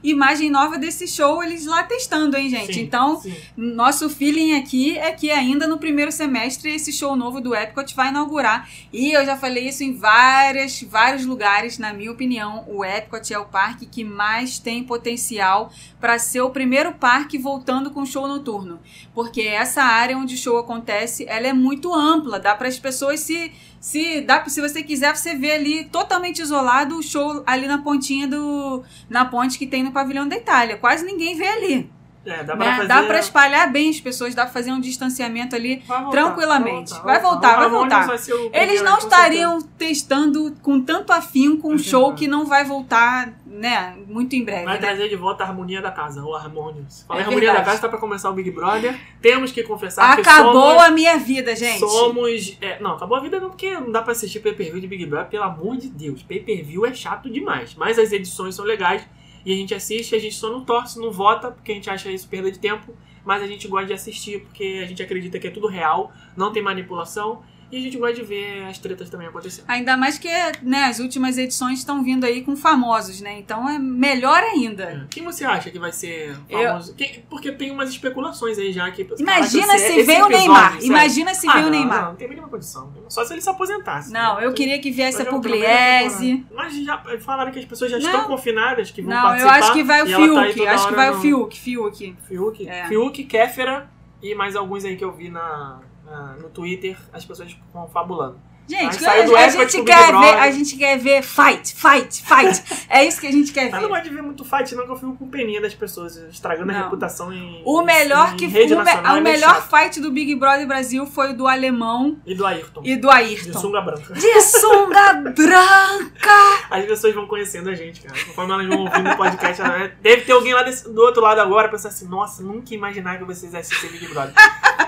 [0.05, 2.75] imagem nova desse show, eles lá testando, hein, gente?
[2.75, 3.35] Sim, então, sim.
[3.57, 8.09] nosso feeling aqui é que ainda no primeiro semestre esse show novo do Epcot vai
[8.09, 8.69] inaugurar.
[8.93, 13.39] E eu já falei isso em várias, vários lugares, na minha opinião, o Epcot é
[13.39, 18.79] o parque que mais tem potencial para ser o primeiro parque voltando com show noturno,
[19.15, 23.21] porque essa área onde o show acontece, ela é muito ampla, dá para as pessoas
[23.21, 23.51] se
[23.85, 28.27] se dá se você quiser você vê ali totalmente isolado o show ali na pontinha
[28.27, 31.91] do na ponte que tem no pavilhão da Itália, quase ninguém vê ali.
[32.25, 32.77] É, dá pra Né?
[32.77, 32.89] fazer...
[32.89, 35.83] Dá pra espalhar bem as pessoas, dá pra fazer um distanciamento ali.
[35.87, 36.95] Vai voltar, tranquilamente.
[37.03, 38.07] Vai voltar, vai voltar.
[38.07, 42.47] vai ser o Eles não com estariam testando com tanto afinco um show que não
[42.47, 44.81] vai voltar, né, muito em breve, Vai né?
[44.81, 47.05] trazer de volta a harmonia da casa, o Harmonious.
[47.07, 48.99] Fala É harmonia da casa, tá pra começar o Big Brother.
[49.23, 51.79] Temos que confessar que Acabou a minha vida, gente.
[51.79, 52.59] Somos.
[52.61, 54.89] é, não, acabou a vida não, porque não dá pra assistir pay per view de
[54.89, 56.23] Big Brother, pelo amor de Deus.
[56.23, 57.75] Pay per view é chato demais.
[57.77, 59.07] Mas as edições são legais
[59.47, 62.11] e a gente assiste, a gente só não torce, não vota, porque a gente acha
[62.11, 62.93] isso perda de tempo.
[63.25, 66.53] Mas a gente gosta de assistir porque a gente acredita que é tudo real, não
[66.53, 67.43] tem manipulação.
[67.73, 69.65] E a gente gosta de ver as tretas também acontecendo.
[69.69, 70.29] Ainda mais que
[70.63, 73.39] né, as últimas edições estão vindo aí com famosos, né?
[73.39, 74.85] Então é melhor ainda.
[74.85, 75.01] É.
[75.11, 76.95] Quem você acha que vai ser famoso?
[76.95, 79.03] Quem- porque tem umas especulações aí já que.
[79.19, 80.73] Imagina Caraca, se esse vem o Neymar.
[80.73, 80.87] sério.
[80.87, 82.01] Imagina se Ah, vem o não, Neymar.
[82.03, 82.93] Não, não tem a mínima condição.
[83.09, 84.13] Só se ele se aposentasse.
[84.13, 86.47] Não, eu Então, queria que viesse a Mas é o problema Pugliese.
[86.55, 88.07] Mas já falaram que as pessoas já Não.
[88.07, 89.59] estão confinadas, que vão Não, eu participar.
[89.59, 90.29] acho que vai o tá Fiuk.
[90.59, 92.17] toda acho que vai o no- Fiuk, Fiuk.
[92.29, 92.87] Fiuk, É.
[92.89, 93.91] Fiuk, Kéfera
[94.23, 98.39] e mais alguns aí que eu vi na, na- no Twitter, as pessoas confabulando.
[98.67, 102.87] Gente, a, a gente quer ver, a gente quer ver fight, fight, fight.
[102.89, 103.89] É isso que a gente quer Eu não ver.
[103.89, 106.75] gosto de ver muito fight, não, que eu fico com peninha das pessoas, estragando a
[106.75, 106.85] Não.
[106.85, 107.61] reputação em.
[107.63, 109.69] O melhor em que rede o, nacional o é melhor chato.
[109.69, 112.81] fight do Big Brother Brasil foi o do alemão E do Ayrton.
[112.83, 113.59] e do De Ayrton.
[113.61, 114.15] sunga branca.
[114.15, 116.31] De sunga branca.
[116.71, 118.19] As pessoas vão conhecendo a gente, cara.
[118.25, 119.63] Conforme elas vão ouvindo o podcast,
[120.01, 123.25] deve ter alguém lá desse- do outro lado agora pensando assim: nossa, nunca imaginar que
[123.25, 124.33] vocês assistem Big Brother.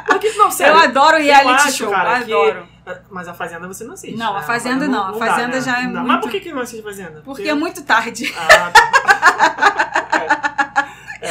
[0.06, 0.74] Porque, não, sério.
[0.74, 2.68] Eu adoro reality acho, show, cara, que- adoro.
[3.10, 4.16] Mas a Fazenda você não assiste.
[4.16, 4.46] Não, a né?
[4.46, 5.60] Fazenda não, a dá, Fazenda né?
[5.60, 5.98] já é Não dá.
[6.00, 7.20] muito- Mas por que, que não assiste Fazenda?
[7.24, 8.32] Porque é muito tarde.
[8.38, 10.85] Ah, tá.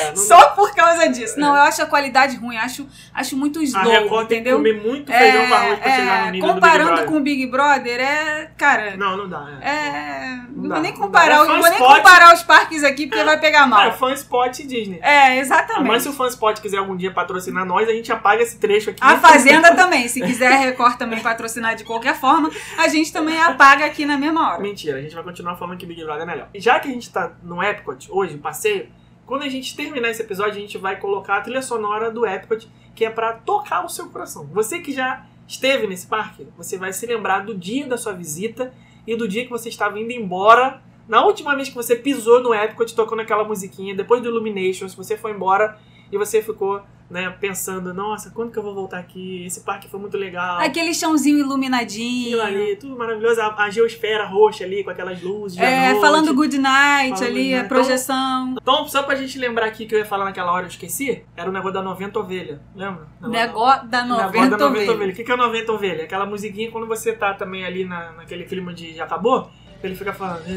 [0.05, 1.39] É, é, não Só por causa disso.
[1.39, 4.57] Não, eu acho a qualidade ruim, acho, acho muito A slow, Record tem que entendeu?
[4.57, 7.05] comer muito feijão com arroz pra chegar no nível comparando do Big Brother.
[7.11, 8.51] com o Big Brother, é.
[8.57, 9.45] Cara, Não, não dá.
[9.61, 9.69] É.
[9.69, 10.35] é.
[10.55, 11.35] Não Não dá, vou nem não comparar, dá.
[11.35, 13.93] É os- vou nem comparar os parques aqui porque vai pegar Ah, é mal.
[13.93, 14.99] fã spot Disney.
[15.01, 15.87] É, Ah, exatamente.
[15.87, 18.99] Mas se o Fanspot quiser algum dia patrocinar nós, a gente apaga esse trecho aqui.
[19.03, 23.39] A Fazenda também, se quiser a Record também patrocinar de qualquer forma, a gente também
[23.41, 24.61] apaga aqui na mesma hora.
[24.61, 26.47] Mentira, a gente vai continuar falando que Big Brother é melhor.
[26.55, 28.87] Já que a gente tá no Epcot hoje, passeio,
[29.25, 32.69] quando a gente terminar esse episódio, a gente vai colocar a trilha sonora do Epcot,
[32.93, 34.45] que é pra tocar o seu coração.
[34.53, 38.73] Você que já esteve nesse parque, você vai se lembrar do dia da sua visita
[39.05, 40.81] e do dia que você estava indo embora.
[41.07, 45.17] Na última vez que você pisou no Epcot tocando aquela musiquinha, depois do Illuminations, você
[45.17, 45.77] foi embora
[46.11, 49.45] e você ficou, né, pensando, nossa, quando que eu vou voltar aqui?
[49.45, 50.59] Esse parque foi muito legal.
[50.59, 52.41] Aquele chãozinho Aquilo iluminadinho.
[52.41, 53.39] ali, tudo maravilhoso.
[53.41, 55.57] A, a geosfera roxa ali, com aquelas luzes.
[55.59, 56.01] É, noite.
[56.01, 57.69] falando good night Falando ali, good a night.
[57.69, 58.55] projeção.
[58.61, 61.49] Então, só pra gente lembrar aqui que eu ia falar naquela hora, eu esqueci, era
[61.49, 62.59] o negócio da 90 ovelha.
[62.75, 63.07] Lembra?
[63.21, 64.17] Negócio da não.
[64.17, 64.91] 90, Negócio da 90 ovelha.
[64.95, 65.11] ovelha.
[65.11, 66.03] O que que é 90 ovelha?
[66.05, 69.49] Aquela musiquinha quando você tá também ali na, naquele clima de já acabou,
[69.83, 70.43] ele fica falando.
[70.45, 70.51] 90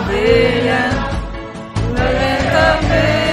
[0.00, 0.90] ovelha,
[1.88, 3.23] 90 ovelha.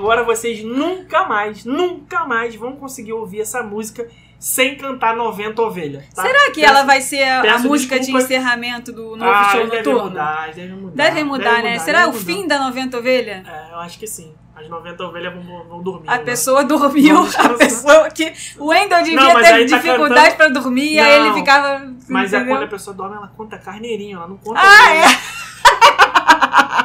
[0.00, 4.08] Agora vocês nunca mais, nunca mais vão conseguir ouvir essa música
[4.38, 6.02] sem cantar 90 ovelha.
[6.14, 6.22] tá?
[6.22, 8.20] Será que Peço- ela vai ser a, a música desculpa.
[8.20, 10.04] de encerramento do novo ah, show deve noturno?
[10.08, 10.94] mudar, deve mudar.
[11.04, 11.78] Deve mudar, né?
[11.78, 12.24] Será deve o mudar.
[12.32, 13.44] fim da 90 ovelha?
[13.46, 14.32] É, eu acho que sim.
[14.56, 16.08] As 90 ovelhas vão, vão dormir.
[16.08, 16.24] A né?
[16.24, 18.32] pessoa dormiu, a pessoa que.
[18.58, 21.94] O Wendel devia Não, ter tá dificuldade cantando- pra dormir, e aí Não, ele ficava.
[22.08, 25.04] Mas é quando a pessoa dorme, ela conta carneirinho, ela não conta Ah, ovelha.
[25.04, 25.39] é?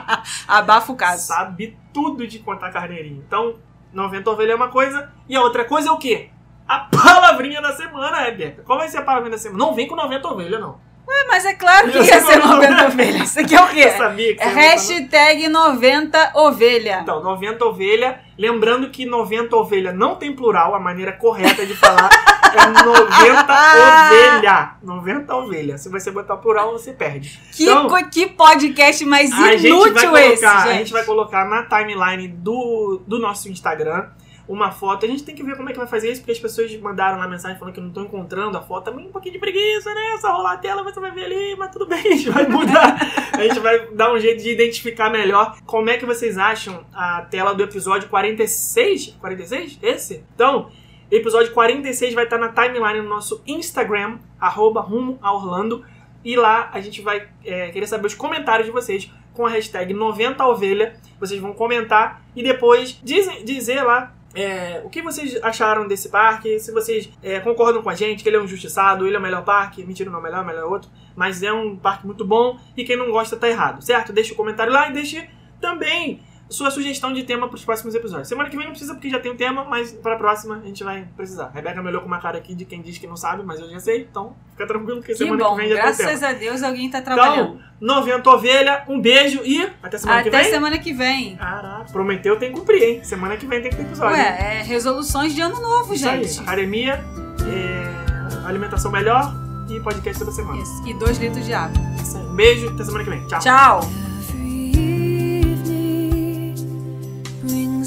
[0.48, 1.28] Abafa o caso.
[1.28, 3.24] Sabe tudo de contar carneirinho.
[3.26, 3.56] Então,
[3.94, 6.30] 90 ovelha é uma coisa, e a outra coisa é o quê?
[6.68, 8.64] A palavrinha da semana, Rebeca.
[8.64, 9.64] Qual vai ser a palavrinha da semana?
[9.64, 10.80] Não vem com 90 ovelha, não.
[11.28, 13.30] Mas é claro que ia ser que eu não- 90 ovelhas.
[13.30, 13.80] Isso aqui é o quê?
[13.82, 17.00] Eu sabia que É hashtag 90 ovelha.
[17.02, 18.20] Então, 90 ovelha.
[18.38, 22.10] Lembrando que 90 ovelha não tem plural, a maneira correta de falar
[22.54, 23.54] é 90
[24.36, 24.72] ovelha.
[24.84, 25.78] 90 ovelha.
[25.78, 27.40] Se você botar plural, você perde.
[27.54, 30.78] Que, Então, que podcast mais a inútil colocar, esse, A gente.
[30.80, 34.08] gente vai colocar na timeline do, do nosso Instagram
[34.48, 35.06] uma foto.
[35.06, 37.18] A gente tem que ver como é que vai fazer isso, porque as pessoas mandaram
[37.18, 38.86] lá mensagem falando que não estão encontrando a foto.
[38.86, 40.18] Também um pouquinho de preguiça, né?
[40.20, 42.96] Só rolar a tela, você vai ver ali, mas tudo bem, a gente vai mudar.
[43.34, 47.22] a gente vai dar um jeito de identificar melhor como é que vocês acham a
[47.24, 49.18] tela do episódio 46.
[49.20, 49.80] 46?
[49.82, 50.24] Esse?
[50.36, 50.70] Então,
[51.10, 55.84] episódio 46 vai estar na timeline no nosso Instagram, arroba rumo a Orlando.
[56.24, 59.94] E lá a gente vai é, querer saber os comentários de vocês com a hashtag
[59.94, 60.94] 90ovelha.
[61.20, 66.60] Vocês vão comentar e depois dizem- dizer lá é, o que vocês acharam desse parque,
[66.60, 69.22] se vocês é, concordam com a gente que ele é um injustiçado, ele é o
[69.22, 72.06] melhor parque, mentira, não é o melhor, é o melhor outro, mas é um parque
[72.06, 74.12] muito bom e quem não gosta tá errado, certo?
[74.12, 75.28] Deixe o comentário lá e deixe
[75.62, 78.28] também sua sugestão de tema para os próximos episódios.
[78.28, 80.60] Semana que vem não precisa porque já tem o tema, mas para a próxima a
[80.68, 81.46] gente vai precisar.
[81.46, 83.60] A Rebeca me olhou com uma cara aqui de quem diz que não sabe, mas
[83.60, 85.98] eu já sei, então fica tranquilo que, Que semana bom, que vem já tem tema.
[85.98, 87.60] graças a Deus alguém tá trabalhando.
[87.78, 90.52] Então, 90 ovelha, um beijo e até semana que Até vem.
[90.52, 91.36] semana que vem.
[91.36, 93.04] Caraca, prometeu, tem que cumprir, hein?
[93.04, 94.16] Semana que vem tem que ter episódio.
[94.16, 96.42] Ué, é resoluções de ano novo, Isso aí, gente.
[96.42, 97.04] academia,
[97.44, 99.34] é, alimentação melhor
[99.70, 100.62] e podcast toda semana.
[100.62, 100.88] Isso.
[100.88, 101.76] E dois litros de água.
[102.02, 102.24] Isso aí.
[102.24, 103.26] Um beijo, até semana que vem.
[103.28, 103.40] Tchau.
[103.40, 104.15] Tchau.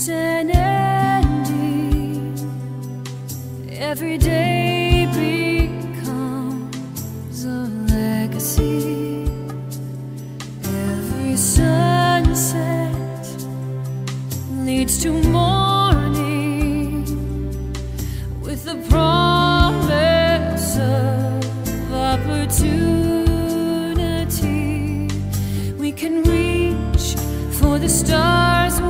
[0.09, 2.35] An ending.
[3.71, 5.07] Every day
[5.87, 6.65] becomes
[7.45, 9.25] a legacy.
[10.65, 12.95] Every sunset
[14.53, 17.05] leads to morning
[18.41, 23.09] with the promise of opportunity.
[25.79, 27.17] We can reach
[27.59, 28.81] for the stars